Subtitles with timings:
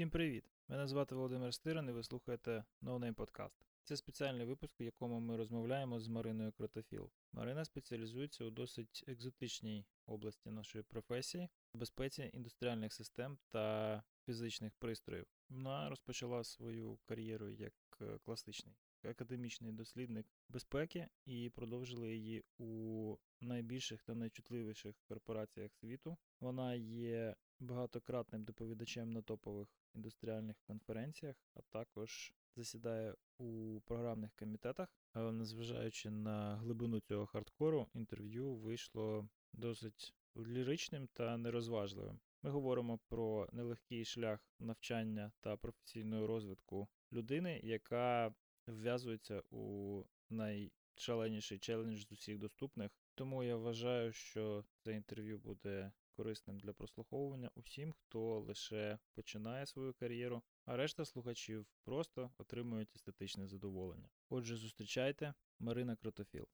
[0.00, 0.44] Всім привіт!
[0.68, 3.60] Мене звати Володимир Стирин і ви слухаєте No Name Podcast.
[3.84, 7.10] Це спеціальний випуск, в якому ми розмовляємо з Мариною Кротофіл.
[7.32, 15.26] Марина спеціалізується у досить екзотичній області нашої професії безпеці індустріальних систем та фізичних пристроїв.
[15.48, 24.02] Вона розпочала свою кар'єру як е, класичний академічний дослідник безпеки і продовжила її у найбільших
[24.02, 26.18] та найчутливіших корпораціях світу.
[26.40, 34.88] Вона є багатократним доповідачем на топових індустріальних конференціях, а також засідає у програмних комітетах.
[35.12, 42.20] Але незважаючи на глибину цього хардкору, інтерв'ю вийшло досить ліричним та нерозважливим.
[42.42, 48.34] Ми говоримо про нелегкий шлях навчання та професійного розвитку людини, яка
[48.66, 52.90] вв'язується у найшаленіший челендж з усіх доступних.
[53.14, 59.94] Тому я вважаю, що це інтерв'ю буде корисним для прослуховування усім, хто лише починає свою
[59.94, 64.08] кар'єру, а решта слухачів просто отримують естетичне задоволення.
[64.28, 66.46] Отже, зустрічайте Марина Кротофіл.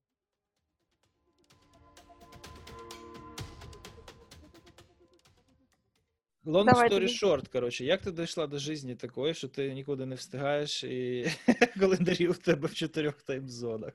[6.47, 10.15] Long Давай story short, коротше, як ти дійшла до житті такої, що ти нікуди не
[10.15, 11.27] встигаєш і
[11.81, 13.93] календарі у тебе в чотирьох таймзонах?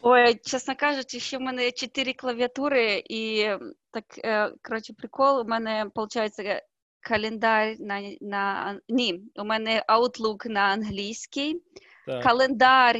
[0.00, 3.46] Ой, чесно кажучи, ще в мене чотири клавіатури, і
[3.90, 6.62] так, е, коротше, прикол, у мене, виходить,
[7.00, 11.62] календар на, на ні, у мене Outlook на англійський,
[12.06, 12.22] Так.
[12.22, 12.96] календар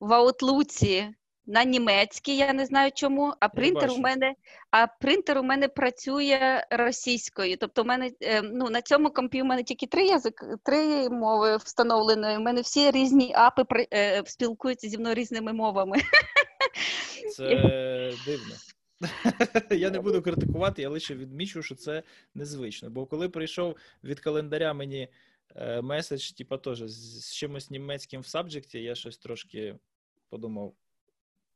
[0.00, 1.12] в Outlook
[1.46, 4.34] на німецький, я не знаю чому, а принтер у мене,
[4.70, 7.56] а принтер у мене працює російською.
[7.56, 11.56] Тобто, у мене е, ну, на цьому компі у мене тільки три язик, три мови
[11.56, 12.36] встановлені.
[12.38, 15.96] У мене всі різні апи при- е, спілкуються зі мною різними мовами.
[17.36, 17.44] Це
[18.26, 18.54] дивно.
[19.70, 22.02] Я не буду критикувати, я лише відмічу, що це
[22.34, 22.90] незвично.
[22.90, 25.08] Бо коли прийшов від календаря мені
[25.56, 29.74] е, меседж, типа теж з чимось німецьким в сабджекті, я щось трошки
[30.30, 30.74] подумав,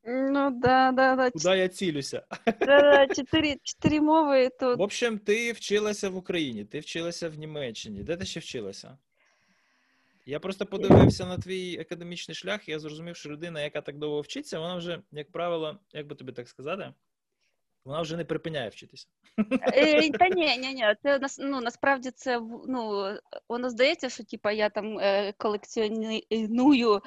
[0.04, 1.30] Ну, да, да, да.
[1.30, 2.22] Куда я цілюся?
[2.46, 4.78] да, да, чотири, чотири мови, тут.
[4.78, 8.02] В общем, ти вчилася в Україні, ти вчилася в Німеччині.
[8.02, 8.98] Де ти ще вчилася?
[10.26, 14.20] Я просто подивився на твій академічний шлях, і я зрозумів, що людина, яка так довго
[14.20, 16.92] вчиться, вона вже, як правило, як би тобі так сказати,
[17.88, 19.06] вона вже не припиняє вчитися.
[19.62, 23.14] Е, Та ні, ні, ні, це ну, насправді це ну,
[23.48, 27.02] воно здається, що типа я там е, колекціоную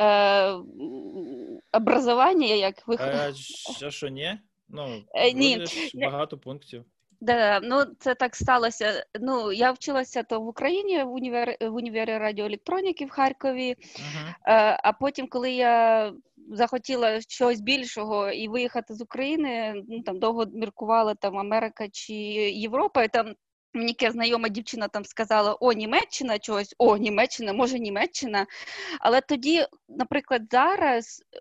[0.00, 0.52] е,
[1.72, 3.32] образування, як ви А,
[3.90, 4.38] що, ні?
[4.68, 6.84] Ну, Е, ні, багато пунктів.
[7.20, 9.06] Да, ну це так сталося.
[9.20, 13.70] Ну, я вчилася то в Україні в універ в універі радіоелектроніки в Харкові.
[13.70, 13.76] Е,
[14.82, 16.12] А потім, коли я
[16.52, 23.04] захотіла щось більшого і виїхати з України, ну там довго міркувала там Америка чи Європа,
[23.04, 23.34] і там
[23.74, 28.46] мені яка знайома дівчина там сказала: О, Німеччина чогось, о, Німеччина, може Німеччина.
[29.00, 31.22] Але тоді, наприклад, зараз.
[31.34, 31.38] е,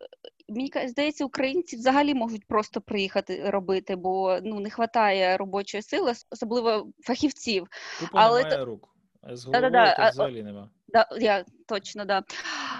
[0.49, 6.87] Мені здається, українці взагалі можуть просто приїхати робити, бо ну не вистачає робочої сили, особливо
[7.03, 7.67] фахівців.
[7.99, 8.96] Тупо Але немає рук.
[9.31, 10.69] З Да-да-да, головою тут а- взагалі нема.
[10.87, 12.23] Да, я точно да.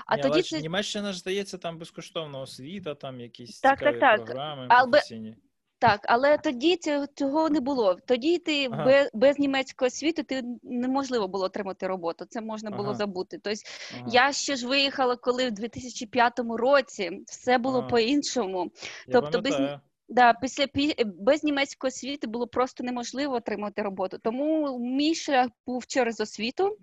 [0.06, 4.00] А Ні, тоді але це Німеччина ж здається, там безкоштовна освіта, там якісь Так, цікаві
[4.00, 4.26] так, так.
[4.26, 5.36] програми Але- професійні.
[5.80, 6.80] Так, але тоді
[7.16, 7.98] цього, не було.
[8.08, 8.86] Тоді ти Ага.
[8.86, 12.26] без, без німецької освіти ти неможливо було отримати роботу.
[12.30, 12.98] Це можна було Ага.
[12.98, 13.40] забути.
[13.44, 13.60] Тобто
[14.00, 14.10] Ага.
[14.12, 17.88] я ще ж виїхала, коли в 2005 році все було Ага.
[17.88, 18.72] по-іншому.
[19.08, 19.80] Я тобто без-.
[20.10, 24.18] Да, після пі- без німецької освіти було просто неможливо отримати роботу.
[24.24, 26.78] Тому мій шлях був через освіту.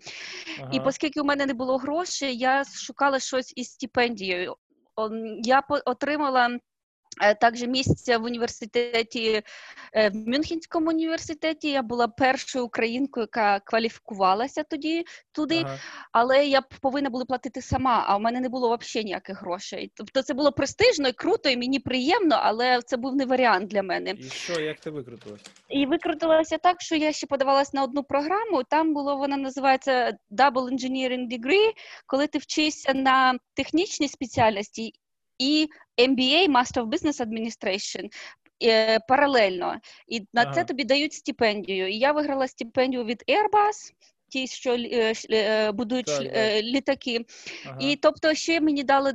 [0.72, 0.84] І Ага.
[0.86, 4.56] оскільки у мене не було грошей, я шукала щось із стипендією.
[5.42, 6.58] Я отримала
[7.22, 9.42] е, також місце в університеті,
[9.92, 11.70] е, в Мюнхенському університеті.
[11.70, 15.78] Я була першою українкою, яка кваліфікувалася тоді туди, Ага.
[16.12, 19.92] але я повинна була платити сама, а у мене не було взагалі ніяких грошей.
[19.94, 23.82] Тобто це було престижно і круто, і мені приємно, але це був не варіант для
[23.82, 24.14] мене.
[24.18, 25.40] І що, як ти викрутилась?
[25.68, 28.62] І викрутилася так, що я ще подавалась на одну програму.
[28.64, 31.72] Там було вона називається Double Engineering Degree,
[32.06, 34.92] коли ти вчишся на технічній спеціальності
[35.38, 38.08] і MBA Master of Business Administration.
[38.62, 41.88] е, паралельно, і на це тобі дають стипендію.
[41.88, 43.92] І я виграла стипендію від Airbus,
[44.34, 47.24] ті, що е, е, будують Так, е, літаки.
[47.66, 47.78] Ага.
[47.80, 49.12] І тобто ще мені дали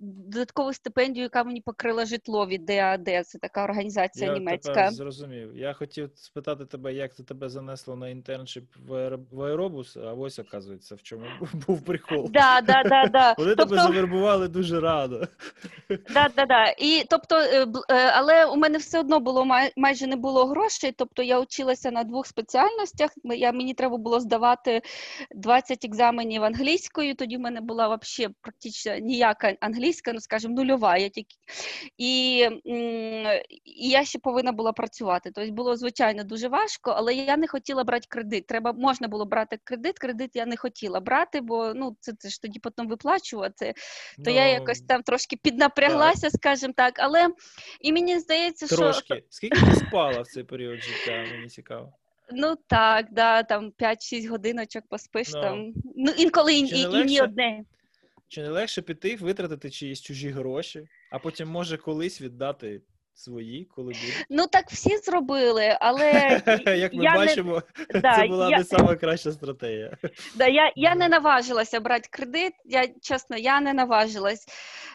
[0.00, 3.26] додаткову стипендію, яка мені покрила житло від ДАД.
[3.26, 4.74] Це така організація Я німецька.
[4.74, 5.56] тепер зрозумів.
[5.56, 10.94] Я хотів спитати тебе, як це тебе занесло на інтерншип в, аеробус, а ось оказується,
[10.94, 11.24] в чому
[11.66, 12.30] був прикол.
[12.30, 13.34] Да, да, да, да.
[13.38, 15.20] Вони тебе Тобто, завербували дуже рано.
[15.88, 16.74] да, да, да.
[16.78, 17.36] І тобто,
[17.88, 19.46] але у мене все одно було
[19.76, 20.92] майже не було грошей.
[20.92, 23.10] Тобто я вчилася на двох спеціальностях.
[23.24, 24.82] Я мені треба було здавати
[25.34, 27.14] 20 екзаменів англійською.
[27.14, 30.96] Тоді в мене була взагалі практично ніяка англійська, ну скажімо, нульова.
[30.96, 31.36] Я тільки
[31.98, 32.38] і,
[33.64, 35.30] і я ще повинна була працювати.
[35.34, 38.46] Тобто було звичайно дуже важко, але я не хотіла брати кредит.
[38.46, 39.98] Треба можна було брати кредит.
[39.98, 43.74] Кредит я не хотіла брати, бо ну це, це ж тоді потім виплачувати.
[44.24, 46.94] То я Ну, якось там трошки піднапряглася, скажімо так.
[46.98, 47.28] Але
[47.80, 49.24] і мені здається, що Трошки.
[49.28, 51.24] Скільки ти спала в цей період життя?
[51.32, 51.92] Мені цікаво.
[52.32, 55.40] Ну так, да, там 5-6 годиночок поспиш Ну.
[55.40, 55.74] там.
[55.96, 57.64] Ну інколи і, і, і ні одне.
[58.28, 62.80] Чи не легше піти, витратити чиїсь чужі гроші, а потім може колись віддати
[63.14, 64.24] свої, коли буде?
[64.30, 66.12] Ну так всі зробили, але
[66.66, 67.62] Як ми я не- бачимо,
[67.94, 69.96] да, це була я- не сама краща стратегія.
[70.36, 72.52] Да, я, я не наважилася брати кредит.
[72.64, 74.46] Я чесно, я не наважилась.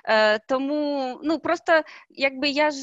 [0.06, 2.78] Е, тому ну просто якби я ж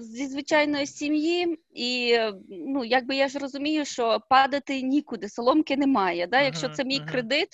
[0.00, 2.18] зі звичайної сім'ї, і
[2.48, 6.26] ну якби я ж розумію, що падати нікуди, соломки немає.
[6.26, 6.40] Да?
[6.40, 7.48] Якщо це мій кредит,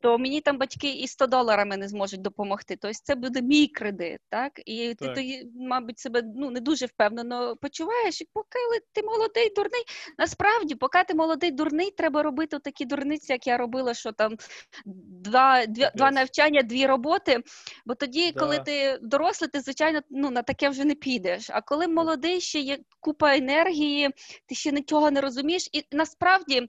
[0.00, 2.76] то мені там батьки і 100 доларами не зможуть допомогти.
[2.80, 4.52] Тобто це буде мій кредит, так?
[4.66, 8.22] І ти тоді, мабуть, себе ну не дуже впевнено почуваєш.
[8.32, 8.58] Поки
[8.92, 9.82] ти молодий, дурний.
[10.18, 14.36] Насправді, поки ти молодий дурний, треба робити такі дурниці, як я робила, що там
[14.84, 17.42] два, дві, два навчання, дві роботи.
[17.86, 18.40] Бо тоді, Да.
[18.40, 21.50] коли ти дорослий, ти звичайно ну на таке вже не підеш.
[21.50, 24.10] А коли молодий, ще є купа енергії,
[24.46, 26.68] ти ще нічого не розумієш, і насправді.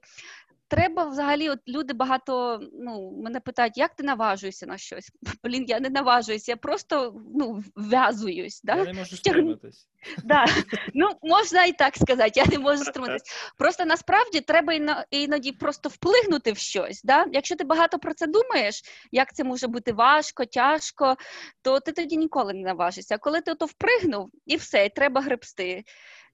[0.70, 5.12] Треба взагалі, от люди багато ну, мене питають, як ти наважуєшся на щось?
[5.44, 8.62] Блін, я не наважуюсь, я просто ну, вв'язуюсь.
[8.64, 8.76] Да?
[8.76, 9.88] Я не можу стриматись.
[10.24, 10.46] Да.
[10.94, 13.24] Ну, можна і так сказати, я не можу стриматись.
[13.58, 14.74] Просто насправді треба
[15.12, 17.04] іноді просто вплигнути в щось.
[17.04, 17.26] Да?
[17.34, 18.82] Якщо ти багато про це думаєш,
[19.12, 21.16] як це може бути важко, тяжко,
[21.62, 23.16] то ти тоді ніколи не наважишся.
[23.16, 25.84] А коли ти ото впригнув і все, і треба гребсти,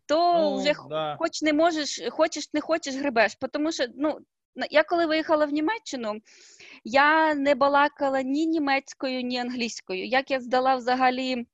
[0.05, 1.15] то Ну, вже да.
[1.19, 3.38] хоч не можеш, хочеш, не хочеш, гребеш.
[3.51, 4.19] Тому що ну,
[4.69, 6.13] я коли виїхала в Німеччину,
[6.83, 10.05] я не балакала ні німецькою, ні англійською.
[10.05, 11.45] Як я здала взагалі,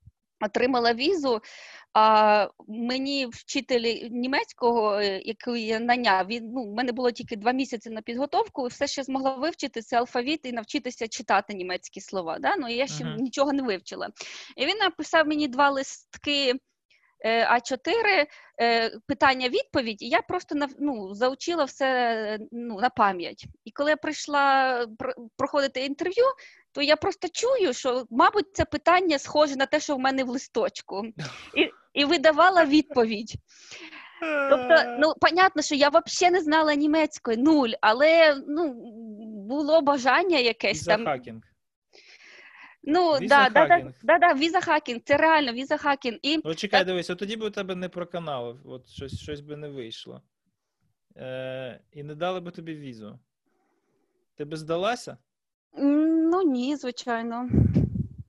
[0.46, 1.42] отримала візу,
[1.94, 7.52] а мені вчитель німецького, е, який я наняв, він ну, в мене було тільки два
[7.52, 12.02] місяці на підготовку, і все, що я змогла вивчити, це алфавіт і навчитися читати німецькі
[12.02, 12.40] слова.
[12.40, 12.56] Да?
[12.56, 13.18] Ну, я ще Мгм.
[13.18, 14.10] нічого не вивчила.
[14.58, 16.54] І він написав мені два листки.
[17.22, 18.26] Е, А4
[18.62, 23.46] е, питання-відповідь, і я просто ну, заучила все ну, на пам'ять.
[23.66, 26.26] І коли я прийшла пр- проходити інтерв'ю,
[26.72, 30.30] то я просто чую, що, мабуть, це питання схоже на те, що в мене в
[30.30, 31.04] листочку.
[31.56, 33.34] І, і видавала відповідь.
[34.50, 38.74] Тобто, ну, понятно, що я взагалі не знала німецької, нуль, але ну,
[39.48, 41.06] було бажання якесь там.
[41.06, 41.42] хакінг.
[42.90, 46.20] Ну, да, да, да, да, да, visa hacking, це реально visa hacking.
[46.22, 49.58] І Ну, чекай, дивись, от тоді б у тебе не проканало, от щось, щось би
[49.58, 50.22] не вийшло.
[51.18, 53.20] Е, і не дали би тобі візу.
[54.36, 55.18] Ти би здалася?
[56.30, 57.50] ну ні, звичайно.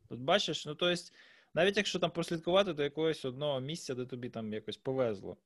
[0.08, 1.14] Тут бачиш, ну то есть,
[1.54, 5.36] навіть якщо там прослідкувати до якогось одного місця, де тобі там якось повезло,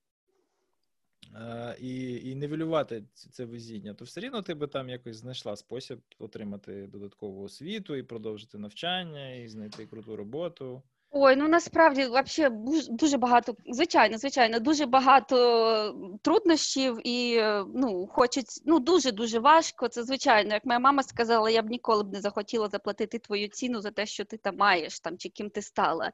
[1.80, 6.86] і, і нівелювати це везіння, то все рівно ти би там якось знайшла спосіб отримати
[6.86, 10.82] додаткову освіту і продовжити навчання, і знайти круту роботу.
[11.16, 12.50] Ой, ну насправді вообще
[12.90, 19.88] дуже багато, звичайно, звичайно, дуже багато труднощів і е, ну, хочеться, ну дуже дуже важко.
[19.88, 23.80] Це звичайно, як моя мама сказала, я б ніколи б не захотіла заплатити твою ціну
[23.80, 26.12] за те, що ти там маєш, там чи ким ти стала.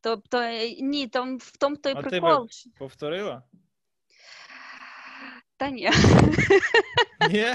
[0.00, 2.48] Тобто, е, ні, там в тому той А ти прикол.
[2.78, 3.42] Повторила?
[5.56, 5.90] Та ні.
[7.30, 7.46] Ні?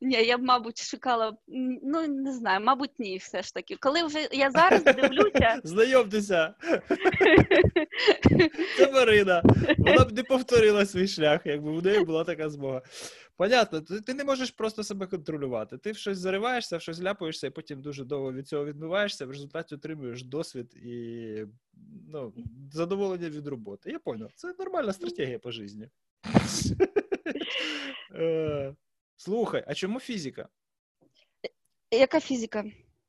[0.00, 1.36] Ні, я б, мабуть, шукала,
[1.82, 3.76] ну не знаю, мабуть, ні, все ж таки.
[3.80, 6.54] Коли вже я зараз дивлюся, Знайомтеся,
[8.76, 9.42] це Марина.
[9.78, 12.82] Вона б не повторила свій шлях, якби в неї була така змога.
[13.36, 15.78] Понятно, ти, не можеш просто себе контролювати.
[15.78, 19.30] Ти в щось зариваєшся, в щось ляпаєшся, і потім дуже довго від цього відмиваєшся, в
[19.30, 21.36] результаті отримуєш досвід і
[22.08, 22.32] ну,
[22.72, 23.90] задоволення від роботи.
[23.90, 25.88] Я поняв, це нормальна стратегія по житті.
[28.14, 28.74] Е,
[29.16, 30.48] Слухай, а чому фізика?
[31.90, 32.64] яка фізика?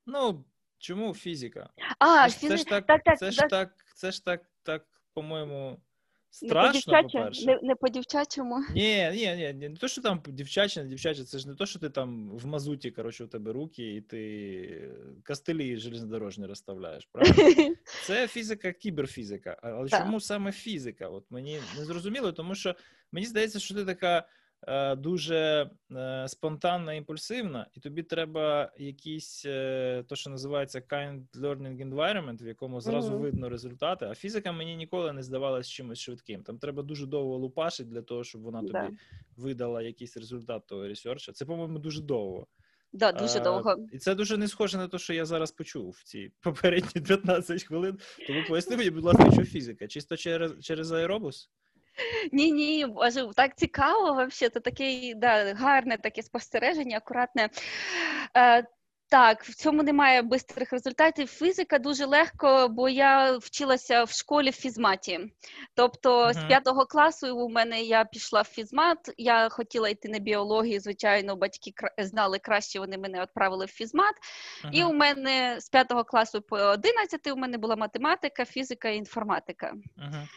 [0.06, 0.46] Ну,
[0.78, 1.70] чому фізика?
[2.00, 3.76] А, Це це ж так, Так, так, це ж так.
[3.96, 5.82] це ж так, так по-моєму,
[6.30, 7.46] страшно, не по-перше.
[7.46, 8.66] Не, не по-дівчачому.
[8.76, 11.80] Ні, ні, ні, не то, що там дівчаче, не дівчаче, це ж не то, що
[11.80, 14.92] ти там в мазуті, коротше, у тебе руки, і ти
[15.24, 17.76] кастелі железнодорожні розставляєш, правильно?
[18.06, 19.58] Це фізика, кіберфізика.
[19.64, 20.02] Але так.
[20.04, 21.08] чому саме фізика?
[21.08, 22.76] От мені не зрозуміло, тому що
[23.12, 24.28] мені здається, що ти така.
[24.68, 31.90] Е, дуже е, спонтанна, імпульсивна, і тобі треба якийсь е, то, що називається kind learning
[31.90, 33.20] environment, в якому зразу mm-hmm.
[33.20, 34.06] видно результати.
[34.06, 36.44] А фізика мені ніколи не здавалась чимось швидким.
[36.44, 38.90] Там треба дуже довго лупашити для того, щоб вона тобі да.
[39.38, 41.32] видала якийсь результат того ресерча.
[41.32, 42.48] Це, по-моєму, дуже довго.
[42.94, 43.76] Да, дуже довго.
[43.92, 47.64] І це дуже не схоже на те, що я зараз почув в ці попередні 15
[47.64, 48.00] хвилин.
[48.28, 49.88] Тому поясни мені, будь ласка, що фізика?
[49.88, 51.50] Чисто через через аеробус?
[52.32, 57.50] Ні, ні, боже, так цікаво, вообще, це таке да, гарне таке спостереження, акуратне.
[58.38, 58.66] Е,
[59.10, 61.28] так, в цьому немає бистрих результатів.
[61.28, 65.20] Фізика дуже легко, бо я вчилася в школі в фізматі.
[65.74, 66.34] Тобто uh-huh.
[66.34, 68.98] з п'ятого класу у мене я пішла в фізмат.
[69.18, 70.80] Я хотіла йти на біологію.
[70.80, 74.16] Звичайно, батьки знали краще, вони мене відправили в фізмат.
[74.16, 74.70] Uh-huh.
[74.72, 79.74] І у мене з п'ятого класу по одинадцяти у мене була математика, фізика і інформатика.
[79.98, 80.28] Uh-huh.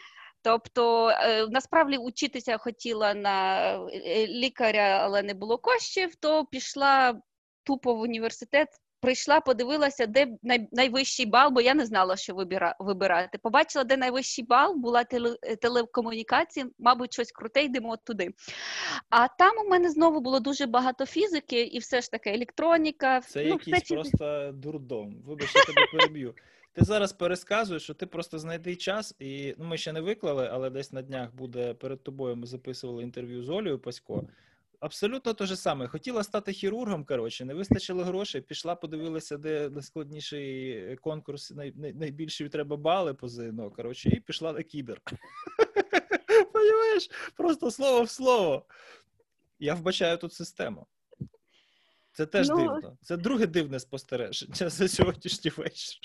[0.41, 7.21] Тобто е, насправді учитися хотіла на е, лікаря, але не було коштів, то пішла
[7.63, 8.67] тупо в університет.
[9.01, 10.27] Прийшла, подивилася, де
[10.71, 12.35] найвищий бал, бо я не знала, що
[12.79, 13.37] вибирати.
[13.37, 18.29] Побачила, де найвищий бал, була теле, телекомунікації, мабуть, щось круте, йдемо туди.
[19.09, 23.21] А там у мене знову було дуже багато фізики, і все ж таки електроніка.
[23.21, 23.95] Це ну, якийсь все...
[23.95, 25.23] просто дурдом.
[25.25, 26.33] Вибач, я тебе переб'ю.
[26.73, 30.69] Ти зараз пересказуєш, що ти просто знайди час, і ну ми ще не виклали, але
[30.69, 32.35] десь на днях буде перед тобою.
[32.35, 34.27] Ми записували інтерв'ю з Олею Пасько.
[34.79, 35.87] Абсолютно те ж саме.
[35.87, 37.05] Хотіла стати хірургом.
[37.05, 38.41] Коротше, не вистачило грошей.
[38.41, 43.71] Пішла, подивилася, де найскладніший конкурс, най, най, найбільші треба бали по ЗНО.
[43.71, 45.01] Коротше, і пішла на кібер.
[46.53, 47.09] Понимаєш?
[47.35, 48.65] Просто слово в слово.
[49.59, 50.87] Я вбачаю тут систему.
[52.11, 52.57] Це теж ну...
[52.57, 52.97] дивно.
[53.01, 55.99] Це друге дивне спостереження за сьогоднішній вечір.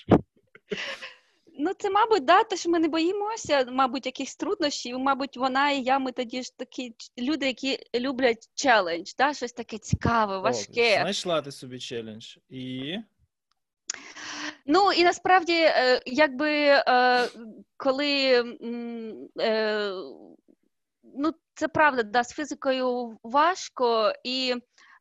[1.59, 4.99] Ну, це, мабуть, да, те, що ми не боїмося, мабуть, якихось труднощів.
[4.99, 9.79] Мабуть, вона і я, ми тоді ж такі люди, які люблять челендж, да, щось таке
[9.79, 10.97] цікаве, важке.
[10.97, 12.37] О, знайшла ти собі челендж.
[12.51, 12.97] І.
[14.67, 17.29] Ну і насправді, е, якби е,
[17.77, 18.33] коли
[19.41, 19.93] е,
[21.03, 24.55] ну, це правда, да, з фізикою важко і.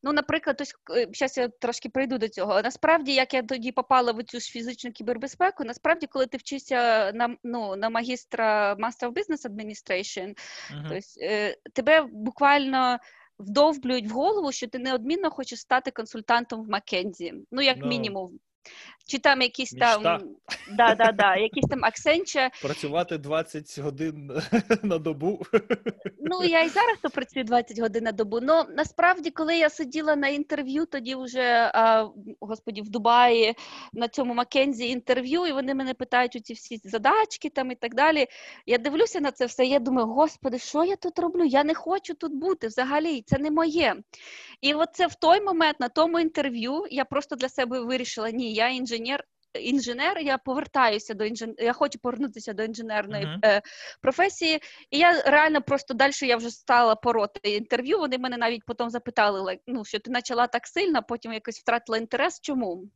[0.03, 0.75] Ну, наприклад, ось
[1.13, 2.61] зараз я трошки прийду до цього.
[2.61, 7.37] Насправді, як я тоді попала в цю ж фізичну кібербезпеку, насправді, коли ти вчишся на
[7.43, 10.37] ну, на магістра Master of Business Administration,
[10.73, 10.89] uh-huh.
[10.89, 12.97] то есть, е, тебе буквально
[13.39, 17.33] вдовблюють в голову, що ти неодмінно хочеш стати консультантом в Маккензі.
[17.51, 17.87] Ну, як no.
[17.87, 18.39] мінімум.
[19.05, 19.97] Чи там якісь Мічта.
[19.97, 20.21] там
[20.71, 22.49] да, да, да, якісь там аксенча.
[22.61, 24.31] Працювати 20 годин
[24.83, 25.41] на добу.
[26.19, 28.39] Ну, я і зараз то працюю 20 годин на добу.
[28.41, 33.55] Ну насправді, коли я сиділа на інтерв'ю, тоді вже а, господі в Дубаї
[33.93, 38.27] на цьому Маккензі інтерв'ю, і вони мене питають оці всі задачки там і так далі.
[38.65, 39.65] Я дивлюся на це все.
[39.65, 41.43] Я думаю, господи, що я тут роблю?
[41.43, 43.95] Я не хочу тут бути взагалі, це не моє.
[44.61, 48.53] І от це в той момент на тому інтерв'ю я просто для себе вирішила: ні,
[48.53, 48.92] я інженер.
[48.95, 49.23] Інженер,
[49.59, 51.55] Інженер, я повертаюся до інжен...
[51.57, 53.39] я хочу повернутися до інженерної uh-huh.
[53.45, 53.61] е,
[54.01, 54.59] професії,
[54.89, 57.99] і я реально просто далі я вже стала пороти інтерв'ю.
[57.99, 62.39] Вони мене навіть потім запитали, ну що ти почала так сильно, потім якось втратила інтерес.
[62.41, 62.89] Чому?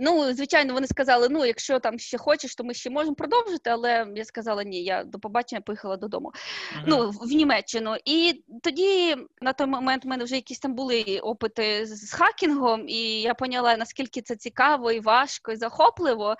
[0.00, 3.70] Ну, звичайно, вони сказали: ну, якщо там ще хочеш, то ми ще можемо продовжити.
[3.70, 6.32] Але я сказала, ні, я до побачення поїхала додому.
[6.32, 6.82] Uh-huh.
[6.86, 7.96] Ну, в Німеччину.
[8.04, 13.20] І тоді на той момент в мене вже якісь там були опити з хакінгом, і
[13.20, 16.36] я поняла, наскільки це цікаво і важко, і захопливо.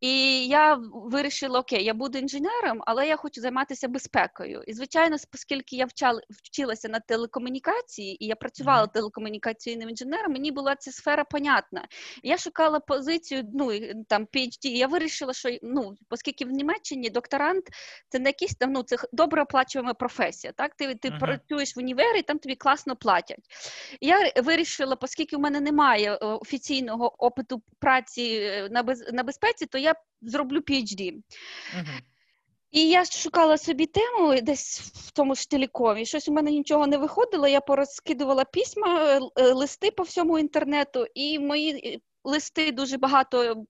[0.00, 4.62] І я вирішила: окей, я буду інженером, але я хочу займатися безпекою.
[4.66, 8.92] І, звичайно, оскільки я вчала, вчилася на телекомунікації, і я працювала uh-huh.
[8.92, 11.84] телекомунікаційним інженером, мені була ця сфера понятна.
[12.22, 13.70] Я шукала позицію, ну
[14.08, 17.64] там PhD, Я вирішила, що ну, оскільки в Німеччині докторант
[18.08, 20.52] це не якийсь там ну, це добре оплачуємо професія.
[20.52, 21.18] Так, ти ти uh-huh.
[21.18, 23.44] працюєш в універі, там тобі класно платять.
[24.00, 29.66] Я вирішила, оскільки в мене немає е, офіційного опиту праці е, на без на безпеці,
[29.66, 31.12] то я зроблю PhD.
[31.76, 32.00] Uh-huh.
[32.74, 36.06] І я шукала собі тему десь в тому ж телекомі.
[36.06, 37.48] Щось у мене нічого не виходило.
[37.48, 43.64] Я порозкидувала письма, е, листи по всьому інтернету, і мої листи дуже багато.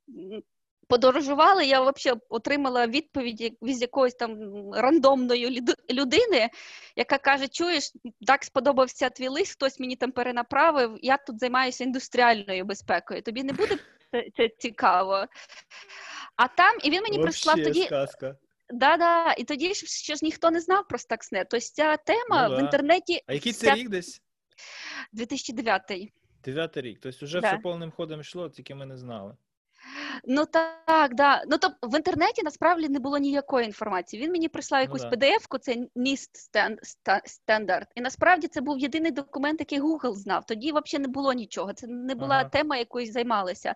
[0.89, 4.37] Подорожували, я взагалі отримала відповідь від якоїсь там
[4.73, 6.51] рандомної людини,
[6.97, 7.93] яка каже: Чуєш,
[8.27, 13.23] так сподобався твій лист, хтось мені там перенаправив, я тут займаюся індустріальною безпекою.
[13.23, 13.79] Тобі не буде
[14.11, 15.27] це, це цікаво.
[16.37, 17.85] А там, і він мені прислав тоді.
[17.85, 18.37] сказка.
[18.71, 19.33] Да, да.
[19.33, 21.45] І тоді ж ще ж ніхто не знав про Stuxnet.
[21.51, 24.23] Тобто ця тема Ну в інтернеті А який це вся- рік десь?
[25.13, 26.13] 2009.
[26.45, 26.99] Дев'ятий рік.
[27.03, 27.49] Тобто вже Да.
[27.49, 29.37] все повним ходом йшло, тільки ми не знали.
[30.25, 31.43] Ну так, да.
[31.51, 34.23] Ну то в інтернеті насправді не було ніякої інформації.
[34.23, 35.09] Він мені прислав якусь да.
[35.09, 36.29] PDF-ку, це NIST
[37.25, 37.89] стандарт.
[37.95, 40.47] І насправді це був єдиний документ, який Google знав.
[40.47, 41.73] Тоді взагалі не було нічого.
[41.73, 42.45] Це не була Ага.
[42.45, 43.75] тема, якою займалися.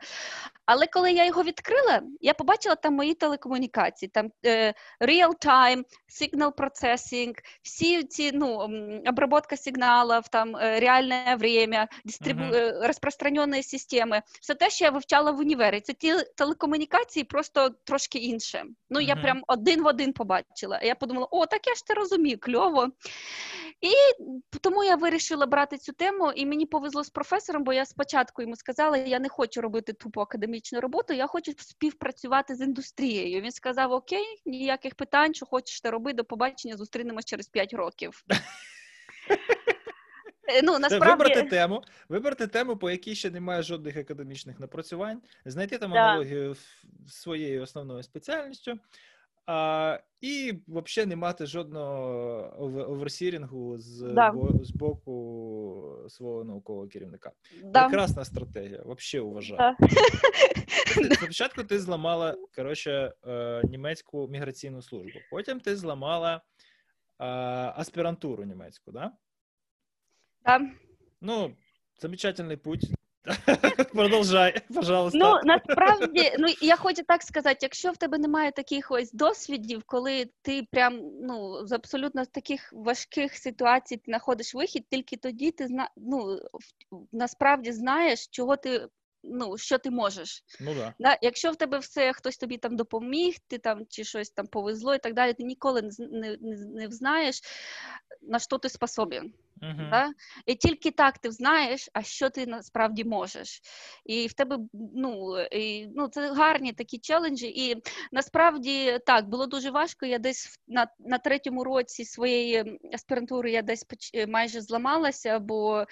[0.66, 5.82] Але коли я його відкрила, я побачила там мої телекомунікації, там е, real-time,
[6.20, 12.42] signal processing, всі ці ну м, обработка сигналів, там е, реальне время, дистрибу...
[12.42, 12.54] Мгм.
[12.54, 14.22] е, розпространені системи.
[14.40, 15.80] Все те, що я вивчала в універі.
[15.80, 15.92] Це
[16.36, 18.64] телекомунікації, просто трошки інше.
[18.90, 20.80] Ну я прям один в один побачила.
[20.82, 22.88] Я подумала, о, так я ж це розумію, кльово.
[23.80, 23.92] І
[24.60, 28.56] тому я вирішила брати цю тему, і мені повезло з професором, бо я спочатку йому
[28.56, 33.40] сказала, я не хочу робити тупо академічну роботу, я хочу співпрацювати з індустрією.
[33.40, 38.24] Він сказав: Окей, ніяких питань, що хочеш те роби, до побачення, зустрінемось через 5 років.
[40.48, 45.78] Е, Ну, насправді, Вибрати тему, вибрати тему, по якій ще немає жодних академічних напрацювань, знайти
[45.78, 45.96] там Да.
[45.98, 46.56] аналогію
[47.06, 48.78] своєю основною спеціальністю,
[49.46, 52.54] а, і взагалі не мати жодного
[52.88, 54.30] оверсірінгу з, Да.
[54.30, 57.32] бо- з боку свого наукового керівника.
[57.64, 59.58] да, Прекрасна стратегія, взагалі вважаю.
[59.80, 59.88] Да.
[61.14, 66.34] Спочатку ти зламала коротше, е, німецьку міграційну службу, потім ти зламала
[67.20, 67.24] е,
[67.76, 69.12] аспірантуру німецьку, да?
[70.48, 70.60] Да.
[71.20, 71.54] Ну,
[72.00, 72.84] замечательный путь.
[73.92, 75.18] Продовжай, пожалуйста.
[75.18, 80.30] Ну насправді, ну я хочу так сказати, якщо в тебе немає таких ось досвідів, коли
[80.42, 85.90] ти прям ну з абсолютно таких важких ситуацій ти знаходиш вихід, тільки тоді ти зна
[85.96, 86.40] ну
[87.12, 88.88] насправді знаєш, чого ти.
[89.22, 90.94] Ну, що ти можеш, Ну да.
[90.98, 91.18] да?
[91.22, 94.98] якщо в тебе все хтось тобі там допоміг, ти там чи щось там повезло і
[94.98, 96.36] так далі, ти ніколи не, не,
[96.66, 97.40] не, взнаєш,
[98.22, 99.32] на що ти способен.
[99.62, 99.88] Угу.
[99.90, 100.10] Да?
[100.46, 103.60] І тільки так ти знаєш, а що ти насправді можеш.
[104.04, 104.58] І в тебе
[104.94, 107.46] ну, і, ну, це гарні такі челенджі.
[107.46, 107.82] І
[108.12, 110.06] насправді так, було дуже важко.
[110.06, 115.86] Я десь на, на третьому році своєї аспірантури я десь поч- е, майже зламалася, бо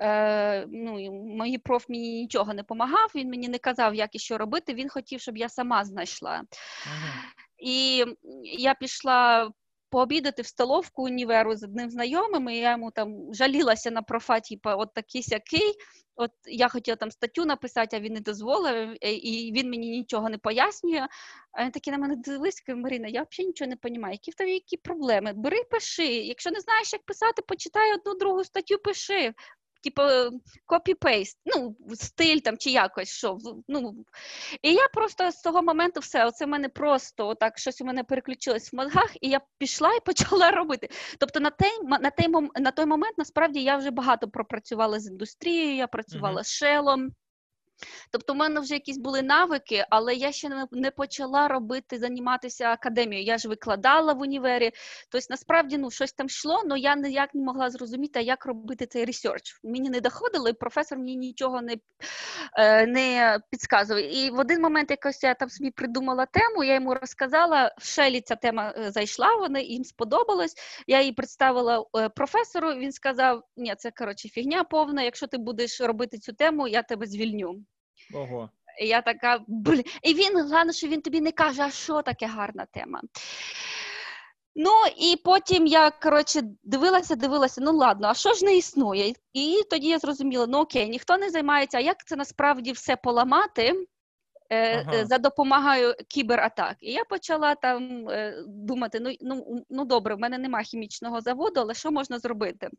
[0.00, 0.96] е, ну,
[1.44, 4.74] мій проф мені нічого не допомагав, він мені не казав, як і що робити.
[4.74, 6.42] Він хотів, щоб я сама знайшла.
[7.58, 8.04] І
[8.42, 9.50] я пішла
[9.96, 14.70] пообідати в столовку універу з одним знайомим, і я йому там жалілася на профа, типу,
[14.70, 15.74] от такий сякий.
[16.16, 20.38] От я хотіла там статтю написати, а він не дозволив, і він мені нічого не
[20.38, 21.06] пояснює.
[21.52, 22.16] А він такий на мене
[22.66, 24.12] каже, Марина, я взагалі нічого не розумію.
[24.12, 25.32] Які в тебе які проблеми?
[25.36, 26.06] Бери, пиши.
[26.06, 29.34] Якщо не знаєш, як писати, почитай одну другу статтю, пиши.
[29.86, 30.02] Типу,
[30.66, 33.38] copy-paste, ну, стиль там чи якось що.
[33.68, 33.94] Ну,
[34.62, 38.04] і я просто з того моменту все, оце в мене просто отак щось у мене
[38.04, 40.88] переключилось в мозгах, і я пішла і почала робити.
[41.18, 42.28] Тобто на той, на той,
[42.60, 47.10] на той момент насправді я вже багато пропрацювала з індустрією, я працювала з Shell ом.
[48.10, 53.26] Тобто, в мене вже якісь були навики, але я ще не, почала робити, займатися академією.
[53.26, 54.72] Я ж викладала в універі.
[55.10, 59.04] Тобто, насправді, ну, щось там йшло, але я ніяк не могла зрозуміти, як робити цей
[59.04, 59.60] research.
[59.64, 61.76] Мені не доходило, і професор мені нічого не,
[62.58, 64.02] е, не підказував.
[64.02, 68.20] І в один момент якось я там собі придумала тему, я йому розказала, в шелі
[68.20, 70.54] ця тема е, зайшла, вони їм сподобалось.
[70.86, 72.72] Я її представила е, професору.
[72.74, 75.02] Він сказав: ні, це коротше фігня повна.
[75.02, 77.65] Якщо ти будеш робити цю тему, я тебе звільню.
[78.14, 78.50] Ого.
[78.80, 79.84] І я така, блін.
[80.02, 83.00] І він, головне, що він тобі не каже, а що таке гарна тема.
[84.58, 89.14] Ну, і потім я, коротше, дивилася, дивилася, ну ладно, а що ж не існує?
[89.32, 93.86] І тоді я зрозуміла, ну окей, ніхто не займається, а як це насправді все поламати
[94.50, 94.96] е, Ага.
[94.96, 96.76] е, за допомогою кібератак.
[96.80, 101.60] І я почала там е, думати: ну, ну, ну добре, в мене немає хімічного заводу,
[101.60, 102.70] але що можна зробити?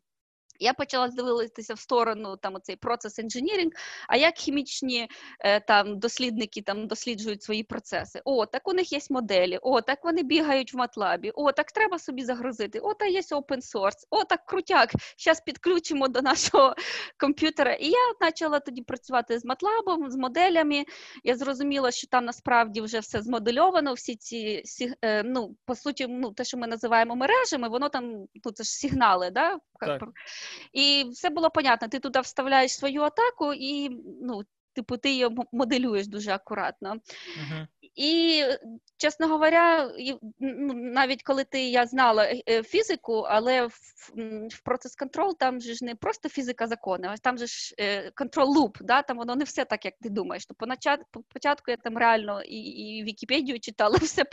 [0.58, 3.72] Я почала дивитися в сторону там оцей процес інженірінг,
[4.08, 5.08] а як хімічні
[5.40, 8.20] е, там дослідники там досліджують свої процеси.
[8.24, 11.98] О, так у них є моделі, о, так вони бігають в матлабі, о, так треба
[11.98, 16.74] собі загрузити, о, та є open source, о, так крутяк, зараз підключимо до нашого
[17.20, 17.74] комп'ютера.
[17.74, 20.84] І я почала тоді працювати з матлабом, з моделями.
[21.24, 24.62] Я зрозуміла, що там насправді вже все змодельовано, всі ці
[25.02, 28.70] е, ну, по суті, ну, те, що ми називаємо мережами, воно там, ну, це ж
[28.70, 29.58] сигнали, да?
[29.86, 30.08] Так.
[30.72, 31.88] І все було понятно.
[31.88, 33.90] Ти туди вставляєш свою атаку, і
[34.22, 34.42] ну,
[34.78, 36.90] типу, ти її моделюєш дуже акуратно.
[36.90, 37.66] Угу.
[37.94, 38.42] І,
[38.96, 39.90] чесно говоря,
[40.40, 43.74] ну, навіть коли ти я знала е, фізику, але в,
[44.50, 47.74] в процес контрол там же ж не просто фізика закону, а там же ж
[48.14, 50.46] контрол луп, да, там воно не все так, як ти думаєш.
[50.46, 50.54] То
[51.28, 54.24] початку я там реально і і Вікіпедію читала все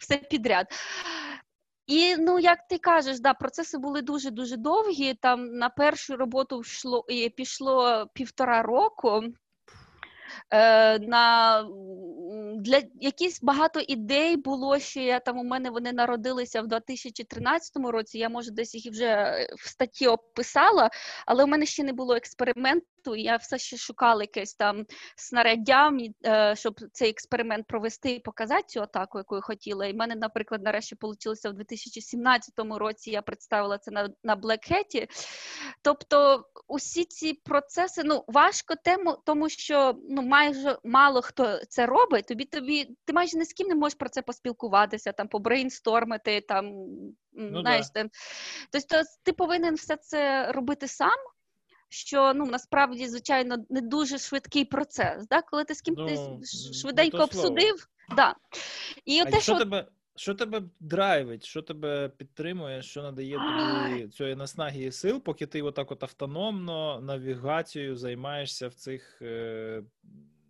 [0.00, 0.66] все підряд.
[1.86, 5.14] І ну, як ти кажеш, да, процеси були дуже дуже довгі.
[5.14, 9.22] Там на першу роботу йшло пішло півтора року.
[10.50, 11.60] Е, на
[12.56, 15.38] для якісь багато ідей було ще там.
[15.38, 18.18] У мене вони народилися в 2013 році.
[18.18, 20.90] Я може десь їх вже в статті описала,
[21.26, 23.16] але у мене ще не було експерименту.
[23.16, 25.92] Я все ще шукала якесь там снаряддя,
[26.26, 29.86] е, щоб цей експеримент провести і показати цю атаку, яку я хотіла.
[29.86, 33.10] І в мене, наприклад, нарешті вийшло в 2017 році.
[33.10, 35.08] Я представила це на на Black Hat.
[35.82, 42.25] Тобто, усі ці процеси ну важко тему, тому що ну майже мало хто це робить.
[42.28, 46.72] Тобі тобі ти майже ні з ким не можеш про це поспілкуватися, там побрейнстормити, там
[47.32, 48.08] ну, знаєш, да.
[48.70, 51.18] тобто ти повинен все це робити сам.
[51.88, 55.42] Що ну насправді звичайно не дуже швидкий процес, да?
[55.42, 58.34] коли ти з ким ну, ти швиденько обсудив, да.
[59.04, 64.36] І а те, що тебе що тебе драйвить, що тебе підтримує, що надає тобі цієї
[64.36, 69.82] наснаги і сил, поки ти отак от автономно навігацією займаєшся в цих е,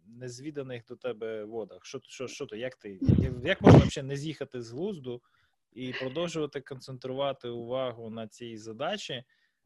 [0.09, 1.85] незвіданих до тебе водах?
[1.85, 3.01] Що що, що то, як ти?
[3.45, 5.23] Як можна взагалі не з'їхати з глузду
[5.73, 9.25] і продовжувати концентрувати увагу на цій задачі,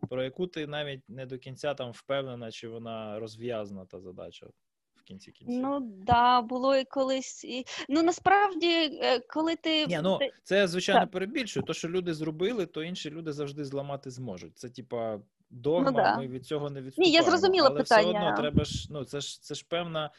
[0.08, 4.46] про яку ти навіть не до кінця там впевнена, чи вона розв'язана та задача?
[4.94, 5.62] В кінці кінців.
[5.62, 7.44] Ну да, було і колись.
[7.44, 7.64] І...
[7.88, 9.86] Ну насправді, е, коли ти.
[9.86, 11.10] Ні, ну це звичайно так.
[11.10, 11.66] перебільшую.
[11.66, 14.58] То, що люди зробили, то інші люди завжди зламати зможуть.
[14.58, 16.16] Це типа догма, ну, да.
[16.16, 17.10] ми від цього не відступаємо.
[17.10, 18.10] Ні, я зрозуміла Але питання.
[18.10, 20.10] все одно треба ж, ну це ж це ж певна,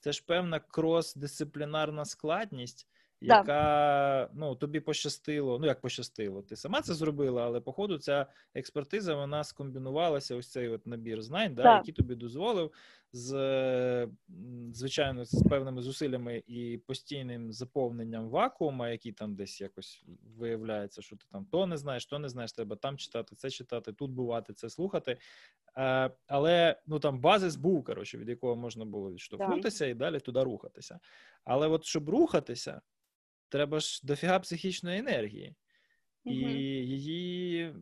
[0.00, 2.86] це ж певна крос-дисциплінарна складність.
[3.22, 9.14] Яка ну тобі пощастило, ну як пощастило, ти сама це зробила, але походу ця експертиза
[9.14, 10.36] вона скомбінувалася.
[10.36, 12.72] Ось цей от набір знань, да, який тобі дозволив
[13.12, 14.08] з
[14.72, 20.04] звичайно з певними зусиллями і постійним заповненням вакуума, який там десь якось
[20.36, 23.92] виявляється, що ти там то не знаєш, то не знаєш, треба там читати, це читати,
[23.92, 25.18] тут бувати, це слухати.
[25.76, 30.42] Е, але ну там базис був коротше, від якого можна було відштовхнутися і далі туди
[30.42, 31.00] рухатися.
[31.44, 32.80] Але от щоб рухатися,
[33.48, 35.54] треба ж дофіга психічної енергії,
[36.24, 37.74] і її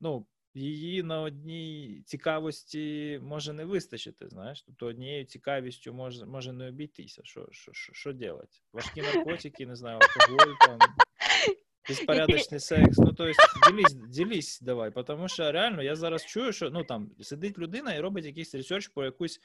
[0.00, 4.28] ну її на одній цікавості може не вистачити.
[4.28, 7.20] Знаєш, тобто однією цікавістю може може не обійтися.
[7.24, 8.62] Що що, що, що делать?
[8.72, 10.78] Важкі наркотики, не знаю, алкоголь там.
[11.88, 16.70] Безпорядочний секс, ну то есть ділись, ділись давай, тому що реально я зараз чую, що
[16.70, 19.40] ну там сидить людина і робить якийсь ресерч по якусь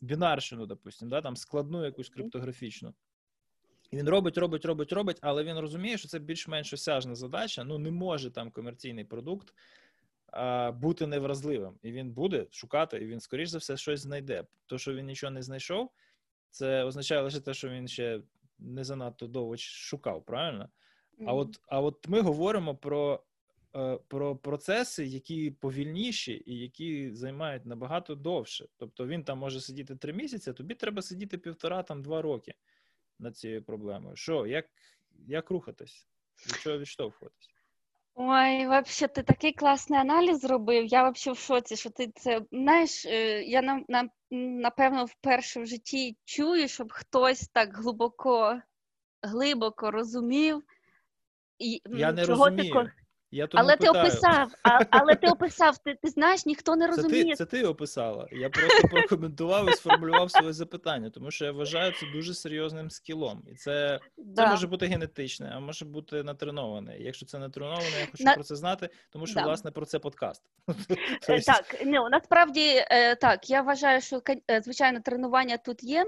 [0.00, 2.94] бінарщину, допустим, да, там складну якусь криптографічну.
[3.90, 7.64] І він робить, робить, робить, робить, але він розуміє, що це більш-менш осяжна задача.
[7.64, 9.54] Ну не може там комерційний продукт
[10.80, 14.44] бути невразливим, і він буде шукати, і він, скоріш за все, щось знайде.
[14.66, 15.90] То, що він нічого не знайшов,
[16.50, 18.20] це означає лише те, що він ще
[18.58, 20.68] не занадто довго шукав, правильно?
[21.18, 21.24] Mm-hmm.
[21.28, 23.24] А от а от ми говоримо про
[23.76, 28.66] е, про процеси, які повільніші і які займають набагато довше.
[28.76, 32.54] Тобто він там може сидіти три місяці, а тобі треба сидіти півтора там два роки
[33.18, 34.16] над цією проблемою.
[34.16, 34.66] Що, як
[35.26, 36.08] як рухатись?
[36.46, 37.53] Від чого відштовхуватись?
[38.16, 40.84] Ой, вообще, ти такий класний аналіз зробив.
[40.84, 45.66] Я вообще в шоці, що ти це знаєш, е, я на, на, напевно вперше в
[45.66, 48.60] житті чую, щоб хтось так глибоко
[49.22, 50.62] глибоко розумів.
[51.58, 52.84] І, Я не чого розумію.
[52.84, 53.03] Ти,
[53.34, 53.92] я тому але питаю.
[53.92, 57.22] ти описав, а, але ти описав, ти ти знаєш, ніхто не розуміє.
[57.22, 58.28] Це ти це ти описала.
[58.32, 63.42] Я просто прокоментував і сформулював своє запитання, тому що я вважаю це дуже серйозним скілом.
[63.52, 64.44] І це да.
[64.44, 66.96] це може бути генетичне, а може бути натреноване.
[66.98, 68.34] Якщо це натреноване, я хочу На...
[68.34, 69.46] про це знати, тому що да.
[69.46, 70.42] власне про це подкаст.
[71.28, 73.50] Е, так, ну насправді е, так.
[73.50, 76.04] Я вважаю, що е, звичайно тренування тут є.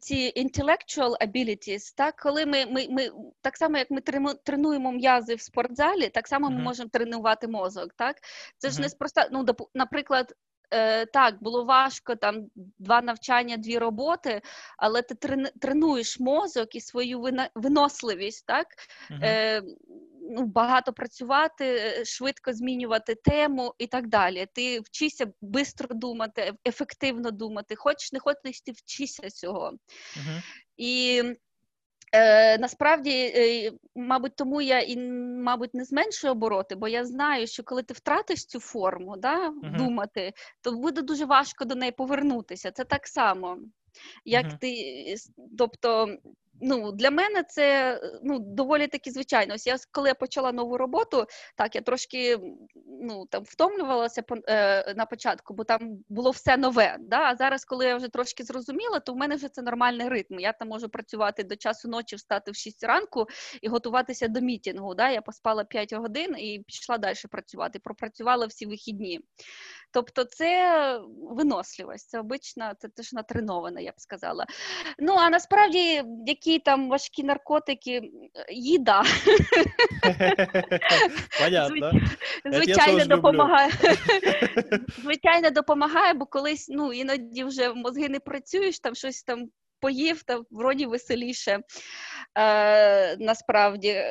[0.00, 3.08] Ці intellectual abilities, так, коли ми ми, ми
[3.40, 4.00] так само, як ми
[4.44, 7.92] тренуємо м'язи в спортзалі далі, так само ми можемо тренувати мозок.
[7.96, 8.16] Так,
[8.58, 9.28] це ж не спроста.
[9.32, 10.34] Ну, наприклад.
[10.70, 12.46] Е, Так, було важко там
[12.78, 14.42] два навчання, дві роботи,
[14.78, 15.14] але ти
[15.60, 18.66] тренуєш мозок і свою виносливість, так?
[19.10, 19.18] Uh-huh.
[19.22, 19.62] Е,
[20.30, 24.46] ну, Багато працювати, е, швидко змінювати тему і так далі.
[24.52, 29.72] Ти вчишся швидко думати, ефективно думати, хочеш не хочеш, ти вчишся цього.
[30.16, 30.42] Uh-huh.
[30.76, 31.22] І
[32.16, 37.62] Е, Насправді, е, мабуть, тому я і мабуть не зменшую обороти, бо я знаю, що
[37.62, 39.76] коли ти втратиш цю форму, да, uh-huh.
[39.76, 42.70] думати, то буде дуже важко до неї повернутися.
[42.70, 43.58] Це так само.
[44.24, 44.58] Як uh-huh.
[44.58, 45.14] ти,
[45.58, 46.16] тобто,
[46.60, 49.54] ну, для мене це ну, доволі таки звичайно.
[49.54, 52.38] Ось я коли я почала нову роботу, так я трошки
[53.00, 56.96] ну, там втомлювалася е, на початку, бо там було все нове.
[57.00, 57.20] Да?
[57.20, 60.38] А зараз, коли я вже трошки зрозуміла, то в мене вже це нормальний ритм.
[60.38, 63.26] Я там можу працювати до часу ночі, встати в 6 ранку
[63.62, 64.94] і готуватися до мітінгу.
[64.94, 65.10] Да?
[65.10, 67.78] Я поспала 5 годин і пішла далі працювати.
[67.78, 69.20] Пропрацювала всі вихідні.
[69.90, 74.46] Тобто, це виносливість, це обична, це теж натренована, я б сказала.
[74.98, 78.10] Ну а насправді, які там важкі наркотики,
[78.52, 79.02] їда.
[81.42, 81.92] Понятно.
[82.44, 83.70] Звичайно, допомагає.
[85.02, 89.48] Звичайно, допомагає, бо колись ну, іноді вже мозги не працюєш, там щось там
[89.80, 91.60] поїв, та вроді веселіше
[92.38, 94.02] е, насправді.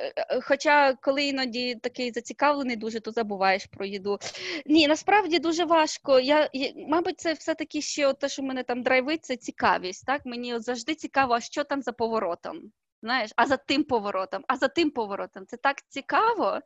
[0.42, 4.20] Хоча, коли іноді такий зацікавлений, дуже то забуваєш про їду.
[4.66, 6.20] Ні, насправді дуже важко.
[6.20, 10.06] Я, я Мабуть, це все-таки ще те, що мене там драйвить, це цікавість.
[10.06, 10.26] Так?
[10.26, 12.72] Мені от завжди цікаво, а що там за поворотом.
[13.02, 15.46] Знаєш, а за тим поворотом, а за тим поворотом.
[15.46, 16.60] Це так цікаво.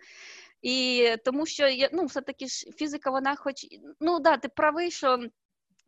[0.62, 3.66] І тому що ну, все-таки ж фізика, вона хоч
[4.00, 5.20] ну да, ти правий, що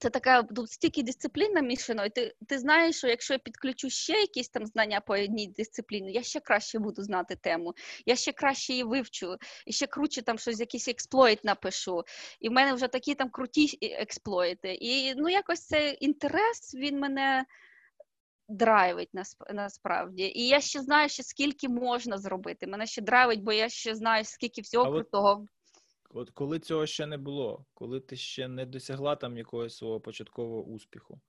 [0.02, 4.50] це така стільки дисциплін намішано, і ти ти знаєш, що якщо я підключу ще якісь
[4.50, 7.74] там знання по одній дисципліні, я ще краще буду знати тему,
[8.06, 12.04] я ще краще її вивчу, і ще круче там щось, якийсь експлойт напишу.
[12.40, 14.74] І в мене вже такі там круті експлойти.
[14.74, 17.46] І ну якось цей інтерес він мене
[18.50, 19.10] драйвить
[19.54, 20.24] насправді.
[20.24, 22.68] І я ще знаю, ще скільки можна зробити.
[22.68, 25.46] Мене ще драйвить, бо я ще знаю, скільки всього а крутого.
[26.14, 26.30] От...
[26.30, 31.22] Коли цього ще не було, коли ти ще не досягла там якогось свого початкового успіху,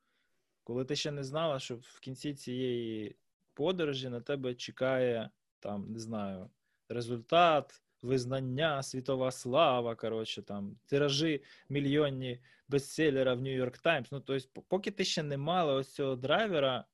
[0.64, 3.16] коли ти ще не знала, що в кінці цієї
[3.54, 6.50] подорожі на тебе чекає там, не знаю,
[6.88, 14.12] результат, визнання, світова слава, коротше, там, тиражі мільйонні бестселера в Нью-Йорк Таймс.
[14.12, 16.84] Ну, тобто, поки ти ще не мала ось цього драйвера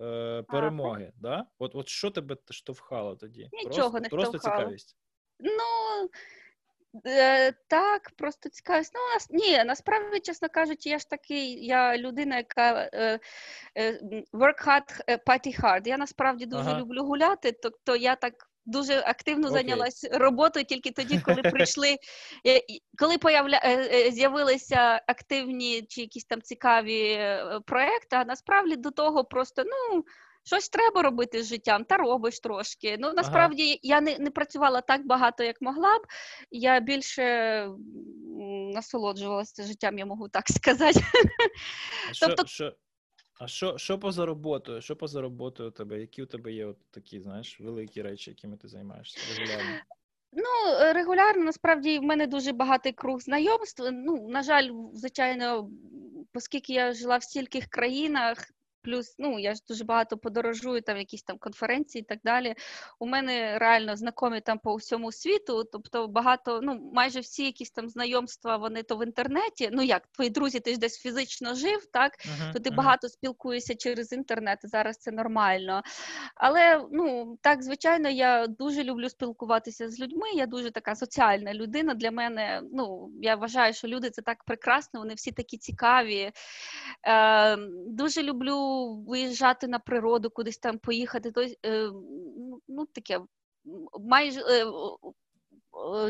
[0.00, 1.46] е, перемоги, а, да?
[1.58, 3.50] От от що тебе штовхало тоді?
[3.52, 4.96] Нічого просто, не Просто цікавість.
[5.40, 6.10] Ну.
[7.06, 8.92] Е, Так, просто цікавість.
[8.94, 13.20] Ну, нас ні, насправді, чесно кажучи, я ж такий, я людина, яка е,
[13.78, 14.00] е,
[14.32, 15.88] work hard, е, party hard.
[15.88, 16.80] Я насправді дуже ага.
[16.80, 18.34] люблю гуляти, тобто я так.
[18.68, 19.52] Дуже активно okay.
[19.52, 21.96] зайнялася роботою тільки тоді, коли прийшли,
[22.46, 22.60] е,
[22.98, 23.60] коли появля...
[23.64, 27.18] Е, з'явилися активні чи якісь там цікаві
[27.66, 30.04] проекти, а насправді до того просто ну
[30.46, 32.96] щось треба робити з життям, та робиш трошки.
[32.98, 33.78] Ну насправді ага.
[33.82, 36.02] я не не працювала так багато, як могла б.
[36.50, 37.68] Я більше
[38.74, 41.00] насолоджувалася життям, я можу так сказати.
[42.22, 42.46] А тобто...
[42.46, 42.72] що,
[43.40, 44.80] а що що поза роботою?
[44.80, 46.00] Що поза роботою у тебе?
[46.00, 49.70] Які у тебе є от такі, знаєш, великі речі, якими ти займаєшся регулярно?
[50.32, 53.88] Ну, регулярно насправді в мене дуже багатий круг знайомств.
[53.92, 55.70] Ну, на жаль, звичайно,
[56.34, 58.50] оскільки я жила в стільких країнах,
[58.86, 62.54] Плюс, ну я ж дуже багато подорожую, там якісь там конференції і так далі.
[62.98, 65.64] У мене реально знайомі там по всьому світу.
[65.72, 69.68] Тобто багато, ну майже всі якісь там знайомства, вони то в інтернеті.
[69.72, 72.74] Ну як твої друзі, ти ж десь фізично жив, так uh-huh, то ти uh-huh.
[72.74, 74.58] багато спілкуєшся через інтернет.
[74.62, 75.82] Зараз це нормально.
[76.34, 80.28] Але ну так, звичайно, я дуже люблю спілкуватися з людьми.
[80.34, 81.94] Я дуже така соціальна людина.
[81.94, 86.32] Для мене ну я вважаю, що люди це так прекрасно, вони всі такі цікаві.
[87.06, 91.90] Е, Дуже люблю виїжджати на природу, кудись там поїхати, то е,
[92.68, 93.20] ну таке
[94.00, 94.40] майже.
[94.40, 94.66] Е,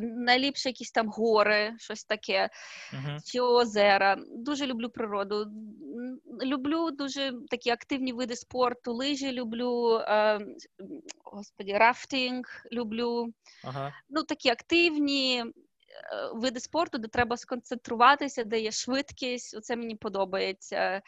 [0.03, 2.51] найліпше якісь там гори, щось таке,
[2.93, 3.19] uh-huh.
[3.25, 4.17] чи озера.
[4.31, 5.47] Дуже люблю природу.
[6.43, 10.41] Люблю дуже такі активні види спорту, лижі люблю, е,
[11.25, 13.33] господі, рафтинг люблю.
[13.65, 13.93] Uh-huh.
[14.09, 15.45] Ну, такі активні,
[16.35, 19.57] види спорту, де треба сконцентруватися, де є швидкість.
[19.57, 21.03] Оце мені подобається.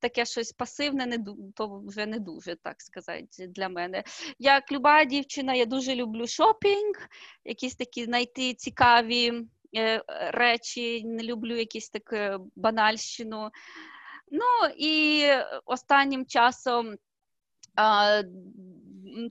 [0.00, 1.18] Таке щось пасивне, не
[1.54, 4.04] то вже не дуже, так сказати, для мене.
[4.38, 7.08] Як люба дівчина, я дуже люблю шопінг,
[7.44, 9.32] якісь такі знайти цікаві
[9.76, 13.50] е, речі, не люблю якісь таку банальщину.
[14.30, 15.24] Ну і
[15.64, 16.96] останнім часом.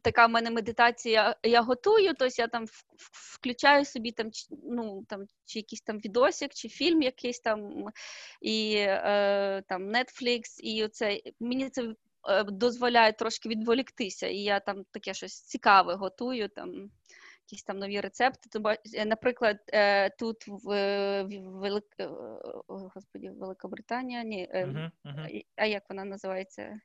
[0.01, 2.65] Така в мене медитація, я готую, тобто я там
[2.97, 4.29] включаю собі там
[4.63, 7.85] ну, там, чи якийсь там відосик, чи фільм якийсь там,
[8.41, 11.93] і е, там Netflix, і оце мені це
[12.29, 16.49] е, дозволяє трошки відволіктися, і я там таке щось цікаве готую.
[16.49, 16.89] там,
[17.51, 18.59] Якісь там нові рецепти.
[18.93, 20.67] Е, наприклад, е, тут в,
[21.39, 21.85] Велик...
[22.67, 25.45] Господі, Великобританія, ні, uh-huh, uh-huh.
[25.55, 26.79] а як вона називається?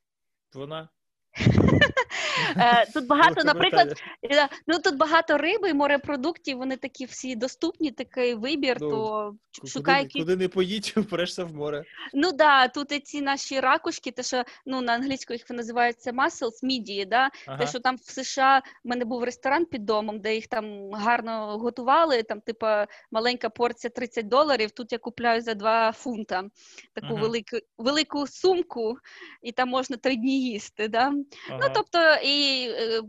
[0.54, 0.88] Вона
[2.94, 8.76] тут багато, наприклад, е, ну тут багато риби морепродуктів, вони такі всі доступні, такий вибір,
[8.80, 9.34] ну, то
[9.66, 11.84] шукай куди, куди не поїдь, впрешся в море.
[12.14, 16.58] Ну да, тут і ці наші ракушки, те, що ну на англійську їх називаються mussels,
[16.62, 17.30] мідії, да?
[17.46, 17.58] Ага.
[17.58, 21.58] те, що там в США в мене був ресторан під домом, де їх там гарно
[21.58, 22.22] готували.
[22.22, 24.70] Там, типа, маленька порція 30 доларів.
[24.70, 26.44] Тут я купляю за 2 фунта
[26.92, 27.22] таку ага.
[27.22, 28.98] велику велику сумку,
[29.42, 30.88] і там можна три дні їсти.
[30.88, 31.10] Да?
[31.10, 31.58] Ну, ага.
[31.62, 32.68] Ну тобто і.
[32.70, 33.02] Е,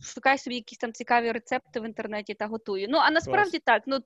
[0.00, 2.86] шукаю собі якісь там цікаві рецепти в інтернеті та готую.
[2.90, 3.82] Ну а насправді так.
[3.86, 3.98] Ну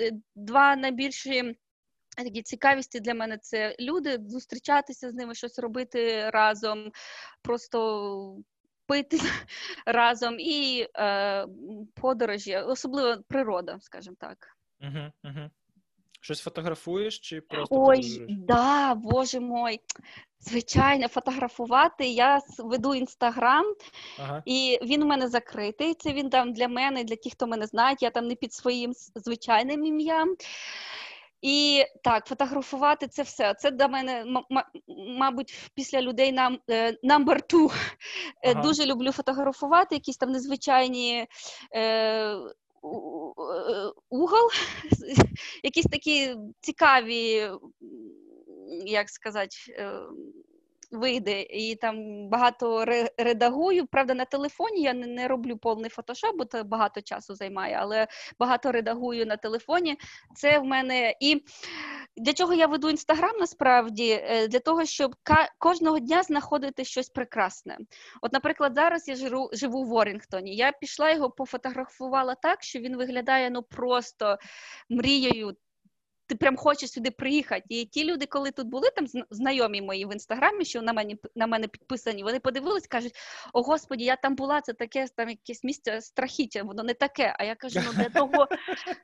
[0.00, 1.56] е, два найбільші
[2.16, 6.92] такі цікавісті для мене це люди, зустрічатися з ними, щось робити разом,
[7.42, 8.36] просто
[8.86, 9.18] пити
[9.86, 11.46] разом і е,
[11.94, 14.56] подорожі, особливо природа, скажімо так.
[14.80, 15.50] Угу, угу.
[16.24, 18.38] Щось фотографуєш чи просто Ой, подорожуєш?
[18.38, 19.80] да, боже мой.
[20.40, 22.06] Звичайно, фотографувати.
[22.06, 23.64] Я веду інстаграм,
[24.18, 24.42] ага.
[24.46, 25.94] і він у мене закритий.
[25.94, 27.96] Це він там для мене, для тих, хто мене знає.
[28.00, 30.36] Я там не під своїм звичайним ім'ям.
[31.42, 33.54] І так, фотографувати це все.
[33.54, 34.24] Це до мене,
[35.18, 37.74] мабуть, після людей нам е, number two.
[38.42, 38.62] Е, ага.
[38.62, 41.26] Дуже люблю фотографувати, якісь там незвичайні.
[41.74, 42.36] Е,
[44.10, 44.50] Угол,
[45.62, 47.50] якісь такі цікаві,
[48.86, 49.56] як сказати,
[50.94, 52.84] вийде, і там багато
[53.18, 53.86] редагую.
[53.86, 58.06] Правда, на телефоні я не, роблю повний фотошоп, бо це багато часу займає, але
[58.38, 59.96] багато редагую на телефоні.
[60.34, 61.44] Це в мене і
[62.16, 64.10] для чого я веду інстаграм насправді?
[64.10, 65.14] Е, для того, щоб
[65.58, 67.78] кожного дня знаходити щось прекрасне.
[68.22, 70.56] От, наприклад, зараз я живу, живу в Ворінгтоні.
[70.56, 74.38] Я пішла його пофотографувала так, що він виглядає ну просто
[74.88, 75.56] мрією
[76.26, 77.64] ти прям хочеш сюди приїхати.
[77.68, 81.46] І ті люди, коли тут були, там знайомі мої в інстаграмі, що на мене на
[81.46, 83.12] мене підписані, вони подивились, кажуть:
[83.52, 87.36] О Господі, я там була, це таке там якесь місце страхіття, воно не таке.
[87.38, 88.48] А я кажу, ну для того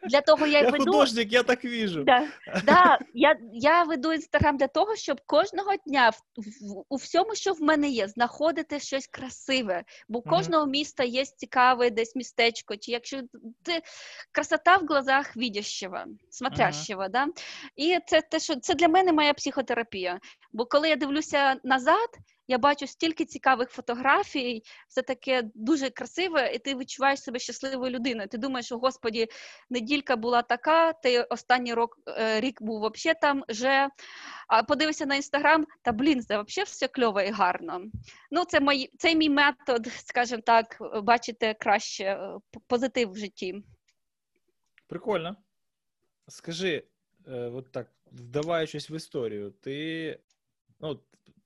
[0.09, 0.85] для того я, я веду.
[0.85, 2.05] художник, я так віжу.
[2.05, 2.29] Да,
[2.65, 7.53] да, Я я веду інстаграм для того, щоб кожного дня в, в, у всьому, що
[7.53, 9.85] в мене є, знаходити щось красиве.
[10.09, 12.77] Бо у кожного міста є цікаве десь містечко.
[12.77, 13.21] Чи якщо
[13.63, 13.83] ти
[14.33, 17.27] красота в глазах видящего, смотрящего, да?
[17.77, 20.21] І це те, що це для мене моя психотерапія.
[20.53, 22.09] Бо коли я дивлюся назад,
[22.51, 28.29] я бачу стільки цікавих фотографій, все таке дуже красиве, і ти відчуваєш себе щасливою людиною.
[28.29, 29.29] Ти думаєш, що господі,
[29.71, 33.89] неділька була така, ти останній рок, е, рік був взагалі там вже.
[34.49, 37.83] А подивишся на інстаграм, та блін, це взагалі все кльово і гарно.
[38.31, 43.63] Ну, це мій, це мій метод, скажімо так, бачити краще е, позитив в житті.
[44.87, 45.37] Прикольно.
[46.29, 46.85] Скажи,
[47.27, 50.19] от так, вдаваючись в історію, ти
[50.81, 51.01] ну,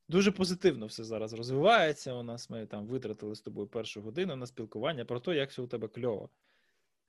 [0.09, 2.15] дуже позитивно все зараз розвивається.
[2.15, 5.63] У нас ми там витратили з тобою першу годину на спілкування про те, як все
[5.63, 6.31] у тебе кльово.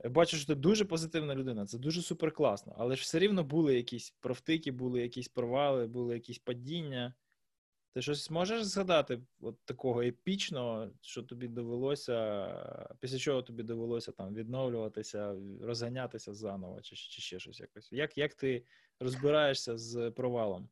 [0.04, 2.76] Бачу, що ти дуже позитивна людина, це дуже супер класно.
[2.78, 7.14] Але ж все рівно були якісь провтики, були якісь провали, були якісь падіння.
[7.96, 12.48] Ти щось можеш згадати от такого епічного, що тобі довелося,
[13.00, 17.92] після чого тобі довелося там відновлюватися, розганятися заново, чи чи ще щось якось?
[17.92, 18.64] Як як ти
[19.00, 20.70] розбираєшся з провалом?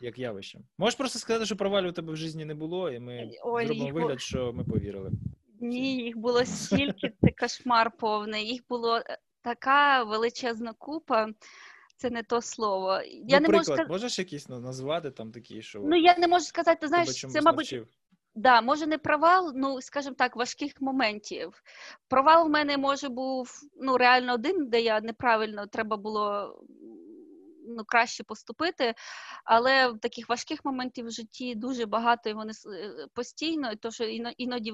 [0.00, 0.64] Як явищем?
[0.78, 3.84] Можеш просто сказати, що провалів у тебе в житті не було, і ми Ой, зробимо
[3.86, 3.94] їх...
[3.94, 5.12] вигляд, що ми повірили.
[5.60, 8.46] Ні, їх було стільки, це кошмар повний.
[8.48, 11.28] Їх було е, така величезна купа
[12.04, 13.00] це не то слово.
[13.26, 13.88] Я ну, не можу сказ...
[13.88, 17.82] можеш якісь назвати там такі, що ну я не можу сказати, ти знаєш, це мабуть.
[18.36, 21.62] Да, може не провал, ну скажімо так, важких моментів.
[22.08, 26.54] Провал в мене може був ну реально один, де я неправильно треба було
[27.68, 28.94] ну, краще поступити.
[29.44, 34.04] Але таких важких моментів в житті дуже багато, і вони е, постійно, і то що
[34.38, 34.72] іноді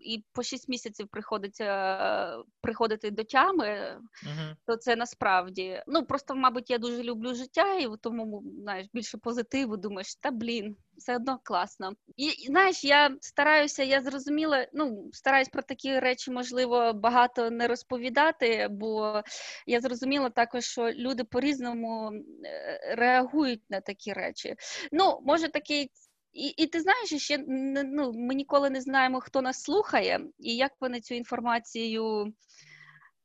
[0.00, 4.54] і по 6 місяців приходиться е, приходити до тями, uh-huh.
[4.66, 5.82] то це насправді.
[5.86, 9.76] Ну просто, мабуть, я дуже люблю життя, і тому знаєш, більше позитиву.
[9.76, 11.92] Думаєш, та блін, все одно класно.
[12.16, 18.68] І, знаєш, я стараюся, я зрозуміла, ну стараюсь про такі речі, можливо, багато не розповідати,
[18.70, 19.22] бо
[19.66, 22.12] я зрозуміла також, що люди по-різному
[22.44, 24.54] е, реагують на такі речі.
[24.92, 25.90] Ну, може, такий
[26.38, 27.44] і і ти знаєш, ще
[27.84, 32.32] ну, ми ніколи не знаємо, хто нас слухає, і як вони цю інформацію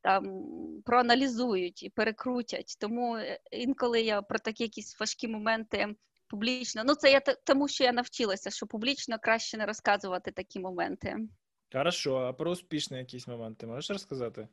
[0.02, 0.44] там
[0.86, 2.78] проаналізують і перекрутять.
[2.80, 5.96] Тому е, інколи я про такі якісь важкі моменти
[6.28, 6.84] публічно.
[6.86, 11.18] Ну, це я тому, що я навчилася, що публічно краще не розказувати такі моменти.
[11.74, 14.48] Хорошо, а про успішні якісь моменти можеш розказати?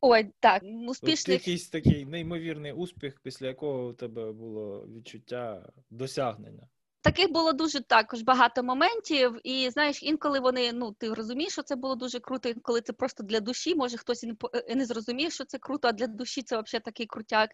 [0.00, 1.36] Ой, так, успішний...
[1.36, 6.68] От якийсь такий неймовірний успіх, після якого у тебе було відчуття досягнення.
[7.02, 11.76] Таких було дуже також багато моментів, і знаєш, інколи вони ну ти розумієш, що це
[11.76, 12.48] було дуже круто.
[12.48, 13.74] Інколи це просто для душі.
[13.74, 14.34] Може хтось і не
[14.68, 17.50] і не зрозуміє, що це круто, а для душі це взагалі такий крутяк.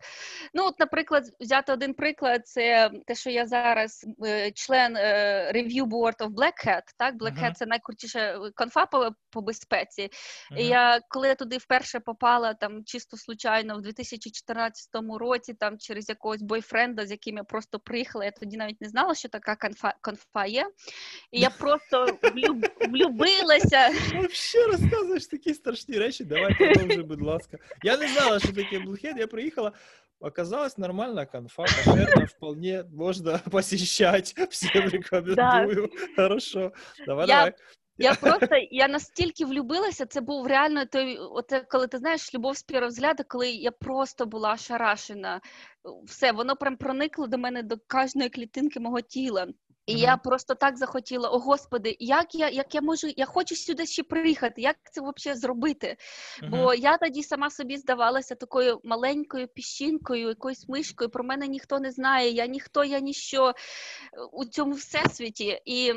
[0.55, 5.85] Ну, от, наприклад, взяти один приклад, це те, що я зараз е, член е, Review
[5.85, 7.55] Board of Black Hat, Так, Black Hat uh-huh.
[7.55, 10.03] це найкрутіша конфа по, по безпеці.
[10.03, 10.59] Uh-huh.
[10.59, 14.89] І я коли я туди вперше попала, там чисто случайно в 2014
[15.19, 19.15] році, там через якогось бойфренда, з яким я просто приїхала, я тоді навіть не знала,
[19.15, 20.70] що така конфа, конфа є.
[21.32, 23.90] І я просто влюб, влюбилася.
[24.32, 27.58] Ще розказуєш такі страшні речі, давай продовжуй, будь ласка.
[27.84, 29.72] Я не знала, що таке блухет, я приїхала.
[30.22, 34.36] Оказалась нормальная конфа, кошерная, вполне можно посещать.
[34.50, 35.88] Всем рекомендую.
[35.88, 36.06] Да.
[36.16, 36.74] Хорошо.
[37.08, 37.54] Давай, я, давай.
[37.99, 42.63] Я просто я настільки влюбилася, це був реально той, оце коли ти знаєш, любов з
[42.63, 45.41] першого взгляду, коли я просто була шарашена.
[46.05, 49.47] Все, воно прям проникло до мене до кожної клітинки мого тіла.
[49.87, 49.99] І mm-hmm.
[49.99, 54.03] я просто так захотіла, о Господи, як я як я можу, я хочу сюди ще
[54.03, 55.97] приїхати, як це взагалі зробити?
[56.43, 56.51] Mm-hmm.
[56.51, 61.11] Бо я тоді сама собі здавалася такою маленькою піщинкою, якоюсь мишкою.
[61.11, 63.55] Про мене ніхто не знає, я ніхто, я ніщо
[64.33, 65.61] у цьому всесвіті.
[65.65, 65.93] І,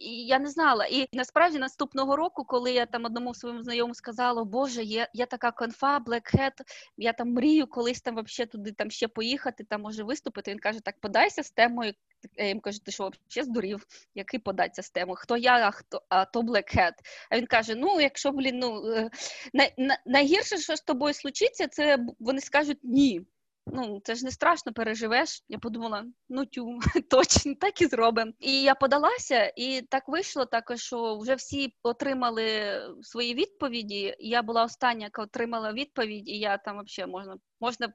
[0.00, 0.86] і я не знала.
[0.86, 5.50] І насправді наступного року, коли я там одному своєму знайомому сказала, Боже, є є така
[5.50, 6.52] конфа, Black Hat,
[6.96, 10.50] я там мрію колись там вообще туди там ще поїхати, там може виступити.
[10.50, 11.92] Він каже: Так, подайся з темою.
[12.36, 15.14] Я їм кажу, ти що взагалі здурів, який податься з тему?
[15.16, 16.92] Хто я, а хто а то Black Hat?
[17.30, 19.10] А він каже: Ну, якщо блін, ну е,
[19.52, 23.26] най, най, найгірше, що з тобою случиться, це вони скажуть ні.
[23.72, 25.44] Ну, це ж не страшно, переживеш.
[25.48, 26.78] Я подумала, ну тю,
[27.10, 28.32] точно так і зробимо.
[28.38, 34.16] І я подалася, і так вийшло також, що вже всі отримали свої відповіді.
[34.18, 37.92] Я була остання, яка отримала відповідь, і я там взагалі можна можна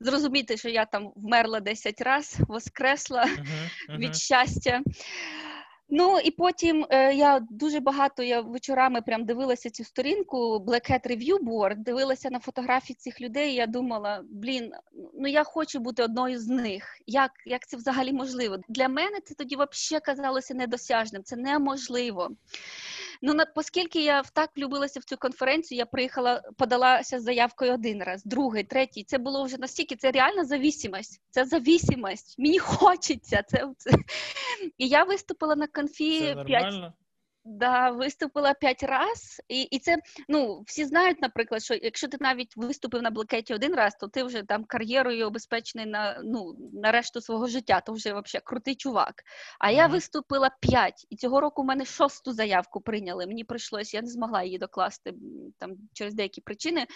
[0.00, 3.46] зрозуміти, що я там вмерла 10 разів, воскресла uh-huh,
[3.90, 3.98] uh-huh.
[3.98, 4.82] від щастя.
[5.88, 11.06] Ну і потім е, я дуже багато я вечорами прям дивилася цю сторінку Black Hat
[11.06, 13.52] Review Board, дивилася на фотографії цих людей.
[13.52, 14.72] і Я думала, блін,
[15.14, 16.84] ну я хочу бути одною з них.
[17.06, 18.58] Як як це взагалі можливо?
[18.68, 21.22] Для мене це тоді взагалі казалося недосяжним.
[21.22, 22.30] Це неможливо.
[23.22, 28.02] Ну на оскільки я так влюбилася в цю конференцію, я приїхала, подалася з заявкою один
[28.02, 29.04] раз, другий, третій.
[29.04, 31.22] Це було вже настільки, це реальна завісимость.
[31.30, 32.38] Це завісимость.
[32.38, 33.42] Мені хочеться.
[33.48, 33.90] Це, це.
[34.78, 36.92] І я виступила на конфі Це нормально?
[37.48, 39.96] Да, виступила п'ять раз, і і це
[40.28, 44.22] ну всі знають, наприклад, що якщо ти навіть виступив на блокеті один раз, то ти
[44.22, 49.22] вже там кар'єрою обезпечений на ну на решту свого життя, то вже взагалі крутий чувак.
[49.58, 53.26] А я виступила п'ять, і цього року в мене шосту заявку прийняли.
[53.26, 55.14] Мені прийшлося, я не змогла її докласти
[55.58, 56.86] там через деякі причини.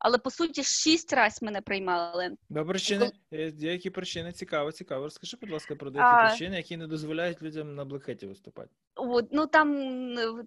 [0.00, 2.36] Але по суті, шість разів мене приймали.
[2.48, 5.04] До причини, е, які причини цікаво, цікаво.
[5.04, 6.28] Розкажи, будь ласка, про деякі а...
[6.28, 8.70] причини, які не дозволяють людям на Black Hat і виступати.
[8.96, 9.93] От, ну там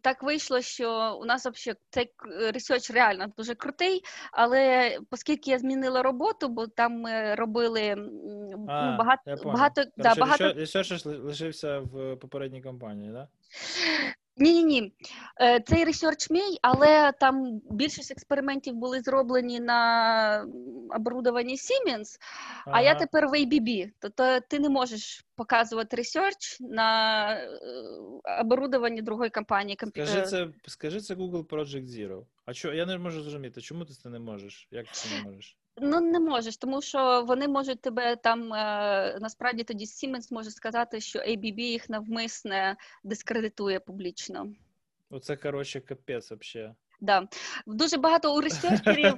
[0.02, 2.12] так вийшло, що у нас взагалі цей
[2.54, 8.92] research реально дуже крутий, але оскільки я змінила роботу, бо там ми робили ну, а,
[8.92, 10.54] ну, багато багато, да, багато...
[10.54, 13.14] research лишився в попередній компанії, так?
[13.14, 13.28] Да?
[14.38, 14.94] Ні, ні, ні.
[15.66, 20.48] Цей research мій, але там більшість експериментів були зроблені на
[20.96, 22.18] оборудованні Siemens,
[22.66, 22.78] ага.
[22.78, 23.92] а я тепер в ABB.
[24.00, 27.50] Тобто ти не можеш показувати ресерч на е,
[28.42, 29.78] оборудованні другої компанії.
[29.90, 32.26] Скажи це, скажи це Google Project Zero.
[32.46, 34.68] А що я не можу зрозуміти, чому ти це не можеш?
[34.72, 35.58] Як ти це не можеш?
[35.82, 41.02] Ну не можеш, тому що вони можуть тебе там е, насправді тоді Siemens може сказати,
[41.02, 44.48] що ABB їх навмисне дискредитує публічно.
[45.10, 46.74] Оце коротше капець взагалі.
[47.02, 47.28] Да.
[47.68, 49.14] Дуже багато у ресерчерів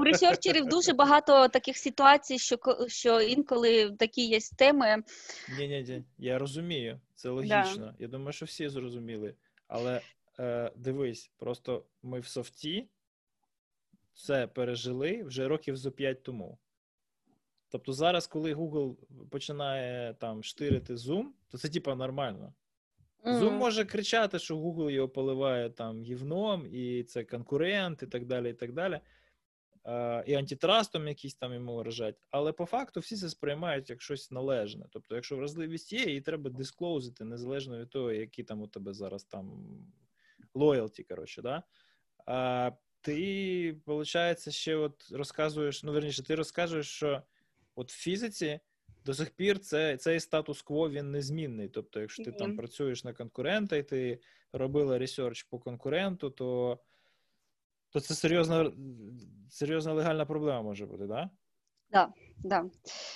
[0.00, 2.58] у ресерчерів дуже багато таких ситуацій, що
[2.88, 5.02] що інколи такі є теми.
[5.58, 7.86] Ні, ні, ні, я розумію, це логічно.
[7.86, 7.94] Да.
[7.98, 9.34] Я думаю, що всі зрозуміли.
[9.68, 10.00] Але
[10.40, 12.88] е, дивись, просто ми в софті
[14.14, 16.58] це пережили вже років зо 5 тому.
[17.68, 18.96] Тобто зараз, коли Google
[19.30, 22.54] починає там штирити Zoom, то це типа нормально.
[23.24, 23.40] Mm.
[23.40, 28.50] Zoom може кричати, що Google його поливає там гівном, і це конкурент, і так далі.
[28.50, 29.00] І так далі.
[29.84, 32.16] Uh, і антитрастом якісь там йому вражать.
[32.30, 34.86] Але по факту всі це сприймають як щось належне.
[34.90, 39.24] Тобто, якщо вразливість є, її треба дисклоузити, незалежно від того, які там у тебе зараз
[39.24, 39.66] там
[40.54, 41.62] лоялті, коротше, да?
[42.26, 42.72] Uh,
[43.02, 47.22] ти, виходить, ще от розказуєш, ну верніше, ти розказуєш, що
[47.74, 48.60] от в фізиці
[49.04, 51.68] до сих пір це, цей статус-кво він незмінний.
[51.68, 52.38] Тобто, якщо ти mm-hmm.
[52.38, 54.20] там працюєш на конкурента і ти
[54.52, 56.78] робила research по конкуренту, то
[57.90, 58.72] то це серйозна
[59.50, 61.30] серйозна легальна проблема може бути, да?
[61.90, 62.64] Да, да.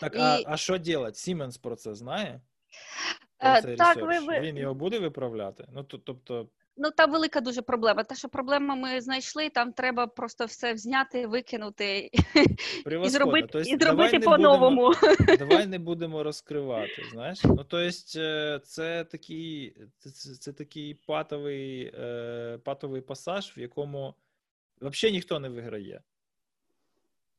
[0.01, 0.19] Так, і...
[0.19, 0.95] а а що робити?
[0.95, 2.41] Siemens про це знає?
[3.39, 4.41] Е, так, ви.
[4.41, 5.69] Він його буде виправляти?
[5.73, 8.05] Ну, тобто, Ну, там велика дуже проблема.
[8.05, 12.11] Те, що проблема ми знайшли, там треба просто все зняти, викинути
[13.05, 14.95] і зробити тобто, і зробити по-новому.
[15.39, 17.03] Давай не будемо розкривати.
[17.13, 17.45] Знаєш?
[17.45, 17.91] Ну, тобто,
[18.65, 24.15] це такий це, це такий патовий е, патовий пасаж, в якому
[24.81, 26.03] взагалі ніхто не виграє.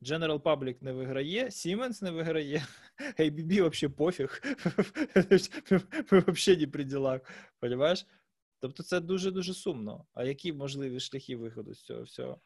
[0.01, 2.63] General Public не виграє, Siemens не виграє,
[3.19, 4.41] ABB взагалі пофіг.
[6.11, 7.21] Ми взагалі не при ділах,
[7.59, 8.05] Понимаєш?
[8.59, 10.05] Тобто це дуже-дуже сумно.
[10.13, 12.37] А які можливі шляхи виходу з цього всього?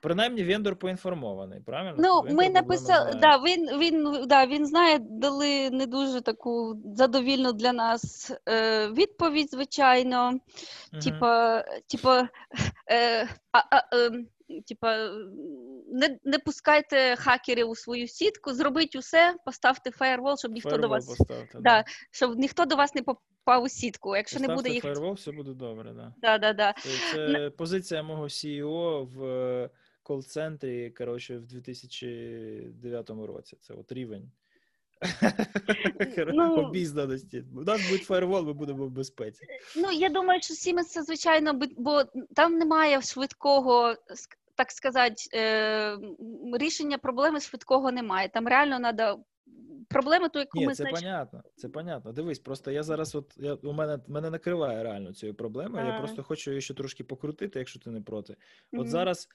[0.00, 1.96] Принаймні, вендор поінформований, правильно?
[1.98, 7.52] Ну, вендор ми написали, да, він він, да, він знає, дали не дуже таку задовільну
[7.52, 10.28] для нас е, відповідь, звичайно.
[10.92, 11.02] Угу.
[11.02, 12.28] Типа, типа,
[12.90, 14.10] е, а, а, е,
[14.66, 15.10] типа,
[15.92, 20.94] не не пускайте хакерів у свою сітку, зробіть усе, поставте фаєрвол, щоб ніхто фаєрвол до
[20.94, 21.84] вас поставте, да, да.
[22.10, 24.16] щоб ніхто до вас не попав у сітку.
[24.16, 25.92] Якщо поставте не буде їх фаєрвол, все буде добре.
[25.92, 26.14] Да.
[26.18, 26.74] Да, да, да.
[26.82, 29.70] Це, це позиція мого CEO в е,
[30.02, 30.90] кол-центрі.
[30.90, 33.56] Коротше, в 2009 році.
[33.60, 34.30] Це от рівень.
[36.32, 37.44] Ну, Обізнаності.
[37.56, 39.46] У нас буде фаєрвол, ми будемо в безпеці.
[39.76, 43.94] Ну, я думаю, що Siemens це звичайно, бо там немає швидкого
[44.60, 45.98] так сказати, е,
[46.52, 48.28] рішення проблеми швидкого немає.
[48.28, 49.24] Там реально треба.
[49.88, 50.94] Проблема ту, яку Ні, ми це знач...
[50.94, 51.42] понятно.
[51.56, 52.12] Це понятно.
[52.12, 55.86] Дивись, просто я зараз, от я у мене мене накриває реально цією проблемою.
[55.86, 58.36] Я просто хочу її ще трошки покрутити, якщо ти не проти.
[58.72, 58.86] От mm-hmm.
[58.86, 59.28] зараз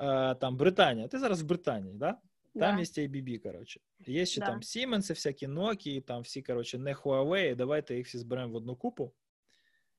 [0.00, 1.08] е, там Британія.
[1.08, 2.10] Ти зараз в Британії, да?
[2.54, 3.00] Там да.
[3.00, 3.80] є ABB, коротше.
[4.06, 4.46] Є ще да.
[4.46, 7.54] там Siemens, всякі Nokia, там всі, коротше, не Huawei.
[7.54, 9.12] Давайте їх всі зберемо в одну купу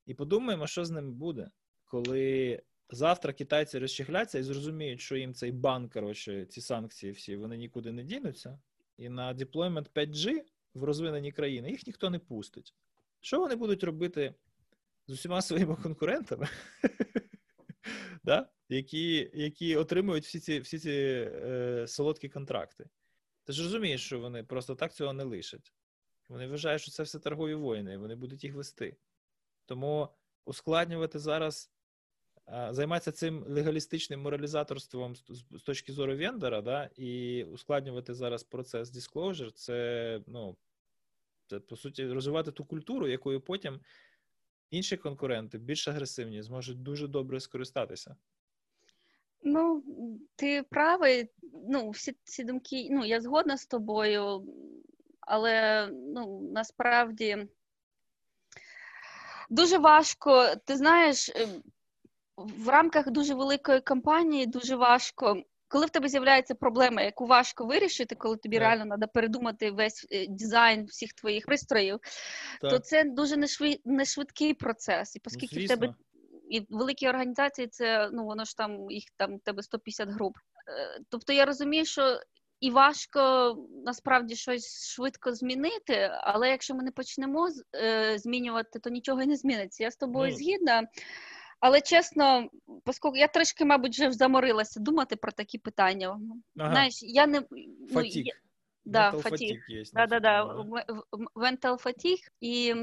[0.05, 1.49] і подумаємо, що з ними буде,
[1.85, 2.61] коли
[2.95, 7.91] Завтра китайці розчехляться і зрозуміють, що їм цей бан, коротше, ці санкції всі, вони нікуди
[7.91, 8.59] не дінуться.
[8.97, 10.41] І на deployment 5G
[10.73, 12.75] в розвинені країни їх ніхто не пустить.
[13.21, 14.33] Що вони будуть робити
[15.07, 16.47] з усіма своїми конкурентами,
[19.33, 22.89] які отримують всі ці всі ці е, солодкі контракти?
[23.43, 25.73] Ти ж розумієш, що вони просто так цього не лишать.
[26.29, 28.97] Вони вважають, що це все торгові воїни, і вони будуть їх вести.
[29.65, 30.09] Тому
[30.45, 31.74] ускладнювати зараз
[32.47, 35.15] займатися цим легалістичним моралізаторством
[35.51, 40.57] з точки зору вендора, да, і ускладнювати зараз процес disclosure, це, ну,
[41.47, 43.79] це, по суті, розвивати ту культуру, якою потім
[44.71, 48.15] інші конкуренти, більш агресивні, зможуть дуже добре скористатися.
[49.43, 49.83] Ну,
[50.35, 51.29] ти правий.
[51.69, 54.47] Ну, всі ці думки, ну, я згодна з тобою,
[55.21, 57.47] але ну, насправді
[59.49, 60.55] дуже важко.
[60.65, 61.63] Ти знаєш, ем,
[62.37, 65.43] в рамках дуже великої кампанії дуже важко.
[65.67, 68.59] Коли в тебе з'являється проблема, яку важко вирішити, коли тобі yeah.
[68.59, 71.99] реально треба передумати весь е, дизайн всіх твоїх пристроїв,
[72.61, 72.71] так.
[72.71, 73.35] то це дуже
[73.85, 75.15] нешвидкий процес.
[75.15, 75.93] І оскільки ну, в тебе
[76.49, 80.37] і в великій організації це ну воно ж там їх там в тебе 150 груп.
[80.37, 82.19] Е, тобто я розумію, що
[82.59, 83.55] і важко
[83.85, 89.35] насправді щось швидко змінити, але якщо ми не почнемо е, змінювати, то нічого і не
[89.35, 89.83] зміниться.
[89.83, 90.35] Я з тобою mm.
[90.35, 90.83] згідна.
[91.65, 92.49] Але чесно,
[92.85, 96.19] оскільки я трошки, мабуть, вже заморилася думати про такі питання.
[96.57, 96.71] Ага.
[96.71, 97.41] Знаєш, я не
[97.91, 98.33] ну, я,
[98.85, 99.59] да, фатіг.
[99.93, 100.43] Да, да, да.
[101.35, 102.27] Mental fatigue.
[102.41, 102.75] І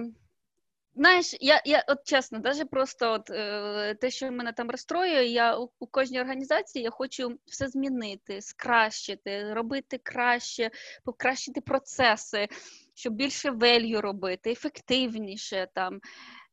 [0.95, 5.57] знаєш, я я от чесно, навіть просто от, е, те, що мене там розстроює, я
[5.57, 10.71] у, у кожній організації я хочу все змінити, скращити, робити краще,
[11.05, 12.49] покращити процеси,
[12.95, 16.01] щоб більше велью робити, ефективніше там.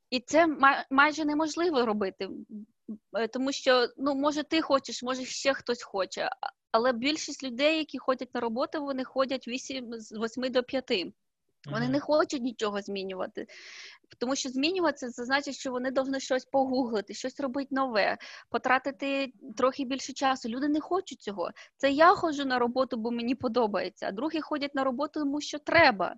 [0.10, 0.48] І це
[0.90, 2.30] майже неможливо робити,
[3.14, 6.30] е, тому що ну, може ти хочеш, може ще хтось хоче,
[6.72, 11.14] але більшість людей, які ходять на роботу, вони ходять 8, з 8 до 5.
[11.66, 11.90] Вони mm-hmm.
[11.90, 13.48] не хочуть нічого змінювати,
[14.18, 18.18] тому що змінюватися це значить, що вони повинні щось погуглити, щось робити нове,
[18.50, 20.50] потратити трохи більше часу.
[20.50, 21.52] Люди не хочуть цього.
[21.78, 25.60] Це я ходжу на роботу, бо мені подобається, а другі ходять на роботу, тому що
[25.60, 26.16] треба.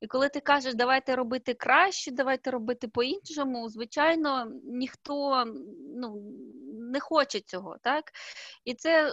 [0.00, 5.44] І коли ти кажеш, давайте робити краще, давайте робити по-іншому, звичайно, ніхто
[5.96, 6.22] ну,
[6.74, 8.12] не хоче цього, так?
[8.64, 9.12] І це.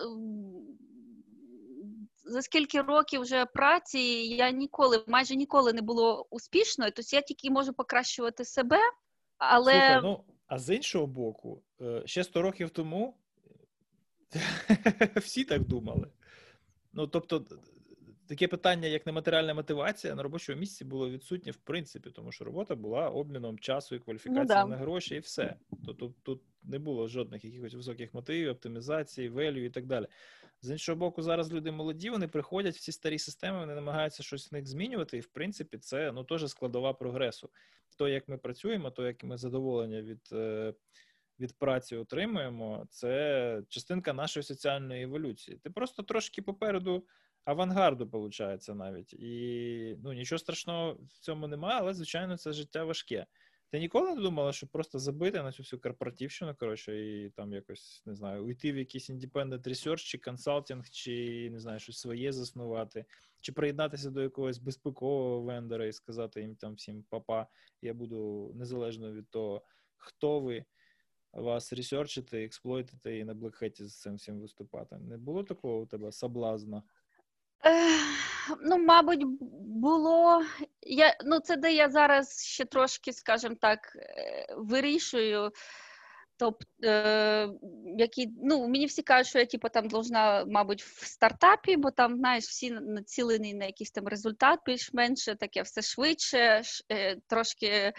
[2.24, 7.52] За скільки років вже праці я ніколи, майже ніколи не було успішною, тобто я тільки
[7.52, 8.78] можу покращувати себе,
[9.38, 9.72] але.
[9.72, 13.18] Слухай, ну, а з іншого боку, е, ще 100 років тому
[15.16, 16.08] всі так думали.
[16.94, 17.46] Ну, тобто,
[18.28, 22.76] таке питання, як нематеріальна мотивація, на робочому місці було відсутнє в принципі, тому що робота
[22.76, 24.66] була обміном часу і кваліфікації ну, да.
[24.66, 25.56] на гроші, і все.
[25.86, 30.08] Тут, тут тут не було жодних якихось високих мотивів, оптимізації, велю і так далі.
[30.62, 34.52] З іншого боку, зараз люди молоді, вони приходять в ці старі системи, вони намагаються щось
[34.52, 37.50] в них змінювати, і в принципі, це ну теж складова прогресу.
[37.98, 40.74] То, як ми працюємо, то як ми задоволення від е,
[41.40, 45.58] від праці отримуємо, це частинка нашої соціальної еволюції.
[45.58, 47.06] Ти просто трошки попереду
[47.46, 49.14] авангарду, виходить, навіть.
[49.14, 53.26] І ну, нічого страшного в цьому немає, але, звичайно, це життя важке.
[53.72, 58.04] Ти ніколи не думала, що просто забити на цю всю корпоративщину, коротше, і там якось
[58.06, 63.06] не знаю, уйти в якийсь independent research, чи консалтинг, чи не знаю, щось своє заснувати,
[63.42, 67.48] чи приєднатися до якогось безпекового вендора і сказати їм там всім папа,
[67.82, 69.62] я буду незалежно від того,
[69.98, 70.66] хто ви,
[71.34, 74.98] вас ресерчити, експлойтити і на блекхеті з цим всім виступати.
[74.98, 76.84] Не було такого у тебе соблазна?
[78.62, 79.26] Ну, мабуть,
[79.62, 80.44] було.
[80.82, 85.52] Я, Ну, це де я зараз ще трошки, скажімо так, е, вирішую.
[86.38, 87.50] Тобто, е,
[87.98, 92.18] які, ну, мені всі кажуть, що я типу, там должна, мабуть, в стартапі, бо там,
[92.18, 97.94] знаєш, всі націлені на якийсь там результат, більш-менше, таке все швидше, ш, е, трошки.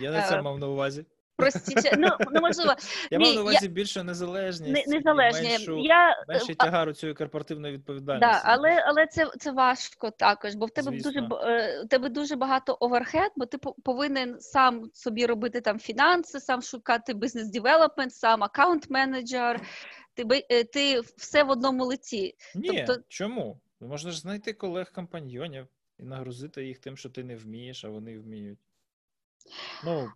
[0.00, 1.04] Я на це мав на увазі
[1.38, 1.96] простіше.
[1.98, 2.74] Ну, ну можливо.
[3.10, 4.86] Я мав на увазі більше незалежність.
[4.86, 5.48] Не, незалежні.
[5.48, 6.24] Меншу, я...
[6.28, 8.40] менший тягар у цієї корпоративної відповідальності.
[8.44, 11.10] Да, але але це це важко також, бо в тебе Звісно.
[11.10, 16.40] дуже е, в тебе дуже багато overhead, бо ти повинен сам собі робити там фінанси,
[16.40, 19.60] сам шукати business development, сам account manager.
[20.14, 22.34] Ти е, ти все в одному лиці.
[22.54, 23.02] Ні, тобто...
[23.08, 23.60] чому?
[23.80, 25.66] Можна ж знайти колег-компаньйонів
[25.98, 28.58] і нагрузити їх тим, що ти не вмієш, а вони вміють.
[29.84, 30.12] Ну,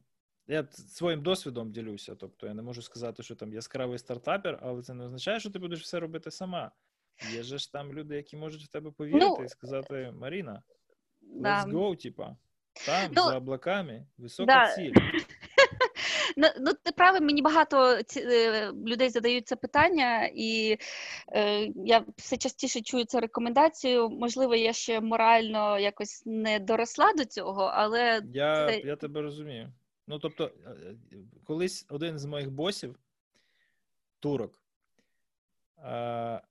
[0.53, 2.15] я своїм досвідом ділюся.
[2.15, 5.59] Тобто я не можу сказати, що там яскравий стартапер, але це не означає, що ти
[5.59, 6.71] будеш все робити сама.
[7.33, 10.63] Є ж там люди, які можуть в тебе повірити ну, і сказати: Маріна,
[11.23, 11.65] let's да.
[11.65, 12.37] go, типа.
[12.87, 14.75] Там, ну, за облаками, висока да.
[14.75, 14.93] ціль.
[16.37, 20.79] Ну, ну, ти правий, мені багато ці, е, людей задають це питання, і
[21.33, 24.09] е, я все частіше чую цю рекомендацію.
[24.09, 28.79] Можливо, я ще морально якось не доросла до цього, але я, це...
[28.79, 29.73] я тебе розумію.
[30.13, 30.71] Ну, тобто, е,
[31.13, 32.99] е, колись один з моїх босів,
[34.21, 34.63] турок,
[35.79, 36.43] е,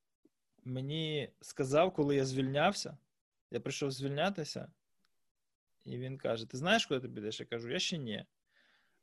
[0.63, 2.97] мені сказав, коли я звільнявся,
[3.51, 4.71] я прийшов звільнятися,
[5.85, 7.39] і він каже: Ти знаєш, куди ти підеш?
[7.39, 8.25] Я кажу, я ще ні.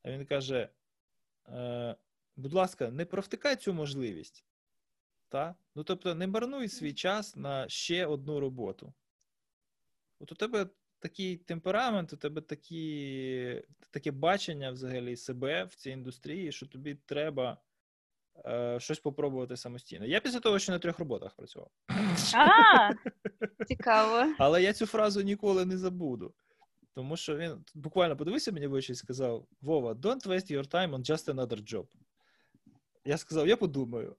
[0.03, 0.69] А він каже:
[2.37, 4.45] будь ласка, не провтикай цю можливість.
[5.29, 5.55] Та?
[5.75, 8.93] Ну, тобто, не марнуй свій час на ще одну роботу.
[10.19, 10.67] От у тебе
[11.01, 17.59] такий темперамент, у тебе такі, таке бачення взагалі себе в цій індустрії, що тобі треба
[18.47, 20.07] е, щось попробувати самостійно.
[20.07, 21.71] Я після того, що на трьох роботах працював.
[22.35, 22.91] А,
[23.69, 24.35] Цікаво.
[24.39, 26.35] Але я цю фразу ніколи не забуду.
[26.95, 30.91] Тому що він буквально подивився мені в очі і сказав: Вова, don't waste your time
[30.91, 31.87] on just another job.
[33.05, 34.17] Я сказав, я подумаю.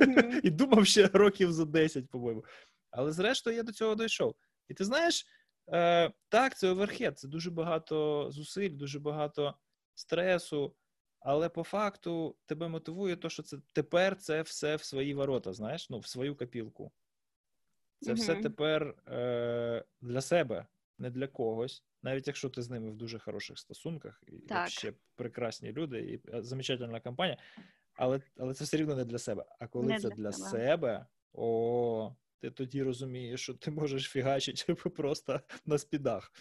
[0.00, 0.40] Mm-hmm.
[0.42, 2.44] І думав ще років за 10, по-моєму.
[2.90, 4.34] Але зрештою я до цього дійшов.
[4.68, 5.26] І ти знаєш,
[5.72, 9.54] Е, Так, це overhead, це дуже багато зусиль, дуже багато
[9.94, 10.74] стресу,
[11.20, 15.90] але по факту тебе мотивує, то, що це тепер це все в свої ворота, знаєш,
[15.90, 16.92] ну, в свою копілку.
[18.00, 20.66] Це mm все тепер е, для себе,
[20.98, 21.84] не для когось.
[22.02, 26.42] Навіть якщо ти з ними в дуже хороших стосунках, і ще прекрасні люди, і е,
[26.42, 27.38] замечательна компанія,
[27.94, 29.44] але але це все рівно не для себе.
[29.58, 34.74] А коли не це для, для себе, о, ти тоді розумієш, що ти можеш фігачити
[34.74, 36.32] просто на спідах.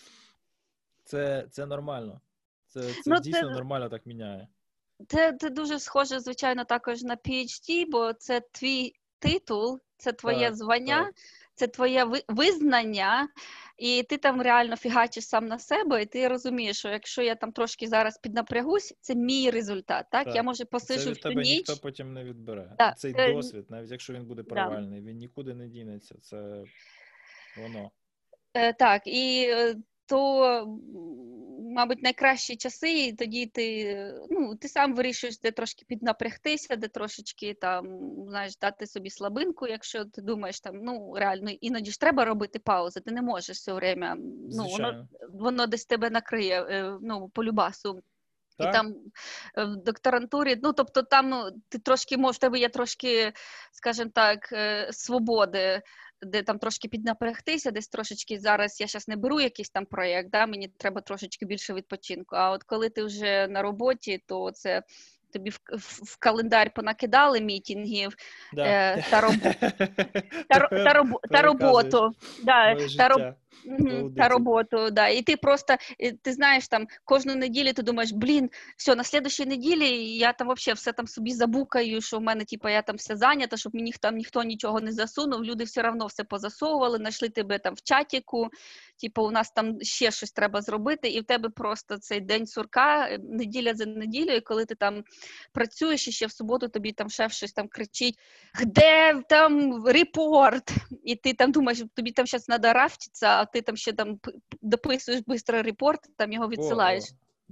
[1.04, 2.22] Це це нормально.
[2.68, 3.50] Це це ну, дійсно це...
[3.50, 4.48] нормально так міняє.
[5.08, 10.56] Це це дуже схоже, звичайно, також на PhD, бо це твій титул, це твоє так,
[10.56, 11.14] звання, так.
[11.54, 13.28] це твоє визнання,
[13.78, 17.52] і ти там реально фігачиш сам на себе, і ти розумієш, що якщо я там
[17.52, 20.06] трошки зараз піднапрягусь, це мій результат.
[20.12, 20.36] Так, так.
[20.36, 21.58] я може посижу в тебе ніч.
[21.58, 22.76] ніхто потім не відбере.
[22.78, 22.98] Так.
[22.98, 23.34] Цей це...
[23.34, 26.16] досвід, навіть якщо він буде провальний, він нікуди не дінеться.
[26.22, 26.64] Це
[27.58, 27.92] воно.
[28.54, 29.76] Е, Так, і е,
[30.06, 30.80] то,
[31.74, 33.96] мабуть, найкращі часи, і тоді ти
[34.30, 37.86] ну, ти сам вирішуєш, де трошки піднапрягтися, де трошечки там,
[38.28, 43.00] знаєш, дати собі слабинку, якщо ти думаєш, там, ну, реально, іноді ж треба робити паузи,
[43.00, 44.16] ти не можеш все время,
[44.52, 48.04] ну, воно воно десь тебе накриє е, ну, по любасу.
[48.58, 48.70] Так.
[48.70, 48.96] І там
[49.58, 53.34] е, в докторантурі, ну тобто там ну, ти трошки можеш, в тебе є трошки,
[53.72, 55.82] скажімо так, е, свободи
[56.26, 60.46] де там трошки піднапрягтися, десь трошечки зараз я зараз не беру якийсь там проєкт, да,
[60.46, 62.36] мені треба трошечки більше відпочинку.
[62.36, 64.84] А от коли ти вже на роботі, то це.
[65.34, 68.16] Тобі в, в, в календар понакидали мітінгів
[68.54, 68.66] да.
[68.66, 69.34] е, та, роб...
[70.50, 71.08] та, та, роб...
[71.32, 72.12] та роботу.
[72.44, 73.34] Да, та, роб...
[74.18, 75.08] та роботу, да.
[75.08, 75.76] І ти просто
[76.22, 80.76] ти знаєш там кожну неділю, ти думаєш, блін, все, на слідчій неділі я там взагалі
[80.76, 84.16] все там собі забукаю, що в мене, типу, я там все зайнята, щоб мені там
[84.16, 85.44] ніхто нічого не засунув.
[85.44, 88.50] Люди все одно все позасовували, знайшли тебе там в чатіку.
[89.02, 93.08] Типу, у нас там ще щось треба зробити, і в тебе просто цей день сурка,
[93.08, 95.04] е, неділя за неділею, коли ти там
[95.54, 98.20] працюєш і ще в суботу тобі там шеф щось там кричить,
[98.66, 100.72] де там репорт?
[101.04, 104.20] І ти там думаєш, тобі там зараз треба рафтитися, а ти там ще там
[104.62, 107.04] дописуєш швидко report, там його відсилаєш.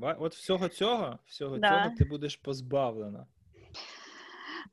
[0.01, 0.15] О, о.
[0.19, 1.69] От всього цього, всього да.
[1.69, 3.25] цього ти будеш позбавлена.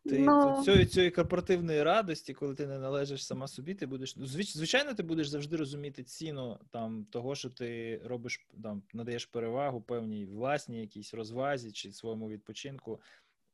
[0.04, 0.62] Ти ну...
[0.64, 5.02] цієї цієї корпоративної радості, коли ти не належиш сама собі, ти будеш ну, звичайно, ти
[5.02, 11.14] будеш завжди розуміти ціну там того, що ти робиш там, надаєш перевагу певній власній якійсь
[11.14, 13.00] розвазі чи своєму відпочинку.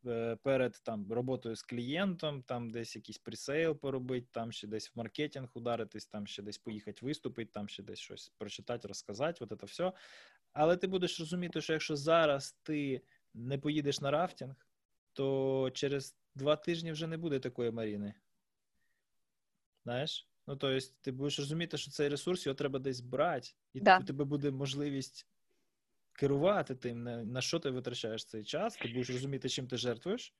[0.07, 4.99] Е, перед там роботою з клієнтом, там десь якийсь presale поробити, там ще десь в
[4.99, 9.67] маркетинг ударитись, там ще десь поїхати виступити, там ще десь щось прочитати, розказати, от це
[9.67, 9.93] все.
[10.53, 13.03] Але ти будеш розуміти, що якщо зараз ти
[13.35, 14.55] не поїдеш на рафтинг,
[15.13, 18.15] то через два тижні вже не буде такої Маріни.
[19.85, 20.29] Знаєш?
[20.47, 23.99] Ну, тобто, ти будеш розуміти, що цей ресурс його треба десь брати, і да.
[23.99, 25.27] у тебе буде можливість
[26.15, 27.03] керувати тим,
[27.33, 30.35] на що ти витрачаєш цей час, ти будеш розуміти, чим ти жертвуєш,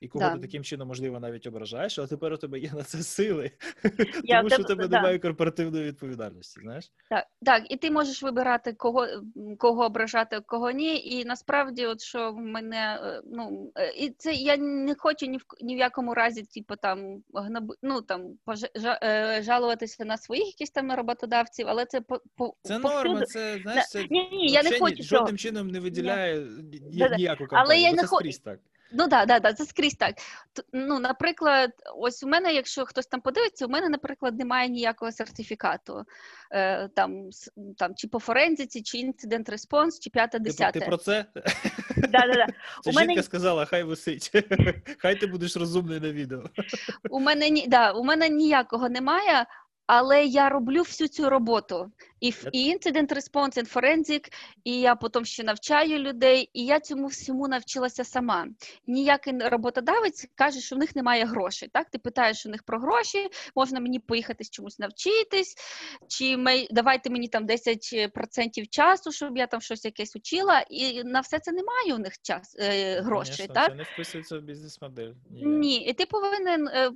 [0.00, 0.34] і кого да.
[0.34, 3.50] ти таким чином, можливо, навіть ображаєш, але тепер у тебе є на це сили,
[4.24, 4.96] Я тому що у тебе да.
[4.96, 6.60] немає корпоративної відповідальності.
[6.60, 6.92] знаєш?
[7.10, 9.06] Так, так, і ти можеш вибирати, кого
[9.58, 11.04] кого ображати, кого ні.
[11.04, 15.38] І насправді, от що в мене, е, ну, е, і це я не хочу ні
[15.38, 17.22] в ні в якому разі, типу, там,
[17.82, 18.38] ну, там,
[19.02, 23.88] е, жалуватися на своїх якісь там роботодавців, але це по, по Це норма, це, знаєш,
[23.88, 26.46] це ні, ні, я не хочу жодним чином не виділяє
[26.82, 27.08] ні.
[27.16, 28.38] ніяку компанію, але я не хочу.
[28.44, 28.60] так.
[28.92, 30.14] Ну да, да, да, це скрізь так.
[30.72, 36.04] Ну, наприклад, ось у мене, якщо хтось там подивиться, у мене, наприклад, немає ніякого сертифікату
[36.50, 37.30] е, там,
[37.76, 40.80] там чи по форензиці, чи інцидент респонс, чи п'яте десяте.
[40.80, 41.24] Ти про це?
[41.96, 42.46] Да, да, да.
[42.82, 43.22] Це у жінка мене...
[43.22, 44.32] сказала, хай висить.
[44.98, 46.42] Хай ти будеш розумний на відео.
[47.10, 49.46] У мене да, у мене ніякого немає,
[49.86, 51.92] але я роблю всю цю роботу.
[52.20, 54.28] І і інцидент респонс, і форензик,
[54.64, 58.46] і я потім ще навчаю людей, і я цьому всьому навчилася сама.
[58.86, 61.68] Ніякий роботодавець каже, що в них немає грошей.
[61.72, 65.56] Так, ти питаєш у них про гроші, можна мені поїхати з чомусь навчитись,
[66.08, 71.20] чи ми, давайте мені там 10% часу, щоб я там щось якесь учила, і на
[71.20, 73.46] все це немає у них час е, грошей.
[73.46, 73.70] Так?
[73.70, 75.12] Це не вписується в бізнес-модель.
[75.30, 76.90] Ні, і ти повинен, е,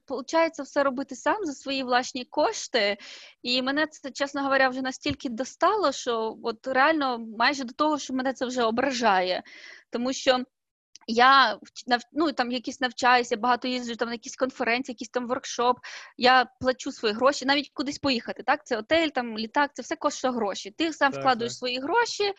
[0.62, 2.96] все робити сам за свої власні кошти.
[3.42, 7.98] І мене це, чесно говоря, вже настільки настільки достало, що от реально майже до того,
[7.98, 9.42] що мене це вже ображає,
[9.90, 10.44] тому що.
[11.06, 11.58] Я
[12.12, 15.78] ну, там якісь навчаюся, багато їжджу там на якісь конференції, якісь там воркшоп.
[16.16, 18.42] Я плачу свої гроші, навіть кудись поїхати.
[18.42, 20.70] Так, це отель, там літак, це все коштує гроші.
[20.70, 21.58] Ти сам так, вкладуєш так.
[21.58, 22.32] свої гроші,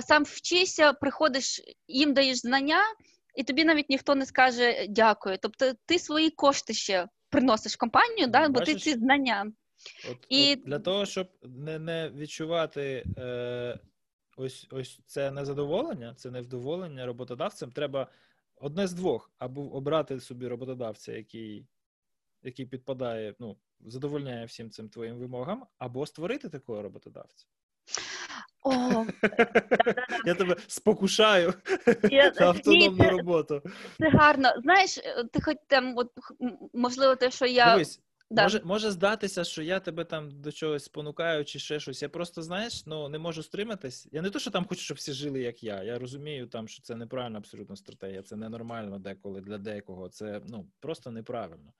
[0.00, 2.80] сам вчишся, приходиш, їм даєш знання,
[3.34, 5.38] і тобі навіть ніхто не скаже дякую.
[5.42, 9.52] Тобто ти свої кошти ще приносиш компанію, да, бо ти ці знання.
[10.10, 10.52] От, і...
[10.52, 13.78] от Для того, щоб не не відчувати е,
[14.36, 18.06] ось ось це незадоволення, це невдоволення роботодавцем, треба
[18.56, 21.66] одне з двох, або обрати собі роботодавця, який
[22.42, 27.46] який підпадає, ну, задовольняє всім цим твоїм вимогам, або створити такого роботодавця.
[28.64, 28.70] О,
[30.26, 31.54] Я тебе спокушаю
[32.10, 32.32] Я...
[32.40, 33.62] на автономну Ні, роботу.
[33.98, 34.48] Це гарно.
[34.62, 34.98] Знаєш,
[35.32, 36.12] ти хоч там, от,
[36.74, 37.72] можливо, те, що я.
[37.72, 38.00] Дивись,
[38.30, 38.42] Да.
[38.42, 42.02] Може може здатися, що я тебе там до чогось спонукаю чи ще щось.
[42.02, 44.08] Я просто, знаєш, ну не можу стриматись.
[44.12, 45.82] Я не то, що там хочу, щоб всі жили, як я.
[45.82, 50.08] Я розумію, там, що це неправильна абсолютно стратегія, це ненормально деколи для декого.
[50.08, 51.72] Це ну просто неправильно.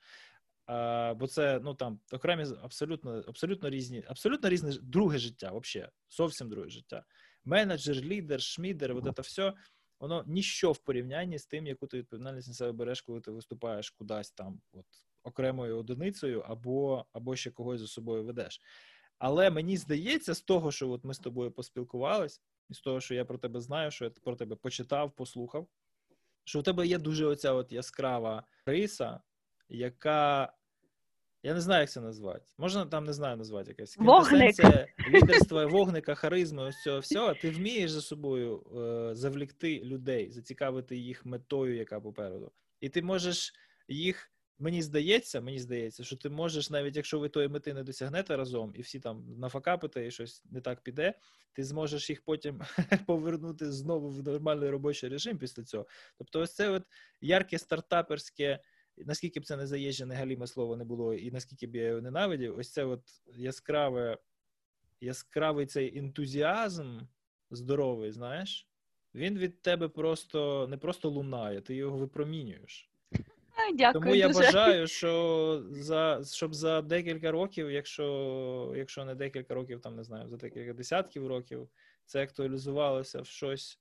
[0.67, 6.49] А, Бо це ну там окремі абсолютно абсолютно різні, абсолютно різне друге життя, взагалі, зовсім
[6.49, 7.05] друге життя.
[7.45, 9.53] Менеджер, лідер, шмідер, от це все.
[10.01, 13.91] Воно ніщо в порівнянні з тим, яку ти відповідальність на себе береш, коли ти виступаєш
[13.91, 14.87] кудись там, от
[15.27, 18.61] окремою одиницею, або або ще когось за собою ведеш.
[19.19, 23.15] Але мені здається, з того, що от ми з тобою поспілкувались, і з того, що
[23.15, 25.67] я про тебе знаю, що я про тебе почитав, послухав,
[26.45, 29.21] що у тебе є дуже оця от яскрава риса,
[29.69, 30.53] яка.
[31.43, 32.47] Я не знаю, як це назвати.
[32.59, 34.57] Можна там не знаю назвати якась Вогник.
[35.11, 37.35] лідерства, вогника, харизми, ось цього всього.
[37.35, 42.53] Ти вмієш за собою е, завлікти людей, зацікавити їх метою, яка попереду.
[42.81, 43.53] І ти можеш
[43.89, 48.37] їх Мені здається, мені здається, що ти можеш, навіть якщо ви тої мети не досягнете
[48.37, 51.15] разом, і всі там нафакапите, і щось не так піде,
[51.53, 52.61] ти зможеш їх потім
[53.07, 55.87] повернути знову в нормальний робочий режим після цього.
[56.19, 56.83] Тобто, ось це от
[57.21, 58.61] ярке стартаперське,
[58.97, 62.59] наскільки б це не заїжджене галіме слово не було, і наскільки б я його ненавидів,
[62.59, 63.03] ось це от
[63.35, 64.19] яскраве
[65.01, 66.99] яскравий цей ентузіазм
[67.51, 68.69] здоровий, знаєш,
[69.15, 72.91] він від тебе просто не просто лунає, ти його випромінюєш.
[73.75, 74.41] Дякую Тому я дуже.
[74.41, 80.29] бажаю, що за щоб за декілька років, якщо якщо не декілька років, там не знаю,
[80.29, 81.69] за декілька десятків років,
[82.05, 83.81] це актуалізувалося в щось,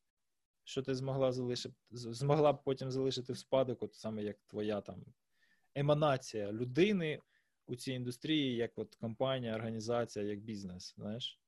[0.63, 5.05] що ти змогла залишити, змогла б потім залишити в спадок, от саме як твоя там
[5.75, 7.21] еманація людини
[7.67, 10.93] у цій індустрії, як от компанія, організація, як бізнес.
[10.97, 11.39] Знаєш,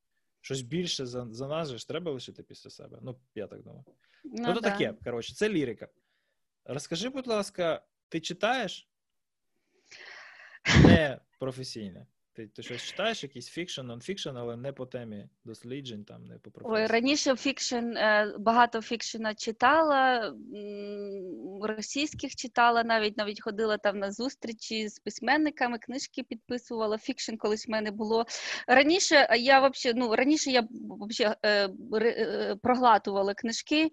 [0.41, 2.99] щось більше за за нас же ж треба лишити після себе.
[3.01, 3.83] Ну, я так думаю.
[4.23, 4.71] Ну, ну то да.
[4.71, 5.87] таке, коротше, це лірика.
[6.65, 8.89] Розкажи, будь ласка, ти читаєш?
[10.83, 12.07] Не професійне.
[12.37, 16.51] Ти ти щось читаєш, якийсь fiction, non-fiction, але не по темі досліджень, там не по
[16.51, 16.83] професії?
[16.83, 20.33] Ой, раніше fiction, е, багато fiction а читала,
[21.61, 26.97] російських читала, навіть навіть ходила там на зустрічі з письменниками, книжки підписувала.
[26.97, 28.25] Fiction колись в мене було.
[28.67, 33.91] Раніше я вообще, ну раніше я вообще, е, е, проглатувала книжки.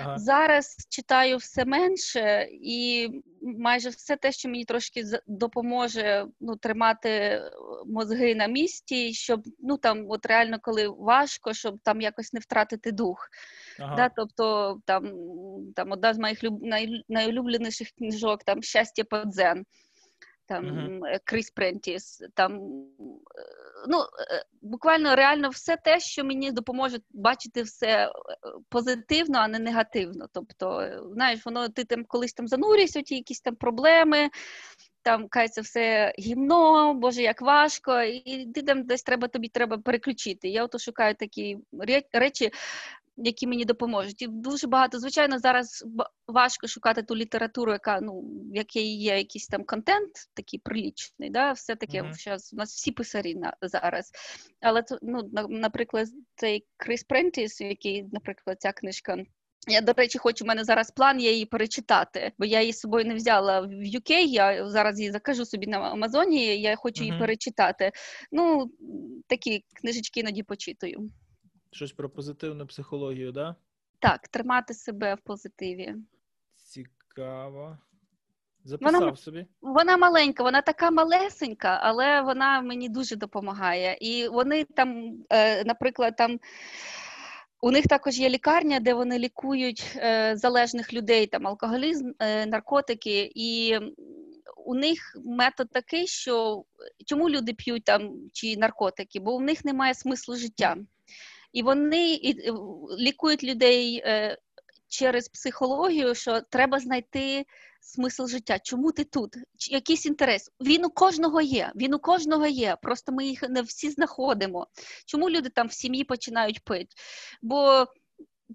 [0.00, 0.18] Ага.
[0.18, 3.08] Зараз читаю все менше і
[3.42, 7.42] майже все те, що мені трошки допоможе ну, тримати
[7.88, 12.92] мозги на місці, щоб ну там, от реально, коли важко, щоб там якось не втратити
[12.92, 13.28] дух.
[13.80, 13.96] Ага.
[13.96, 15.12] Да, Тобто там
[15.74, 16.62] там одна з моїх люб...
[16.62, 17.04] най...
[17.08, 19.64] найулюбленіших книжок там щастя по дзен.
[20.48, 21.18] Там uh-huh.
[21.24, 22.60] Кріс Прентіс, там
[23.88, 23.98] ну
[24.62, 28.12] буквально реально все те, що мені допоможе бачити все
[28.68, 30.26] позитивно, а не негативно.
[30.32, 34.30] Тобто, знаєш, воно ти там колись там занурюєшся, ті якісь там проблеми,
[35.06, 40.48] там кається все гімно, боже, як важко, і ти там десь треба тобі треба переключити.
[40.48, 41.58] Я ото шукаю такі
[42.12, 42.50] речі,
[43.16, 44.22] які мені допоможуть.
[44.22, 45.84] І дуже багато, звичайно, зараз
[46.26, 48.20] важко шукати ту літературу, яка ну,
[48.52, 51.30] в якій є якийсь там контент, такий прилічний.
[51.30, 51.52] Да?
[51.52, 52.24] Все таки mm-hmm.
[52.24, 54.10] зараз у нас всі писарі на зараз.
[54.60, 59.16] Але ну, наприклад, цей Крис Прентіс, який, наприклад, ця книжка.
[59.68, 62.80] Я, до речі, хочу, в мене зараз план є її перечитати, бо я її з
[62.80, 67.14] собою не взяла в UK, я зараз її закажу собі на Амазоні, я хочу її
[67.14, 67.18] uh-huh.
[67.18, 67.92] перечитати.
[68.32, 68.70] Ну,
[69.26, 71.10] такі книжечки іноді почитую.
[71.70, 73.56] Щось про позитивну психологію, да?
[73.98, 74.28] так?
[74.28, 75.94] тримати себе в позитиві.
[76.56, 77.78] Цікаво.
[78.64, 79.46] Записав вона, собі.
[79.60, 83.98] Вона маленька, вона така малесенька, але вона мені дуже допомагає.
[84.00, 86.40] І вони там, е, наприклад, там.
[87.60, 93.32] У них також є лікарня, де вони лікують е, залежних людей, там алкоголізм, е, наркотики,
[93.34, 93.78] і
[94.56, 96.64] у них метод такий, що
[97.06, 100.76] чому люди п'ють там чи наркотики, бо у них немає смислу життя.
[101.52, 102.52] І вони і,
[102.98, 104.38] лікують людей е,
[104.88, 107.46] через психологію, що треба знайти
[107.86, 108.58] смисл життя.
[108.58, 109.36] Чому ти тут?
[109.70, 110.50] Якийсь інтерес?
[110.60, 111.72] Він у кожного є.
[111.76, 112.76] Він у кожного є.
[112.82, 114.66] Просто ми їх не всі знаходимо.
[115.06, 116.88] Чому люди там в сім'ї починають пити?
[117.42, 117.86] Бо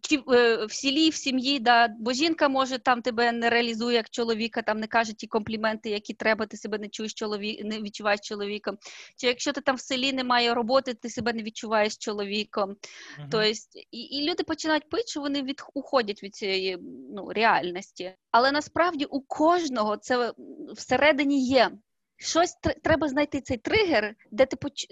[0.02, 4.10] чи е, в селі, в сім'ї, да, бо жінка може там тебе не реалізує як
[4.10, 8.20] чоловіка, там не каже ті компліменти, які треба, ти себе не чуєш чоловік, не відчуваєш
[8.20, 8.78] чоловіком.
[9.16, 12.70] Чи якщо ти там в селі немає роботи, ти себе не відчуваєш чоловіком.
[12.70, 13.28] Uh-huh.
[13.32, 13.44] Тобто,
[13.92, 16.78] і, і люди починають пити, що вони від, уходять від цієї
[17.16, 18.14] ну, реальності.
[18.32, 20.34] Але насправді у кожного це
[20.76, 21.72] всередині є.
[22.18, 24.88] Щось треба знайти цей тригер, де ти поч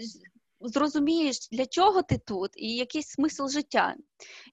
[0.61, 3.95] зрозумієш, для чого ти тут, і якийсь смисл життя.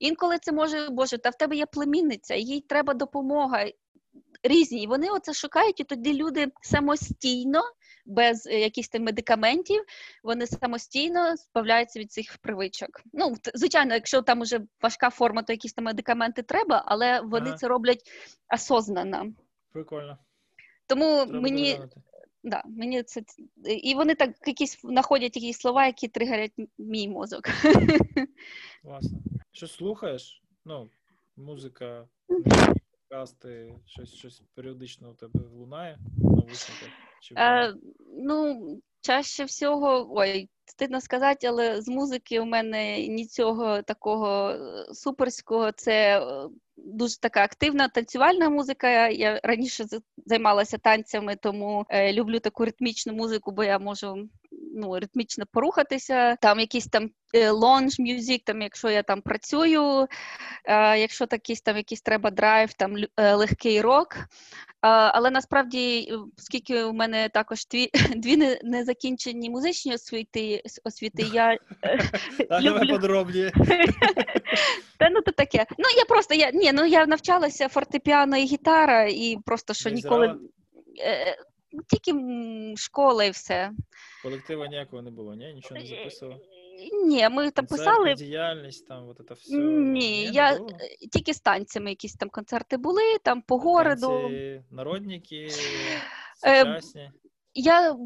[0.01, 3.65] Інколи це може, Боже, та в тебе є племінниця, їй треба допомога.
[4.43, 7.63] Різні, вони оце шукають, і тоді люди самостійно,
[8.07, 9.83] без е, якихось там медикаментів,
[10.23, 13.03] вони самостійно збавляються від цих привичок.
[13.13, 17.57] Ну, звичайно, якщо там уже важка форма, то якісь там медикаменти треба, але вони ага.
[17.57, 18.11] це роблять
[18.55, 19.27] осознано.
[19.73, 20.19] Прикольно.
[20.87, 22.01] Тому треба мені доглянути
[22.47, 23.23] да, мені це
[23.65, 27.43] і вони так якісь знаходять якісь слова, які тригерять мій мозок.
[28.83, 29.19] Класно.
[29.53, 30.43] Що слухаєш?
[30.65, 30.91] Ну,
[31.37, 32.09] музика,
[33.09, 36.89] подкасти, щось щось періодично у тебе лунає навушниках?
[37.21, 37.75] Чи е,
[38.17, 45.73] Ну, чаще всього, ой, стидно сказати, але з музики у мене нічого такого е, суперського.
[45.73, 49.09] Це е, дуже така активна танцювальна музика.
[49.09, 49.85] Я раніше
[50.27, 54.29] займалася танцями, тому е, люблю таку ритмічну музику, бо я можу
[54.77, 56.37] ну, ритмічно порухатися.
[56.37, 57.11] Там якийсь там
[57.51, 60.07] лонж мюзик, там, якщо я там працюю,
[60.65, 64.17] е, якщо такий, там якийсь треба драйв, там е, легкий рок.
[64.81, 71.59] Але насправді, оскільки у мене також дві дві незакінчені музичні освіти, освіти я
[72.61, 72.89] люблю...
[72.89, 73.51] подробні.
[74.99, 75.67] Та ну то таке.
[75.79, 80.39] Ну я просто я ні, ну я навчалася фортепіано і гітара, і просто що ніколи.
[81.75, 82.13] Е, тільки
[82.77, 83.71] школа і все.
[84.23, 85.53] Колектива ніякого не було, ні?
[85.55, 86.39] Нічого не записував?
[87.05, 88.15] Ні, ми там писали.
[88.15, 89.57] діяльність, там, от це все.
[89.57, 90.71] Ні, я було?
[90.81, 94.09] е, тільки з танцями якісь там концерти були, там по городу.
[94.09, 95.49] Танці народники,
[96.47, 97.11] Е, сучасні.
[97.55, 97.97] Я е,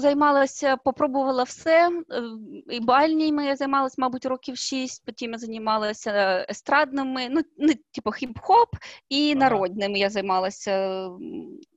[0.00, 2.02] займалася, попробувала все.
[2.10, 2.22] е,
[2.70, 8.68] І бальніми я займалася, мабуть, років шість, потім я займалася естрадними, ну, ну типу хіп-хоп,
[9.08, 11.08] і народними я займалася.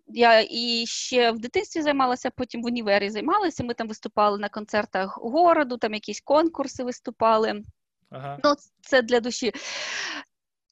[0.08, 3.64] Я і ще в дитинстві займалася, потім в універі займалася.
[3.64, 7.64] Ми там виступали на концертах городу, там якісь конкурси виступали.
[8.10, 8.39] Ага.
[8.43, 9.54] Ну, це для душі.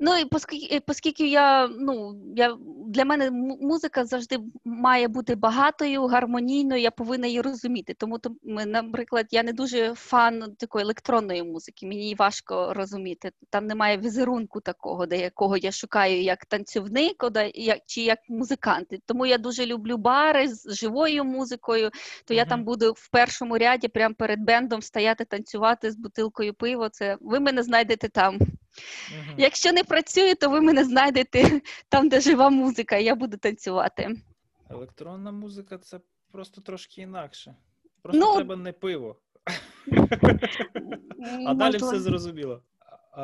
[0.04, 3.32] Ну і оскільки, оскільки я, ну, я, для мене
[3.62, 7.94] музика завжди має бути багатою, гармонійною, я повинна її розуміти.
[7.98, 13.32] Тому, то, наприклад, я не дуже фан такої електронної музики, мені її важко розуміти.
[13.50, 17.26] Там немає візерунку такого, де якого я шукаю як танцівник,
[17.56, 18.88] як, чи як музикант.
[19.06, 21.92] Тому я дуже люблю бари з живою музикою,
[22.26, 26.90] то я там буду в першому ряді, прямо перед бендом стояти, танцювати з бутилкою пива.
[26.90, 28.40] Це ви мене знайдете там.
[29.38, 34.10] Якщо не працює, то ви мене знайдете там, де жива музика, і я буду танцювати.
[34.70, 36.00] Електронна музика це
[36.32, 37.56] просто трошки інакше.
[38.02, 39.16] Просто Ну, треба не пиво.
[41.48, 42.62] А далі все зрозуміло.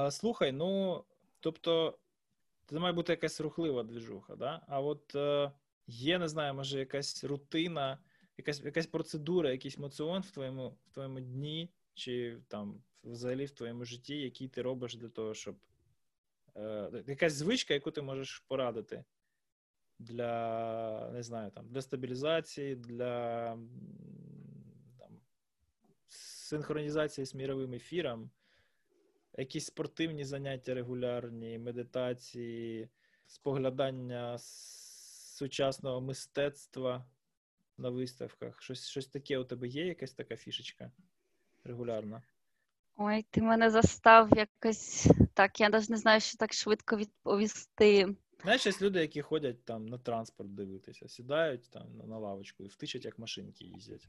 [0.10, 1.04] Слухай, ну
[1.40, 1.98] тобто,
[2.66, 4.62] це має бути якась рухлива двіжуха, да?
[4.68, 5.52] А от е,
[5.88, 7.98] є, не знаю, може, якась рутина,
[8.38, 13.86] якась, якась процедура, якийсь моціон в твоєму, в твоєму дні, чи там взагалі в твоєму
[13.86, 15.56] житті, який ти робиш для того, щоб.
[16.56, 19.04] Е, якась звичка, яку ти можеш порадити
[20.00, 23.50] для, не знаю, там, для стабілізації, для
[25.00, 25.20] там,
[26.08, 28.32] синхронізації з міровим ефіром,
[29.38, 32.90] якісь спортивні заняття регулярні, медитації,
[33.28, 37.06] споглядання сучасного мистецтва
[37.78, 38.62] на виставках.
[38.62, 40.92] Щось, щось таке у тебе є, якась така фішечка
[41.68, 42.22] регулярна?
[42.96, 45.60] Ой, ти мене застав якось так.
[45.60, 48.16] Я навіть не знаю, що так швидко відповісти.
[48.42, 52.68] Знаєш, є люди, які ходять там на транспорт дивитися, сідають там на- на лавочку і
[52.68, 54.08] втичать, як машинки їздять.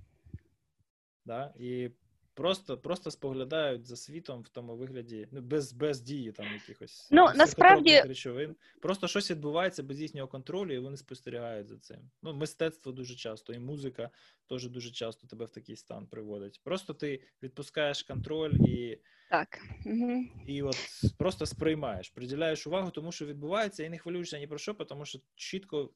[1.25, 1.55] Да?
[1.59, 1.91] І
[2.39, 7.29] просто, просто споглядають за світом в тому вигляді, ну, без, без дії там якихось Ну,
[7.35, 8.57] насправді- речовин.
[8.83, 12.11] Просто щось відбувається без їхнього контролю, і вони спостерігають за цим.
[12.23, 14.11] Ну, мистецтво дуже часто, і музика
[14.49, 16.61] теж дуже часто тебе в такий стан приводить.
[16.65, 18.99] Просто ти відпускаєш контроль і
[19.31, 19.59] Так.
[19.87, 20.25] Угу.
[20.47, 20.77] і от
[21.19, 25.19] просто сприймаєш, приділяєш увагу тому, що відбувається, і не хвилюєшся ні про що, тому що
[25.35, 25.91] чітко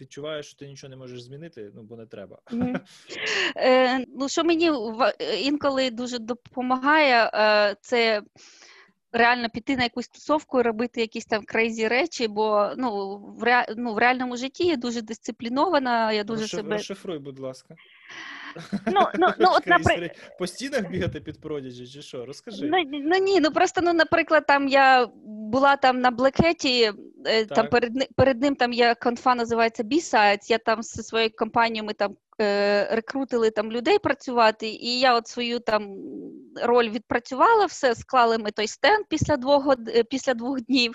[0.00, 2.38] відчуваєш, що ти нічого не можеш змінити, ну бо не треба.
[2.52, 2.80] Мгм.
[3.56, 5.14] Е, ну, що мені ва-
[5.84, 8.22] інколи дуже допомагає, е, це
[9.12, 13.66] реально піти на якусь тусовку і робити якісь там crazy речі, бо ну, в, ре,
[13.76, 16.76] ну, в реальному житті я дуже дисциплінована, я дуже Розшиф- себе.
[16.76, 17.74] Розшифруй, будь ласка.
[18.86, 20.10] Ну, ну, ну, от, Crazy речі.
[20.38, 22.26] По стінах бігати під продіжі, чи що?
[22.26, 22.66] Розкажи.
[22.66, 26.92] Ну, ну ні, ну просто ну, наприклад, там я була там на Black Hat і,
[27.26, 31.84] е, там перед, перед ним там є конфа, називається B-Sides, Я там зі своєю компанією
[31.84, 32.16] ми там
[32.90, 35.96] рекрутили там людей працювати, і я от свою там
[36.62, 40.94] роль відпрацювала, все склали ми той стенд після двох е, після двох днів.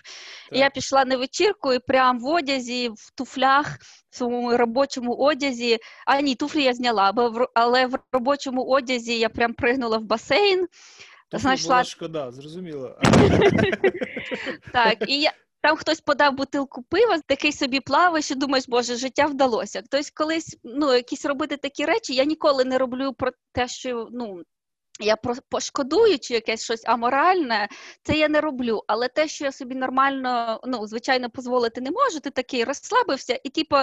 [0.52, 3.78] І я пішла на вечірку і прям в одязі, в туфлях,
[4.10, 5.78] в своєму робочому одязі.
[6.06, 10.04] А ні, туфлі я зняла, бо в але в робочому одязі я прям пригнула в
[10.04, 10.68] басейн.
[11.32, 13.00] Знайшла- була шкода, зрозуміло.
[14.74, 15.32] Так, і я.
[15.62, 19.82] Там хтось подав бутилку пива, такий собі плаває, що думаєш, боже, життя вдалося.
[19.82, 22.14] Хтось колись ну, якісь робити такі речі.
[22.14, 24.44] Я ніколи не роблю про те, що ну.
[25.02, 25.16] Я
[25.50, 27.68] пошкодую чи якесь щось аморальне,
[28.04, 28.84] це я не роблю.
[28.88, 33.50] Але те, що я собі нормально, ну звичайно, дозволити не можу, ти такий розслабився, і
[33.50, 33.76] типу,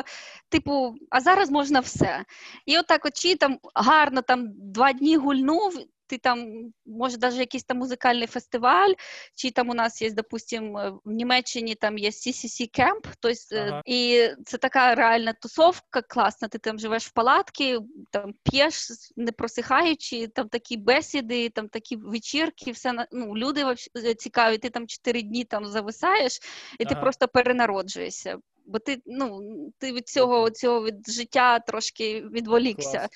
[0.49, 2.25] типу, а зараз можна все.
[2.67, 7.65] І отак, от чи там гарно там два дні гульнув, ти там, може, навіть якийсь
[7.65, 8.93] там музикальний фестиваль,
[9.35, 13.83] чи там у нас є, допустим, е, в Німеччині там є CCC Camp, тобто, Ага.
[13.87, 17.79] і це така реальна тусовка класна, ти там живеш в палатці,
[18.11, 23.75] там п'єш, не просихаючи, там такі бесіди, там такі вечірки, все ну, люди
[24.19, 26.41] цікаві, ти там чотири дні там зависаєш,
[26.79, 28.39] і ти просто перенароджуєшся.
[28.67, 29.41] Бо ти, ну,
[29.79, 32.99] ти від цього, цього від життя трошки відволікся.
[32.99, 33.11] Клас.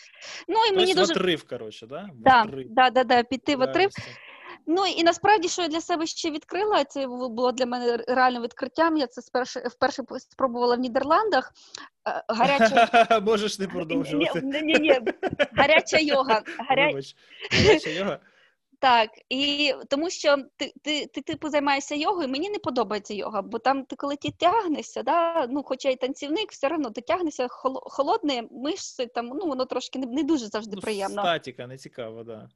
[0.48, 2.10] Ну і мені Тобто в дуже отрив, коротше, да?
[2.14, 3.90] В да, отрив да, да, да, піти в отрив.
[4.66, 8.96] Ну і насправді, що я для себе ще відкрила, це було для мене реальним відкриттям.
[8.96, 11.52] Я це сперше вперше спробувала в Нідерландах.
[12.08, 14.40] Е, Гаряча Можеш не продовжувати.
[14.40, 15.00] ні, ні, ні,
[15.52, 16.42] гаряча йога.
[16.58, 16.86] Гаря...
[16.86, 17.16] Вибач.
[17.52, 18.18] Гаряча йога.
[18.80, 23.58] Так, і тому що ти, ти, ти типу займаєшся йогою, мені не подобається йога, бо
[23.58, 27.46] там ти коли ти тягнешся, да, ну хоча й танцівник, все одно ти тягнешся
[27.82, 31.22] холодне, мишці, там, ну воно трошки не, не дуже завжди ну, приємно.
[31.22, 32.48] Статіка, не цікаво, да.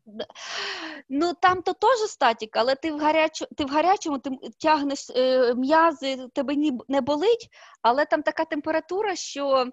[1.08, 5.54] Ну там то теж статіка, але ти в гарячу, ти в гарячому ти тягнеш е,
[5.54, 7.48] м'язи, тебе ні, не болить,
[7.82, 9.66] але там така температура, що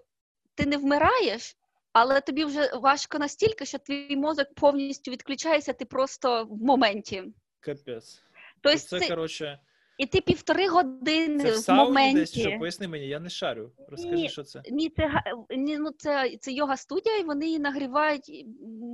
[0.55, 1.57] ти не вмираєш.
[1.93, 7.23] Але тобі вже важко настільки, що твій мозок повністю відключається, ти просто в моменті.
[7.59, 8.21] Капець.
[8.61, 9.59] Тобто це, це, коротше...
[9.97, 12.19] І ти півтори години це в, в моменті.
[12.19, 13.71] десь, що поясни мені, я не шарю.
[13.87, 14.61] Розкажи, ні, що це.
[14.71, 15.09] Ні, це
[15.49, 18.45] ні, ну це, це йога студія, і вони її нагрівають.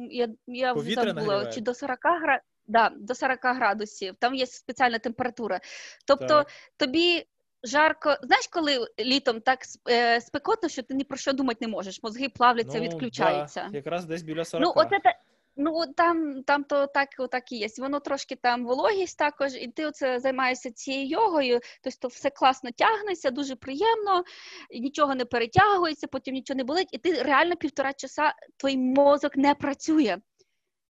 [0.10, 2.52] Я я вже забула, чи до 40 градусів.
[2.68, 4.16] Да, до 40 градусів.
[4.20, 5.60] Там є спеціальна температура.
[6.06, 6.48] Тобто так.
[6.78, 7.26] тобі
[7.64, 8.18] жарко.
[8.24, 12.30] Знаєш, коли літом так е, спекотно, що ти ні про що думати не можеш, мозги
[12.30, 13.68] плавляться, ну, відключаються.
[13.72, 14.66] Да, якраз десь біля 40.
[14.66, 15.16] Ну, от це,
[15.56, 17.68] ну там там то так так і є.
[17.78, 23.32] Воно трошки там вологість також, і ти оце займаєшся цією йогою, тобто все класно тягнеться,
[23.32, 24.24] дуже приємно,
[24.72, 29.56] нічого не перетягується, потім нічого не болить, і ти реально півтора часа твій мозок не
[29.56, 30.18] працює.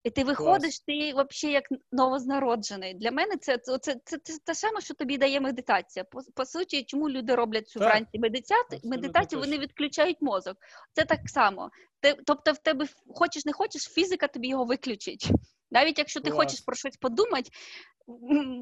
[0.06, 2.94] І ти виходиш, ти взагалі як новознароджений.
[2.94, 6.04] Для мене це це, це, це, це те саме, що тобі дає медитація.
[6.04, 10.56] По, по суті, чому люди роблять цю вранці медитацію, медитацію, вони відключають мозок.
[10.92, 11.70] Це так само.
[12.00, 15.30] Ти, тобто, в тебе хочеш не хочеш, фізика тобі його виключить.
[15.70, 16.44] Навіть якщо ти Клас.
[16.44, 17.50] хочеш про щось подумати,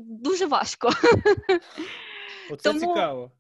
[0.07, 0.90] дуже важко.
[2.51, 2.80] Оце Тому...
[2.80, 3.32] цікаво.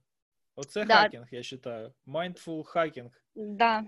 [0.56, 0.94] Оце да.
[0.94, 1.92] хакінг, я вважаю.
[2.06, 3.10] Mindful hacking.
[3.34, 3.84] Да.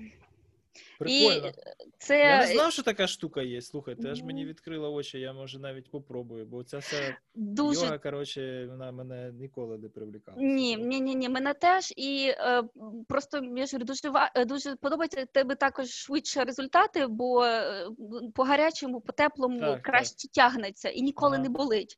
[0.99, 1.49] Прикольно.
[1.49, 1.53] І
[1.99, 2.19] це...
[2.19, 3.63] Я не знав, що така штука є.
[3.63, 7.81] Слухайте, аж мені відкрила очі, я може навіть попробую, бо ця вся Дуже...
[7.81, 10.37] йога, коротше, вона мене ніколи не привлікала.
[10.41, 11.93] Ні, ні, ні, ні, мене теж.
[11.97, 12.63] І е,
[13.09, 14.01] просто я ж дуже
[14.35, 17.89] е, дуже подобається тебе також швидше результати, бо е,
[18.35, 20.33] по гарячому, по теплому так, краще так.
[20.33, 21.43] тягнеться і ніколи ага.
[21.43, 21.97] не болить.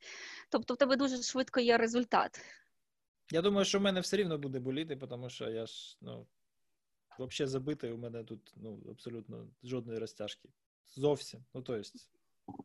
[0.51, 2.41] Тобто в тебе дуже швидко є результат.
[3.33, 6.27] Я думаю, що в мене все рівно буде боліти, тому що я ж ну
[7.27, 10.49] взагалі забитий, у мене тут ну, абсолютно жодної розтяжки.
[10.97, 11.45] Зовсім.
[11.55, 12.11] Ну, то есть,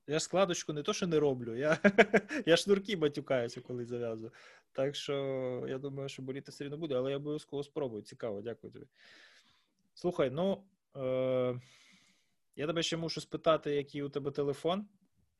[0.07, 1.79] я складочку не то, що не роблю, я
[2.45, 4.31] я шнурки батюкаюся, коли зав'язую.
[4.71, 8.01] Так що я думаю, що боліти все рівно буде, але я обов'язково спробую.
[8.01, 8.85] Цікаво, дякую тобі.
[9.93, 10.63] Слухай, ну
[10.95, 11.61] е-
[12.55, 14.87] я тебе ще мушу спитати, який у тебе телефон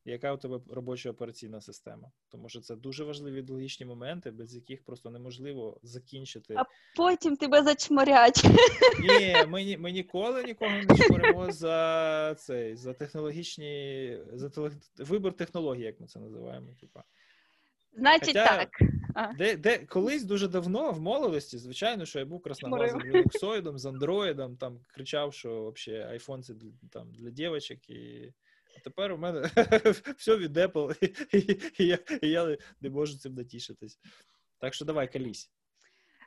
[0.04, 2.10] яка у тебе робоча операційна система?
[2.28, 6.54] Тому що це дуже важливі логічні моменти, без яких просто неможливо закінчити.
[6.56, 6.64] А
[6.96, 8.44] потім тебе зачморять.
[9.00, 14.50] Ні, ми ми ніколи нікого не чморимо за цей за технологічні за
[14.98, 16.74] вибор технології, як ми це називаємо.
[16.80, 17.04] Типа.
[17.96, 18.70] Значить, Хоча, так.
[19.38, 24.56] Де, де колись дуже давно в молодості, звичайно, що я був красноглазим лінуксоїдом з андроїдом,
[24.56, 28.32] там кричав, що взагалі айфон це для, там, для дівчаток і
[28.76, 29.40] а тепер у мене
[30.16, 31.14] все від Apple,
[31.80, 33.98] і, я, і я не можу цим натішитись.
[34.58, 35.50] Так що давай колись.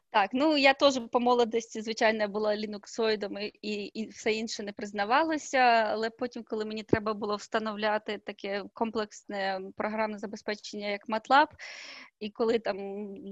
[0.10, 5.58] Так, ну я теж по молодості, звичайно, була лінуксоїдом і, і все інше не признавалося,
[5.58, 11.48] але потім, коли мені треба було встановляти таке комплексне програмне забезпечення, як MATLAB,
[12.20, 12.78] і коли там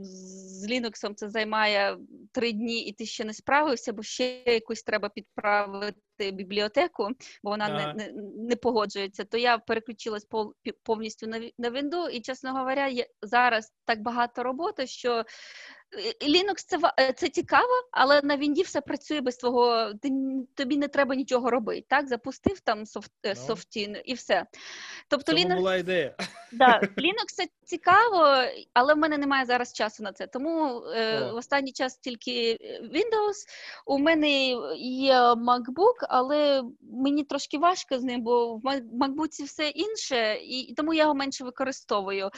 [0.03, 1.97] з Linux це займає
[2.31, 7.09] три дні, і ти ще не справився, бо ще якусь треба підправити бібліотеку,
[7.43, 7.93] бо вона ага.
[7.93, 10.27] не, не не, погоджується, то я переключилась
[10.83, 15.25] повністю на на Windows, і, чесно говоря, є зараз так багато роботи, що
[16.21, 19.93] Linux це е, це цікаво, але на Вінді все працює без твого.
[20.01, 20.11] Ти,
[20.55, 21.85] тобі не треба нічого робити.
[21.89, 23.29] Так, запустив там софт, no.
[23.29, 23.47] Е, ну.
[23.47, 24.45] софтін і все.
[25.07, 26.15] Тобто Linux була ідея.
[26.51, 28.43] Да, Linux це цікаво,
[28.73, 30.27] але в мене немає зараз часу на це.
[30.27, 33.45] Тому е, в останній час тільки Windows.
[33.85, 34.29] У мене
[34.77, 38.61] є MacBook, але мені трошки важко з ним, бо в
[39.01, 42.29] MacBook все інше, і тому я його менше використовую.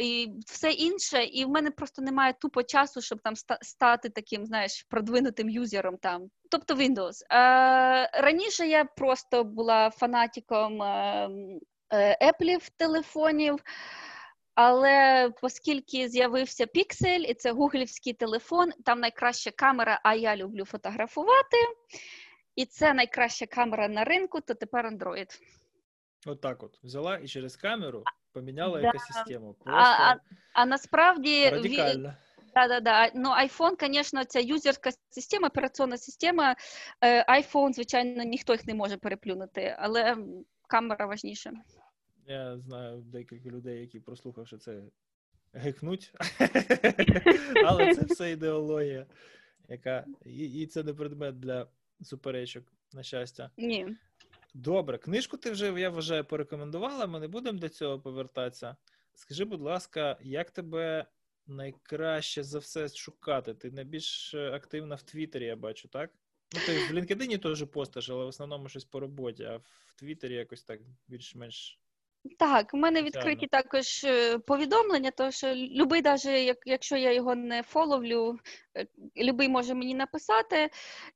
[0.00, 4.86] І Все інше, і в мене просто немає тупо часу щоб там стати таким, знаєш,
[4.90, 6.30] продвинутим юзером там.
[6.50, 7.22] Тобто Windows.
[7.32, 11.28] Е, Раніше я просто була фанатиком е,
[11.92, 13.58] е, Apple телефонів.
[14.54, 21.56] Але оскільки з'явився Pixel, і це гуглівський телефон, там найкраща камера, а я люблю фотографувати.
[22.60, 25.40] І це найкраща камера на ринку, то тепер Android.
[26.26, 28.88] От, от взяла і через камеру поміняла да.
[28.88, 29.54] екосистему.
[29.54, 30.20] Просто а, а,
[30.52, 32.14] а насправді радикально.
[32.54, 33.10] Да, да, да.
[33.14, 36.56] Ну, iPhone, звісно, ця юзерська система, операційна система.
[37.28, 40.16] iPhone, звичайно, ніхто їх не може переплюнути, але
[40.68, 41.52] камера важніша.
[42.26, 44.82] Я знаю декілька людей, які, прослухавши це,
[45.52, 46.12] гикнуть,
[47.66, 49.06] але це все ідеологія,
[49.68, 51.66] яка і, і це не предмет для
[52.02, 53.50] суперечок, на щастя.
[53.56, 53.96] Ні.
[54.54, 58.76] Добре, книжку ти вже, я вважаю, порекомендувала, ми не будемо до цього повертатися.
[59.14, 61.06] Скажи, будь ласка, як тебе
[61.46, 63.54] найкраще за все шукати?
[63.54, 66.10] Ти найбільш активна в Твіттері, я бачу, так?
[66.54, 70.34] Ну, ти в LinkedIn теж постиш, але в основному щось по роботі, а в Твіттері
[70.34, 71.79] якось так більш-менш.
[72.38, 77.62] Так, у мене відкриті також е, повідомлення, тому що любий, навіть якщо я його не
[77.62, 78.38] фоловлю,
[78.76, 78.86] е,
[79.16, 80.70] любий може мені написати.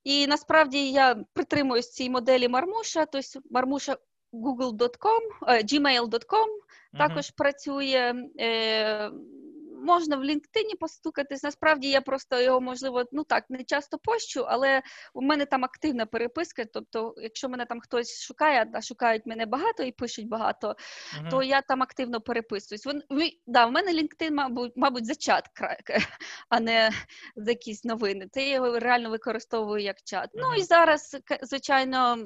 [0.04, 3.96] І насправді я притримуюсь цієї моделі Мармуша, тобто Мармуша
[4.32, 6.48] google.com, е, gmail.com
[6.98, 7.36] також uh-huh.
[7.36, 8.14] працює
[9.84, 11.42] можна в LinkedIn постукатись.
[11.42, 14.82] Насправді я просто його можливо ну так не часто пощу, але
[15.14, 16.64] у мене там активна переписка.
[16.64, 21.30] Тобто, якщо мене там хтось шукає, а шукають мене багато і пишуть багато, uh-huh.
[21.30, 22.86] то я там активно переписуюсь.
[22.86, 23.02] Вон,
[23.46, 25.48] да, в мене LinkedIn, мабуть, мабуть, за чат,
[26.48, 26.90] а не
[27.36, 28.28] за якісь новини.
[28.32, 30.30] Це я його реально використовую як чат.
[30.34, 30.40] Uh-huh.
[30.42, 32.18] Ну і зараз, звичайно,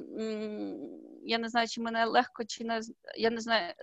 [1.23, 2.81] я не знаю, чи мене легко, чи не
[3.17, 3.73] я не знаю.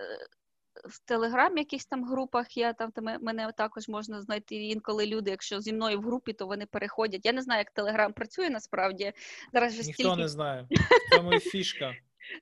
[0.85, 2.91] В Телеграм якихось там групах я там
[3.21, 7.25] мене також можна знайти інколи люди, якщо зі мною в групі, то вони переходять.
[7.25, 9.13] Я не знаю, як Телеграм працює насправді.
[9.53, 10.21] Зараз вже Ніхто стільки...
[10.21, 10.67] не знає.
[11.11, 11.93] Тому і фішка.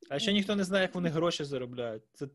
[0.10, 2.04] А ще ніхто не знає, як вони гроші заробляють.
[2.14, 2.28] Це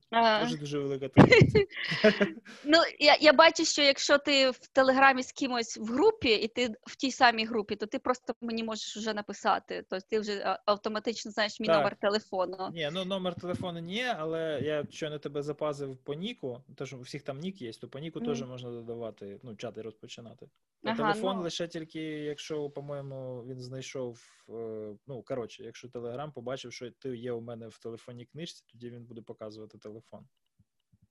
[0.42, 1.64] дуже дуже велика таємниця.
[2.64, 6.74] Ну я я бачу, що якщо ти в телеграмі з кимось в групі, і ти
[6.82, 9.84] в тій самій групі, то ти просто мені можеш вже написати.
[9.90, 11.76] Тобто ти вже автоматично знаєш мій так.
[11.76, 12.70] номер телефону.
[12.72, 17.22] Ні, ну номер телефону ні, але я щойно тебе запазив по Ніку, тож у всіх
[17.22, 18.26] там нік є, то по Ніку mm.
[18.26, 20.48] теж можна додавати, ну, чати розпочинати.
[20.84, 21.42] Ага, телефон ну...
[21.42, 24.20] лише тільки, якщо, по-моєму, він знайшов.
[24.48, 28.90] Е, ну коротше, якщо телеграм побачив, що ти є у мене в телефонній книжці, тоді
[28.90, 30.28] він буде показувати телефон.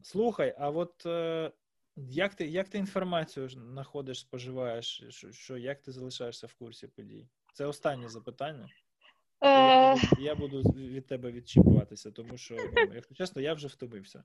[0.02, 1.52] Слухай, а от е,
[1.96, 7.28] як ти як ти інформацію знаходиш, споживаєш, що, що як ти залишаєшся в курсі подій?
[7.54, 8.70] Це останнє запитання.
[9.42, 10.22] Я буду, е.
[10.22, 14.24] я буду від тебе відчіпуватися, тому що, ну, якщо чесно, я вже втомився.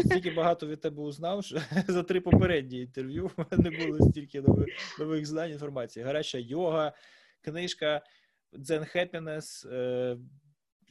[0.00, 4.68] Стільки багато від тебе узнав, що за три попередні інтерв'ю в мене було стільки нових
[4.98, 6.04] нових знань інформації.
[6.04, 6.92] Гаряча йога,
[7.40, 8.02] книжка
[8.52, 9.68] Zen Happiness,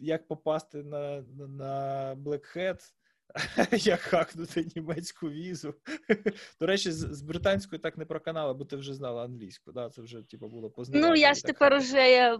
[0.01, 2.91] як попасти на на Black Hat,
[3.87, 5.75] як хакнути німецьку візу.
[6.59, 9.71] До речі, з, з британською так не проканала, бо ти вже знала англійську.
[9.71, 9.89] Да?
[9.89, 11.07] Це вже типу, було познання.
[11.07, 12.37] Ну, я ж тепер вже е,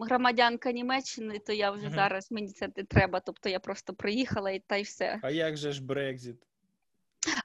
[0.00, 3.20] громадянка Німеччини, то я вже зараз мені це не треба.
[3.20, 5.18] Тобто я просто приїхала і та й все.
[5.22, 6.42] А як же ж Брекзіт?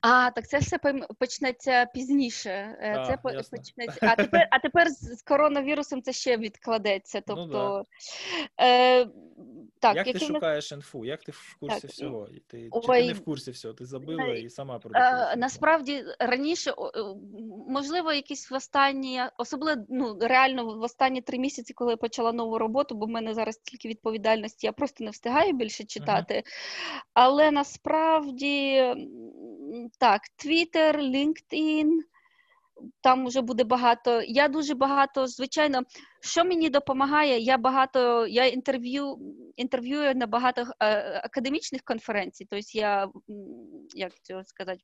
[0.02, 0.80] А, так це все
[1.20, 2.50] почнеться пізніше.
[2.50, 3.18] Е, а, це
[3.52, 4.00] почнеться.
[4.02, 7.22] А тепер а тепер з коронавірусом це ще відкладеться.
[7.28, 8.02] Ну тобто, ну,
[8.58, 8.66] да.
[8.66, 9.08] е,
[9.80, 11.06] так, Як ти шукаєш інфу?
[11.06, 12.28] Як ти в курсі так, всього?
[12.48, 13.74] Ти, Ой, Чи ти не в курсі всього?
[13.74, 15.38] Ти забила і сама продукуєш?
[15.38, 16.74] Насправді раніше,
[17.68, 22.58] можливо, якісь в останні, особливо ну, реально в останні три місяці, коли я почала нову
[22.58, 26.34] роботу, бо в мене зараз тільки відповідальності, я просто не встигаю більше читати.
[26.36, 27.02] Uh-huh.
[27.14, 28.84] Але насправді
[30.00, 31.88] так, Twitter, LinkedIn,
[33.02, 34.22] там вже буде багато.
[34.22, 35.82] Я дуже багато, звичайно,
[36.22, 39.20] що мені допомагає, я багато я інтерв'ю
[39.56, 42.48] інтерв'юю на багато е, академічних конференцій.
[42.50, 43.10] Тобто я
[43.96, 44.82] як це сказати,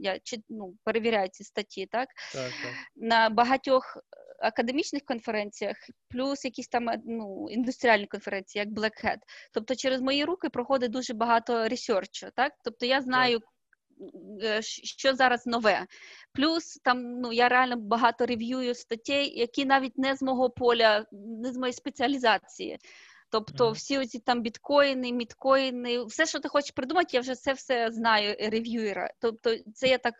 [0.00, 0.18] я
[0.48, 2.08] ну, перевіряю ці статті, так?
[2.32, 2.72] Так, так.
[2.96, 3.98] На багатьох
[4.40, 5.76] академічних конференціях,
[6.08, 9.18] плюс якісь там ну, індустріальні конференції, як Black Hat.
[9.52, 12.52] Тобто через мої руки проходить дуже багато ресерчу, так?
[12.64, 13.40] Тобто я знаю.
[14.42, 15.86] Е, що зараз нове.
[16.32, 21.06] Плюс там ну я реально багато review ю статей, які навіть не з мого поля,
[21.12, 22.78] не з моєї спеціалізації.
[23.30, 23.72] Тобто, mm-hmm.
[23.72, 28.36] всі оці там біткоїни, міткоїни, все, що ти хочеш придумати, я вже це все знаю
[28.40, 29.10] reviewer а.
[29.20, 30.14] Тобто, це я так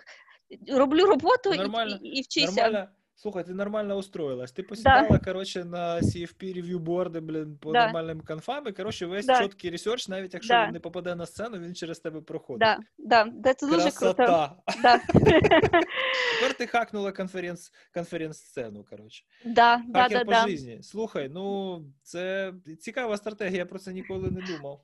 [0.68, 2.62] роблю роботу нормально, і, і вчуся.
[2.62, 2.88] Нормально.
[3.22, 4.52] Слухай, ти нормально устроилась.
[4.52, 5.18] Ти посідала, да.
[5.18, 7.84] коротше, на CFP review board и, блін, по да.
[7.84, 9.42] нормальним conf ам, і коротше, весь да.
[9.42, 12.60] чіткий research, навіть якщо він не попаде на сцену, він через тебе проходить.
[12.60, 14.56] Да, да, да, це дуже круто.
[14.82, 15.00] Да.
[15.14, 19.24] Тепер ти хакнула конференц, конференц-сцену, коротше.
[19.44, 20.78] Да, Хакер да, по житті.
[20.82, 24.80] Слухай, ну це цікава стратегія, я про це ніколи не думав.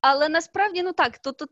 [0.00, 1.46] Але насправді ну так, то то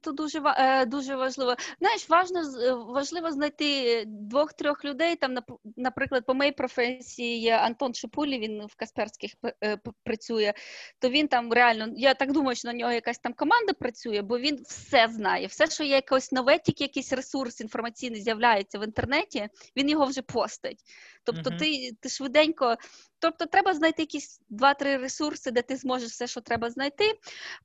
[0.00, 1.54] то дуже е, дуже важливо.
[1.80, 5.16] Знаєш, важно е, важливо знайти двох-трьох людей.
[5.16, 5.38] Там,
[5.76, 9.32] наприклад, по моїй професії є Антон Шипулі, він в Касперських
[9.64, 10.52] е, працює.
[10.98, 14.38] То він там реально, я так думаю, що на нього якась там команда працює, бо
[14.38, 15.46] він все знає.
[15.46, 20.22] Все, що є якось нове, тільки якийсь ресурс інформаційний з'являється в інтернеті, він його вже
[20.22, 20.80] постить.
[21.24, 22.76] Тобто, ти ти швиденько,
[23.18, 27.04] тобто, треба знайти якісь два-три ресурси, де ти зможеш все, що треба знайти.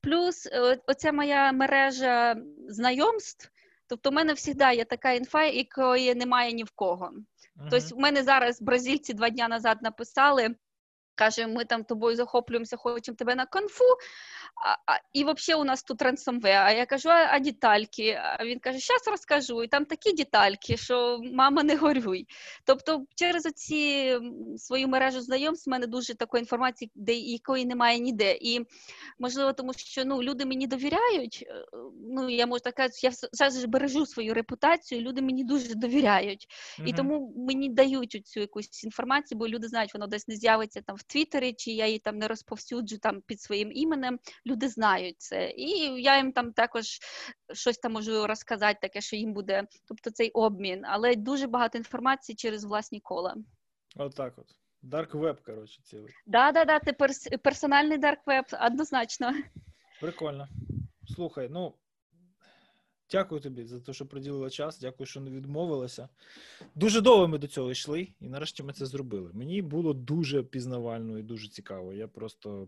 [0.01, 2.35] Плюс е, оця моя мережа
[2.67, 3.51] знайомств.
[3.87, 7.05] Тобто, в мене завжди є така інфа, якої немає ні в кого.
[7.05, 7.67] Uh-huh.
[7.71, 10.55] Тобто, в мене зараз бразильці два дні назад написали.
[11.15, 13.85] Каже, ми там тобою захоплюємося, хочемо тебе на конфу.
[14.55, 16.51] А, а, І взагалі у нас тут рансомве.
[16.51, 18.19] А я кажу, а, а детальки?
[18.23, 19.63] А він каже, зараз розкажу.
[19.63, 22.27] І там такі детальки, що мама не горюй.
[22.65, 24.19] Тобто, через оці
[24.57, 28.37] свою мережу знайомств в мене дуже такої інформації, де якої немає ніде.
[28.41, 28.65] І
[29.19, 31.45] можливо, тому що ну люди мені довіряють.
[31.47, 31.65] Е,
[32.09, 35.01] ну я можу так казати, я завжди бережу свою репутацію.
[35.01, 36.47] Люди мені дуже довіряють,
[36.79, 36.87] mm-hmm.
[36.87, 40.95] і тому мені дають цю якусь інформацію, бо люди знають, воно десь не з'явиться там
[40.95, 44.19] в Твіттері, чи я її там не розповсюджу там під своїм іменем.
[44.45, 45.69] Люди знають це, і
[46.01, 46.85] я їм там також
[47.53, 52.35] щось там можу розказати, таке, що їм буде, тобто цей обмін, але дуже багато інформації
[52.35, 53.35] через власні кола.
[53.95, 54.55] Отак, от, от.
[54.81, 56.13] Dark web, коротше, цілий.
[56.25, 59.33] Да, да, да, це перс- персональний dark web, однозначно.
[60.01, 60.47] Прикольно.
[61.15, 61.73] Слухай, ну
[63.11, 64.79] дякую тобі за те, що приділила час.
[64.79, 66.09] Дякую, що не відмовилася.
[66.75, 69.31] Дуже довго ми до цього йшли, і нарешті ми це зробили.
[69.33, 71.93] Мені було дуже пізнавально і дуже цікаво.
[71.93, 72.67] Я просто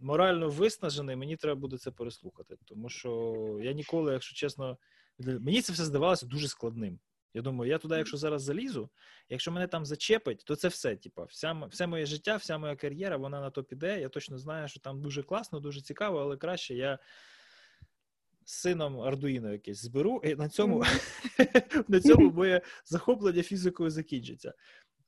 [0.00, 2.56] морально виснажений, мені треба буде це переслухати.
[2.64, 4.78] Тому що я ніколи, якщо чесно,
[5.18, 6.98] мені це все здавалося дуже складним.
[7.34, 8.90] Я думаю, я туди, якщо зараз залізу,
[9.28, 10.96] якщо мене там зачепить, то це все.
[10.96, 14.00] Типа, вся все моє життя, вся моя кар'єра, вона на то піде.
[14.00, 16.98] Я точно знаю, що там дуже класно, дуже цікаво, але краще я
[18.48, 20.84] з сином Ардуїно якесь зберу, і на цьому
[21.88, 24.54] на цьому моє захоплення фізикою закінчиться.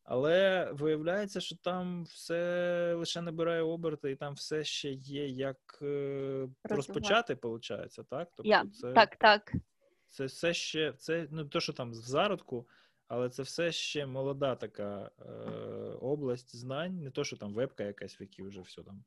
[0.03, 6.49] Але виявляється, що там все лише набирає оберти, і там все ще є як е,
[6.65, 8.29] розпочати, виходить, так?
[8.37, 8.71] Тобто yeah.
[8.71, 8.93] це...
[8.93, 9.53] Так, так.
[10.09, 12.69] Це все ще це не то, що там в зародку,
[13.09, 15.25] але це все ще молода така е,
[16.01, 19.05] область знань, не то, що там вебка якась, в якій вже все там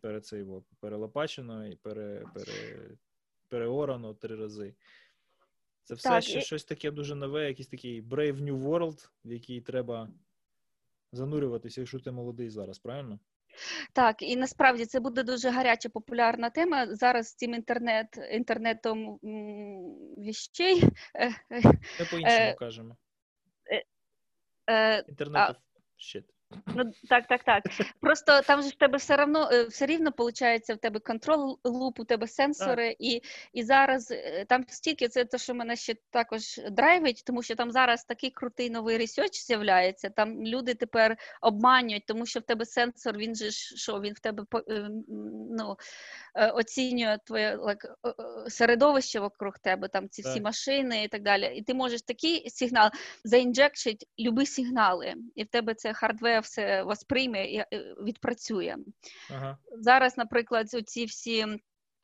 [0.00, 0.46] перед цей
[0.80, 2.90] перелопачено і пере, пере,
[3.54, 4.74] переорано три рази.
[5.84, 6.42] Це все так, ще і...
[6.42, 10.08] щось таке дуже нове, якийсь такий Brave New World, в який треба
[11.12, 13.18] занурюватися, якщо ти молодий зараз, правильно?
[13.92, 16.94] Так, і насправді це буде дуже гаряча популярна тема.
[16.94, 19.18] Зараз з цим інтернет, інтернетом
[20.18, 20.82] віщей.
[21.14, 21.62] Е, е,
[22.00, 22.96] Ми по-іншому е, кажемо.
[25.08, 25.56] Internet
[25.96, 26.33] of shit.
[26.66, 27.62] Ну так, так, так.
[28.00, 32.00] Просто там же в тебе все равно е, все рівно виходить, в тебе control loop,
[32.00, 33.22] у тебе сенсори, і
[33.52, 37.70] і зараз е, там стільки це те, що мене ще також драйвить, тому що там
[37.70, 40.10] зараз такий крутий новий research з'являється.
[40.10, 44.44] Там люди тепер обманюють, тому що в тебе сенсор, він же що він в тебе
[44.68, 44.88] е,
[45.58, 45.76] ну,
[46.54, 47.94] оцінює твоє like,
[48.48, 50.32] середовище вокруг тебе, там ці так.
[50.32, 51.52] всі машини і так далі.
[51.56, 52.90] І ти можеш такий сигнал
[53.24, 57.66] заінжекшити любі сигнали, і в тебе це хардвер все восприйме і е,
[58.02, 58.76] відпрацює.
[59.30, 59.58] Ага.
[59.72, 61.46] Зараз, наприклад, ці всі.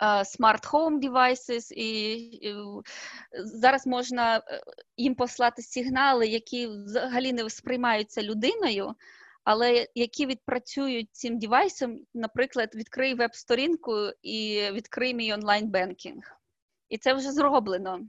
[0.01, 2.55] Smart Home devices, і, і
[3.33, 4.61] зараз можна е,
[4.97, 8.95] їм послати сигнали, які взагалі не сприймаються людиною,
[9.45, 16.41] але які відпрацюють цим девайсом, наприклад, відкрий веб-сторінку і відкрий мій онлайн-бенкінг.
[16.89, 18.01] І це вже зроблено.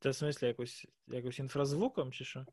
[0.00, 2.46] Це в смислі якось якось інфразвуком, чи що?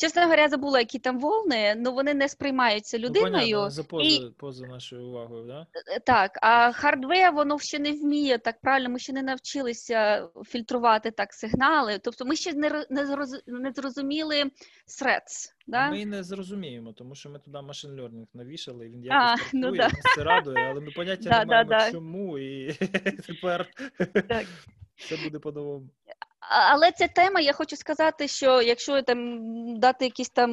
[0.00, 3.68] Чесно говоря, забула, які там волни, ну вони не сприймаються людиною.
[3.76, 4.30] Ну, понятно, поза, і...
[4.36, 5.66] поза нашою увагою, да?
[5.96, 11.10] Е, так, а хардвер, воно ще не вміє так правильно, ми ще не навчилися фільтрувати
[11.10, 11.98] так сигнали.
[11.98, 14.44] Тобто ми ще не не, зроз, не зрозуміли
[14.88, 15.52] threats.
[15.66, 15.90] Да?
[15.90, 19.76] Ми не зрозуміємо, тому що ми туди машин learning навішали, і він якось а, ну,
[19.76, 19.90] да.
[20.14, 22.72] це радує, але ми поняття да, не маємо да, чому, і
[23.26, 23.66] тепер
[24.28, 24.46] так.
[24.96, 25.88] все буде по-новому.
[26.50, 29.40] Але ця тема, я хочу сказати, що якщо там
[29.80, 30.50] дати якісь там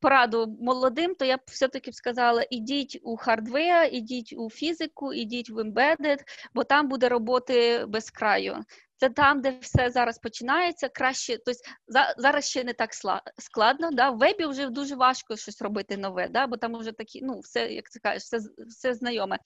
[0.00, 5.58] пораду молодим, то я б все-таки сказала: ідіть у хардвер, ідіть у фізику, ідіть в
[5.58, 6.18] embedded,
[6.54, 8.56] бо там буде роботи без краю.
[8.96, 11.38] Це там, де все зараз починається, краще.
[11.46, 11.60] Тобто
[12.16, 12.90] зараз ще не так
[13.38, 13.90] складно.
[13.92, 14.10] Да?
[14.10, 16.46] В вебі вже дуже важко щось робити нове, да?
[16.46, 19.38] бо там вже такі, ну, все, як ти кажеш, все, все знайоме.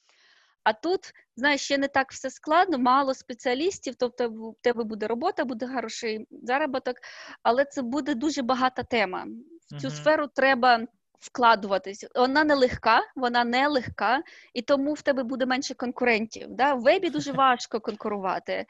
[0.67, 5.45] А тут, знаєш, ще не так все складно, мало спеціалістів, тобто в тебе буде робота,
[5.45, 6.97] буде хороший заробіток,
[7.43, 9.27] але це буде дуже багата тема.
[9.71, 9.91] В цю uh-huh.
[9.91, 10.87] сферу треба
[11.21, 12.07] вкладуватись.
[12.15, 14.23] Вона не легка, вона не легка,
[14.55, 16.47] і тому в тебе буде менше конкурентів.
[16.51, 16.75] Да?
[16.75, 18.67] В вебі дуже важко конкурувати.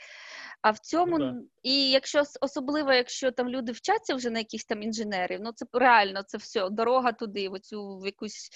[0.62, 4.82] А в цьому, ну, і якщо особливо, якщо там люди вчаться вже на якихось там
[4.82, 8.50] інженерів, ну це реально це все, дорога туди, в оцю в якусь.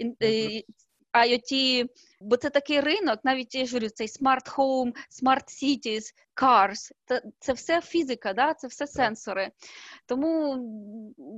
[0.00, 0.64] Uh-huh.
[1.24, 1.84] IoT,
[2.20, 6.04] бо це такий ринок, навіть я ж говорю, цей smart home, smart cities,
[6.42, 6.90] cars,
[7.38, 8.54] це все фізика, да?
[8.54, 9.50] це все сенсори.
[10.06, 10.56] Тому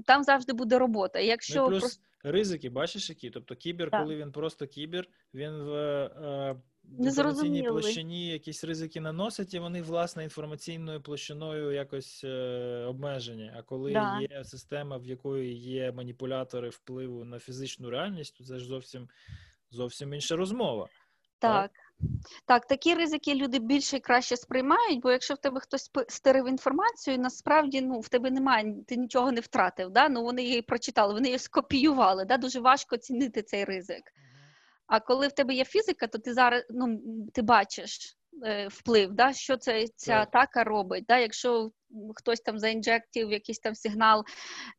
[0.06, 1.18] там завжди буде робота.
[1.18, 2.02] Якщо ну, плюс просто...
[2.22, 3.30] ризики, бачиш, які?
[3.30, 4.02] Тобто кібер, так.
[4.02, 5.72] коли він просто кібер, він в.
[5.72, 6.56] Е,
[6.98, 13.52] інформаційній площині якісь ризики наносять, і вони, власне, інформаційною площиною якось е, обмежені.
[13.56, 14.20] А коли да.
[14.20, 19.09] є система, в якої є маніпулятори впливу на фізичну реальність, то це ж зовсім
[19.70, 20.88] зовсім інша розмова.
[21.38, 21.70] Так.
[22.46, 27.18] Так, такі ризики люди більше і краще сприймають, бо якщо в тебе хтось стерив інформацію,
[27.18, 29.90] насправді ну, в тебе немає, ти нічого не втратив.
[29.90, 30.08] Да?
[30.08, 32.24] Ну, Вони її прочитали, вони її скопіювали.
[32.24, 32.36] Да?
[32.36, 34.02] Дуже важко оцінити цей ризик.
[34.86, 37.00] А коли в тебе є фізика, то ти зараз ну,
[37.34, 39.32] ти бачиш е, вплив, да?
[39.32, 41.04] що це ця атака робить.
[41.08, 41.18] Да?
[41.18, 41.70] Якщо
[42.14, 44.24] хтось там заінжектив якийсь там сигнал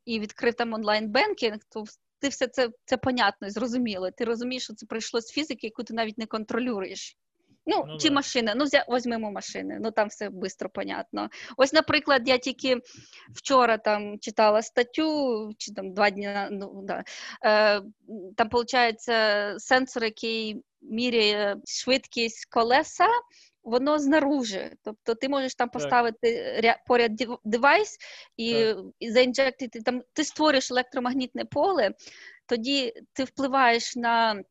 [0.06, 1.84] і відкрив там онлайн-бенкінг, то
[2.20, 4.12] ти все це це понятно і зрозуміло.
[4.12, 7.18] Ти розумієш, що це прийшло з фізики, яку ти навіть не контролюєш.
[7.66, 8.16] Ну, ну чи да.
[8.16, 11.30] машини, ну візьмемо машини, ну там все швидко понятно.
[11.58, 12.78] Ось, наприклад, я тільки
[13.36, 17.04] вчора там читала статтю, чи там два дні ну, да,
[17.46, 17.82] е,
[18.38, 19.02] там, виходить,
[19.58, 23.08] сенсор, який міряє швидкість колеса,
[23.70, 24.72] воно знаружи.
[24.84, 26.78] Тобто ти можеш там поставити так.
[26.88, 27.12] поряд
[27.44, 27.98] девайс
[28.38, 31.92] і, і заінжектити там, ти створюєш електромагнітне поле,
[32.46, 34.44] тоді ти впливаєш на.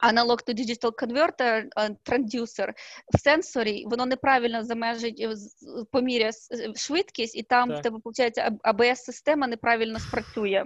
[0.00, 1.64] Аналог to digital converter,
[2.02, 2.74] трансдюсер
[3.14, 5.26] в сенсорі, воно неправильно замежить,
[5.92, 6.32] поміряє
[6.76, 7.78] швидкість, і там так.
[7.78, 10.64] в тебе виходить АБС-система неправильно спрацює.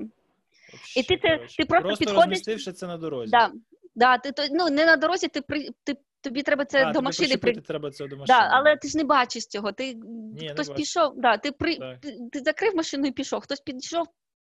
[0.96, 2.16] І ти ти, ти просто, просто підходиш...
[2.16, 3.30] розмістивши це на дорозі.
[3.30, 3.52] Да,
[3.94, 5.40] да, ти, ну, Не на дорозі, ти
[5.84, 7.52] ти тобі треба це а, до машини при...
[7.52, 8.38] треба це до машини.
[8.38, 9.72] Да, але ти ж не бачиш цього.
[9.72, 9.94] Ти
[10.40, 13.40] Ні, хтось пішов, да, ти при ти, ти закрив машину і пішов.
[13.40, 14.06] Хтось підійшов,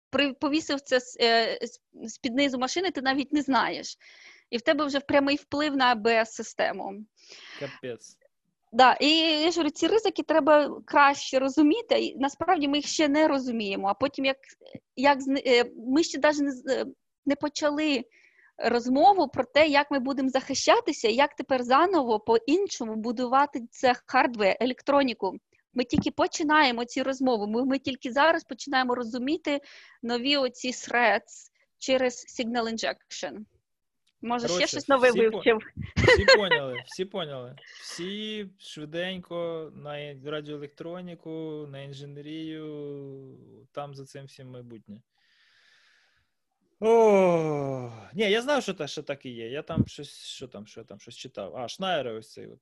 [0.09, 1.59] при повісив це е,
[1.93, 3.97] з під низу машини, ти навіть не знаєш.
[4.49, 6.93] І в тебе вже прямий вплив на АБС-систему.
[7.59, 8.17] Капець.
[8.71, 11.99] Да, і я ж говорю, ці ризики треба краще розуміти.
[11.99, 13.87] І насправді ми їх ще не розуміємо.
[13.87, 14.37] А потім, як
[14.95, 16.85] як е, ми ще навіть не
[17.25, 18.03] не почали
[18.57, 25.37] розмову про те, як ми будемо захищатися, як тепер заново по-іншому будувати це хардвер, електроніку.
[25.73, 27.47] Ми тільки починаємо ці розмови.
[27.47, 29.59] Ми, ми тільки зараз починаємо розуміти
[30.03, 33.37] нові оці threats через signal injection.
[34.21, 35.59] Може, Короче, ще щось нове всі вивчив.
[35.59, 36.01] По...
[36.01, 37.55] Всі поняли, всі поняли.
[37.81, 42.65] Всі швиденько на радіоелектроніку, на інженерію,
[43.71, 45.01] там за цим всім майбутнє.
[46.79, 49.49] О, Ні, я знав, що та, що так і є.
[49.49, 51.55] Я там щось що там, що там, щось читав.
[51.55, 52.47] А, Шнайера ось цей.
[52.47, 52.59] От.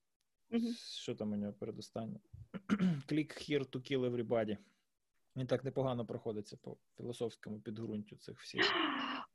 [0.52, 1.02] Uh-huh.
[1.02, 2.20] Що там у нього передостаннє?
[3.08, 4.58] Click here to kill everybody.
[5.36, 8.62] Він так непогано проходиться по філософському підґрунтю цих всіх.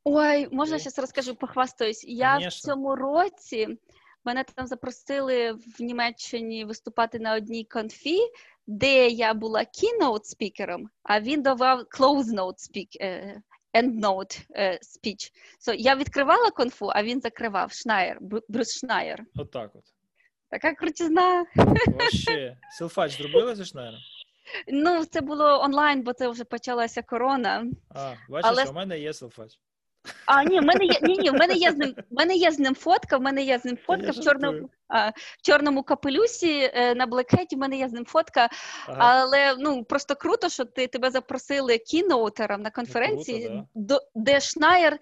[0.05, 2.05] Ой, можна зараз розкажу, похвастаюсь.
[2.05, 2.59] Я Конечно.
[2.59, 3.79] в цьому році
[4.25, 8.19] мене там запросили в Німеччині виступати на одній конфі,
[8.67, 13.01] де я була keynote спікером, а він давав close note speak,
[13.75, 15.33] EndNote uh, speech.
[15.61, 18.19] So, я відкривала конфу, а він закривав Шнайер,
[18.49, 19.25] Брюс Шнайер.
[19.37, 19.85] Отак от.
[20.51, 21.47] Така крутізна.
[21.55, 22.57] Вообще.
[22.79, 24.01] Селфач зробили зі Шнайером?
[24.69, 27.67] Ну, це було онлайн, бо це вже почалася корона.
[27.95, 28.65] А, бачиш, Але...
[28.65, 29.59] у мене є селфач.
[30.27, 31.95] А, ні, в мене є ні, ні, в мене є з ним.
[32.11, 33.17] В мене є з ним фотка.
[33.17, 37.57] В мене є з ним фотка в чорному а, в чорному капелюсі е, на блекеті.
[37.57, 38.49] В мене є з ним фотка.
[38.87, 38.99] Ага.
[38.99, 43.81] Але ну просто круто, що ти тебе запросили кіноутером на конференції, круто, да.
[43.95, 44.99] до, де Шнайер е,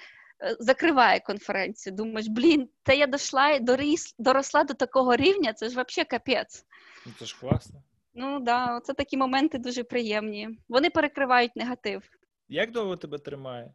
[0.60, 1.96] закриває конференцію.
[1.96, 5.52] Думаєш, блін, та я дошла доріс, доросла до такого рівня.
[5.52, 6.64] Це ж взагалі капець.
[7.06, 7.82] Ну це ж класно.
[8.14, 10.48] Ну да, це такі моменти дуже приємні.
[10.68, 12.02] Вони перекривають негатив.
[12.48, 13.74] Як довго тебе тримає?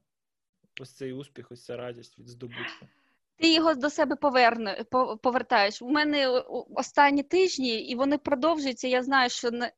[0.81, 2.87] Ось цей успіх, ось ця радість від здобутку?
[3.35, 4.83] Ти його до себе поверне,
[5.21, 5.81] повертаєш.
[5.81, 6.27] У мене
[6.75, 8.87] останні тижні, і вони продовжуються.
[8.87, 9.71] Я знаю, що на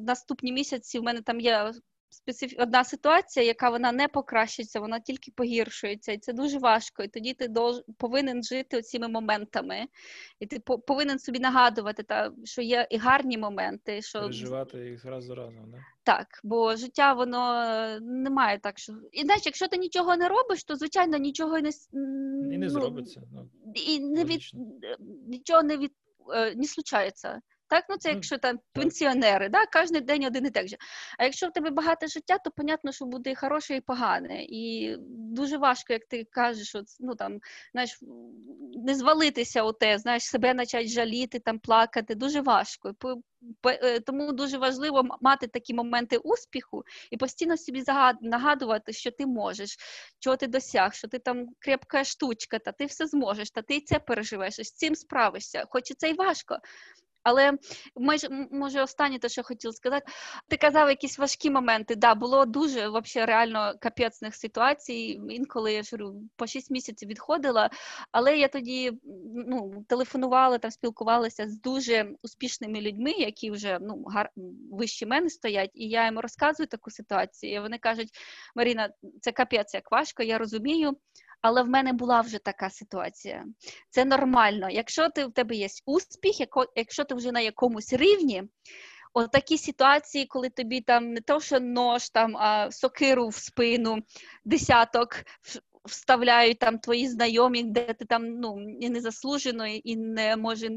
[0.00, 1.72] наступні місяці в мене там є
[2.16, 2.54] специф...
[2.58, 7.02] одна ситуація, яка вона не покращиться, вона тільки погіршується, і це дуже важко.
[7.02, 7.74] І тоді ти дож...
[7.98, 9.86] повинен жити цими моментами,
[10.40, 14.02] і ти повинен собі нагадувати, та що є і гарні моменти.
[14.02, 14.20] що...
[14.20, 15.84] Переживати їх раз за разом, не?
[16.02, 17.64] Так, бо життя воно
[18.00, 21.68] не має так, що і знаєш, якщо ти нічого не робиш, то звичайно нічого не
[21.68, 23.22] і не ну, зробиться.
[23.32, 24.40] Ну, і не від
[25.26, 25.92] нічого не від
[26.34, 27.40] е, не случається.
[27.68, 30.76] Так, ну це якщо там пенсіонери, да, кожен день один і так же.
[31.18, 34.42] А якщо в тебе багате життя, то понятно, що буде і хороше, і погане.
[34.42, 37.38] І дуже важко, як ти кажеш, от, ну там
[37.72, 37.98] знаєш,
[38.86, 42.14] не звалитися у те, знаєш, себе почати жаліти, там плакати.
[42.14, 42.94] Дуже важко.
[43.66, 47.84] Е, тому дуже важливо мати такі моменти успіху і постійно собі
[48.20, 49.76] нагадувати, що ти можеш,
[50.18, 53.98] чого ти досяг, що ти там крепка штучка, та ти все зможеш, та ти це
[53.98, 56.58] переживеш, з цим справишся, хоч і це й важко.
[57.26, 57.52] Але
[58.50, 60.12] може останнє те, що хотів сказати.
[60.48, 61.94] Ти казав якісь важкі моменти.
[61.94, 65.20] Да, було дуже вообще реально капецних ситуацій.
[65.30, 65.96] Інколи я ж
[66.36, 67.70] по 6 місяців відходила,
[68.12, 68.92] але я тоді
[69.46, 74.30] ну, телефонувала там, спілкувалася з дуже успішними людьми, які вже ну гар
[74.70, 77.54] вище мене стоять, і я їм розказую таку ситуацію.
[77.54, 78.08] і Вони кажуть:
[78.54, 78.90] Маріна,
[79.20, 80.96] це капець як важко, я розумію.
[81.40, 83.44] Але в мене була вже така ситуація.
[83.90, 84.70] Це нормально.
[84.70, 86.36] Якщо ти в тебе є успіх,
[86.76, 88.42] якщо ти вже на якомусь рівні,
[89.14, 93.98] от такі ситуації, коли тобі там не то, що нож, там, а сокиру в спину,
[94.44, 95.24] десяток
[95.84, 100.70] вставляють там твої знайомі, де ти там ну, незаслужено і не може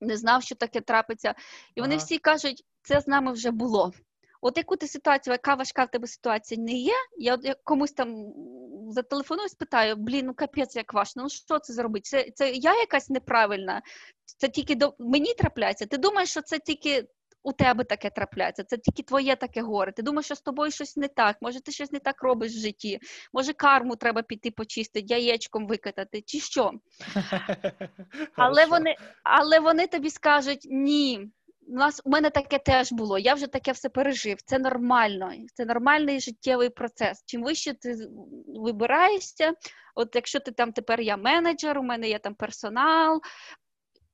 [0.00, 1.34] не знав, що таке трапиться.
[1.74, 2.04] І вони ага.
[2.04, 3.92] всі кажуть, це з нами вже було.
[4.46, 8.32] От яку ти ситуацію, яка важка в тебе ситуація не є, я комусь там
[8.88, 12.02] зателефоную, спитаю, блін, ну капець, як важко, ну що це зробити?
[12.04, 13.82] Це це я якась неправильна,
[14.24, 15.86] це тільки до мені трапляється.
[15.86, 17.06] Ти думаєш, що це тільки
[17.42, 19.92] у тебе таке трапляється, це тільки твоє таке горе.
[19.92, 22.58] Ти думаєш, що з тобою щось не так, може ти щось не так робиш в
[22.58, 22.98] житті,
[23.32, 26.72] може карму треба піти почистити, яєчком викатати, чи що.
[28.36, 31.30] Але вони, але вони тобі скажуть ні.
[31.68, 33.18] У нас у мене таке теж було.
[33.18, 34.42] Я вже таке все пережив.
[34.42, 37.22] Це нормально, це нормальний життєвий процес.
[37.26, 38.08] Чим вище ти
[38.46, 39.52] вибираєшся,
[39.94, 43.20] от якщо ти там тепер я менеджер, у мене є там персонал,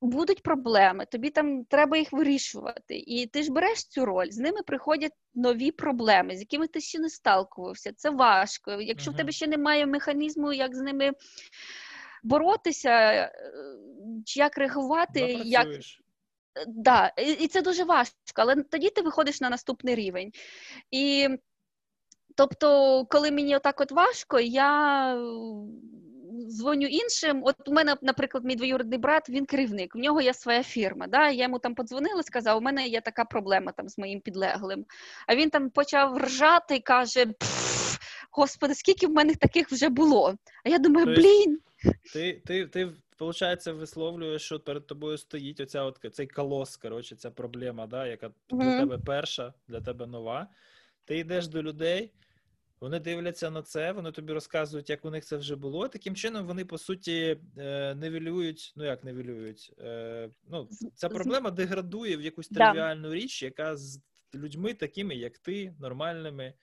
[0.01, 2.97] будуть проблеми, тобі там треба їх вирішувати.
[2.97, 6.99] І ти ж береш цю роль, з ними приходять нові проблеми, з якими ти ще
[6.99, 7.93] не сталкувався.
[7.93, 8.71] Це важко.
[8.71, 9.13] Якщо uh-huh.
[9.13, 11.11] в тебе ще немає механізму, як з ними
[12.23, 13.31] боротися, е,
[14.25, 15.67] чи як реагувати, як.
[16.67, 20.31] Да, і це дуже важко, але тоді ти виходиш на наступний рівень.
[20.91, 21.29] І
[22.35, 25.15] тобто, коли мені отак от важко, я
[26.47, 27.41] дзвоню іншим.
[27.43, 31.07] От у мене, наприклад, мій двоюродний брат, він керівник, в нього є своя фірма.
[31.07, 31.29] Да?
[31.29, 34.85] Я йому там подзвонила, сказав, у мене є така проблема там з моїм підлеглим.
[35.27, 37.25] А він там почав ржати і каже:
[38.31, 40.35] Господи, скільки в мене таких вже було?
[40.65, 41.59] А я думаю, блін.
[42.13, 47.31] Ти, ти, ти Получається, висловлюєш, що перед тобою стоїть оця от, цей колос, коротше, ця
[47.31, 48.57] проблема, да, яка mm-hmm.
[48.57, 50.47] для тебе перша, для тебе нова.
[51.05, 52.11] Ти йдеш до людей,
[52.79, 55.87] вони дивляться на це, вони тобі розказують, як у них це вже було.
[55.87, 62.17] Таким чином, вони по суті е, невілюють, ну як невілюють, е, ну, ця проблема деградує
[62.17, 64.01] в якусь тривіальну річ, яка з
[64.35, 66.53] людьми, такими, як ти, нормальними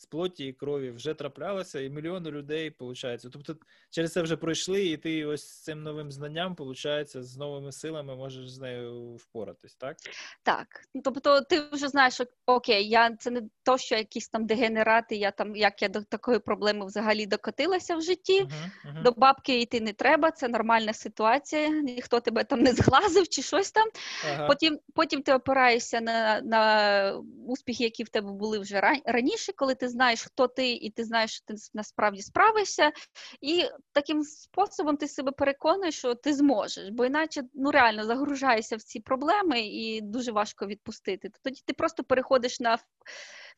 [0.00, 3.26] з плоті і крові вже траплялося, і мільйони людей виходить.
[3.32, 3.56] Тобто
[3.90, 8.16] через це вже пройшли, і ти ось з цим новим знанням, виходить, з новими силами
[8.16, 9.96] можеш з нею впоратись, так?
[10.42, 10.66] Так.
[11.04, 15.30] Тобто, ти вже знаєш, що окей, я це не то, що якісь там дегенерати, я
[15.30, 18.42] там як я до такої проблеми взагалі докотилася в житті.
[18.42, 19.02] Uh-huh, uh-huh.
[19.02, 23.72] До бабки йти не треба, це нормальна ситуація, ніхто тебе там не зглазив чи щось
[23.72, 23.88] там.
[23.88, 24.46] Uh-huh.
[24.46, 29.89] Потім потім ти опираєшся на на успіхи, які в тебе були вже раніше, коли ти
[29.90, 32.92] знаєш, хто ти, і ти знаєш, що ти насправді справишся,
[33.40, 38.82] і таким способом ти себе переконуєш, що ти зможеш, бо іначе ну реально загружаєшся в
[38.82, 41.30] ці проблеми і дуже важко відпустити.
[41.42, 42.78] Тоді ти просто переходиш на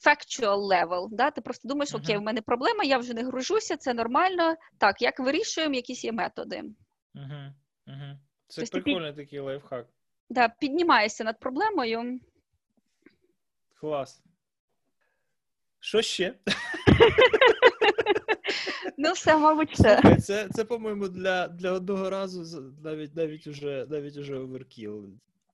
[0.06, 1.30] factual level, да?
[1.30, 4.56] Ти просто думаєш, окей, в мене проблема, я вже не гружуся, це нормально.
[4.78, 6.62] Так, як вирішуємо, якісь є методи.
[7.14, 7.52] Угу,
[7.86, 8.18] угу.
[8.48, 9.24] Це тобто прикольний під...
[9.24, 9.86] такий лайфхак.
[10.30, 12.20] Да, Піднімаєшся над проблемою.
[13.80, 14.22] Клас.
[15.82, 16.34] Що ще?
[18.98, 20.16] Ну, все, мабуть, все.
[20.20, 25.08] Це, це, по-моєму, для для одного разу навіть навіть уже навіть уже оверкіл.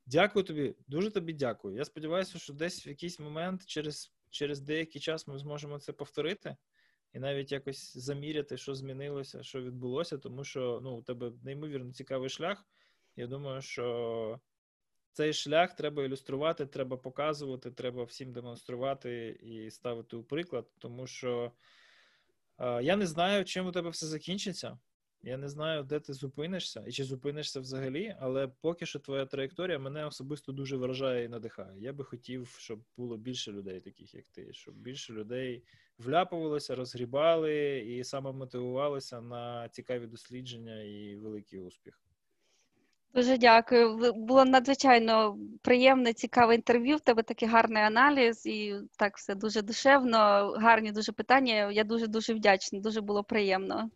[0.06, 1.76] Дякую тобі, дуже тобі дякую.
[1.76, 6.56] Я сподіваюся, що десь в якийсь момент, через через деякий час, ми зможемо це повторити
[7.12, 12.30] і навіть якось заміряти, що змінилося, що відбулося, тому що ну, у тебе неймовірно цікавий
[12.30, 12.66] шлях.
[13.16, 14.40] Я думаю, що
[15.18, 21.52] цей шлях треба ілюструвати, треба показувати, треба всім демонструвати і ставити у приклад, тому що
[22.58, 24.78] е, я не знаю, чим у тебе все закінчиться.
[25.22, 29.78] Я не знаю, де ти зупинишся і чи зупинишся взагалі, але поки що твоя траєкторія
[29.78, 31.80] мене особисто дуже вражає і надихає.
[31.80, 35.62] Я би хотів, щоб було більше людей, таких як ти, щоб більше людей
[35.98, 42.07] вляпувалися, розгрібали і саме мотивувалися на цікаві дослідження і великий успіх.
[43.14, 44.12] Дуже дякую.
[44.16, 46.96] Було надзвичайно приємне, цікаве інтерв'ю.
[46.96, 50.18] В тебе такий гарний аналіз, і так все дуже душевно,
[50.58, 51.70] гарні дуже питання.
[51.72, 52.80] Я дуже дуже вдячна.
[52.80, 53.90] Дуже було приємно.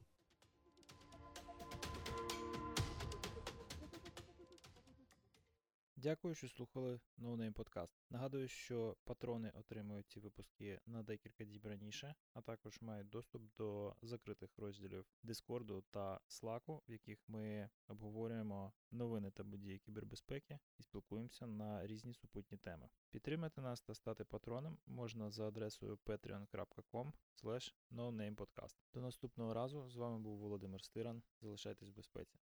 [6.02, 7.90] Дякую, що слухали Name Podcast.
[8.10, 13.96] Нагадую, що патрони отримують ці випуски на декілька діб раніше, а також мають доступ до
[14.02, 21.46] закритих розділів Дискорду та Slack, в яких ми обговорюємо новини та події кібербезпеки і спілкуємося
[21.46, 22.88] на різні супутні теми.
[23.10, 27.12] Підтримати нас та стати патроном можна за адресою patreon.com
[28.94, 31.22] До наступного разу з вами був Володимир Стиран.
[31.40, 32.38] Залишайтесь в безпеці.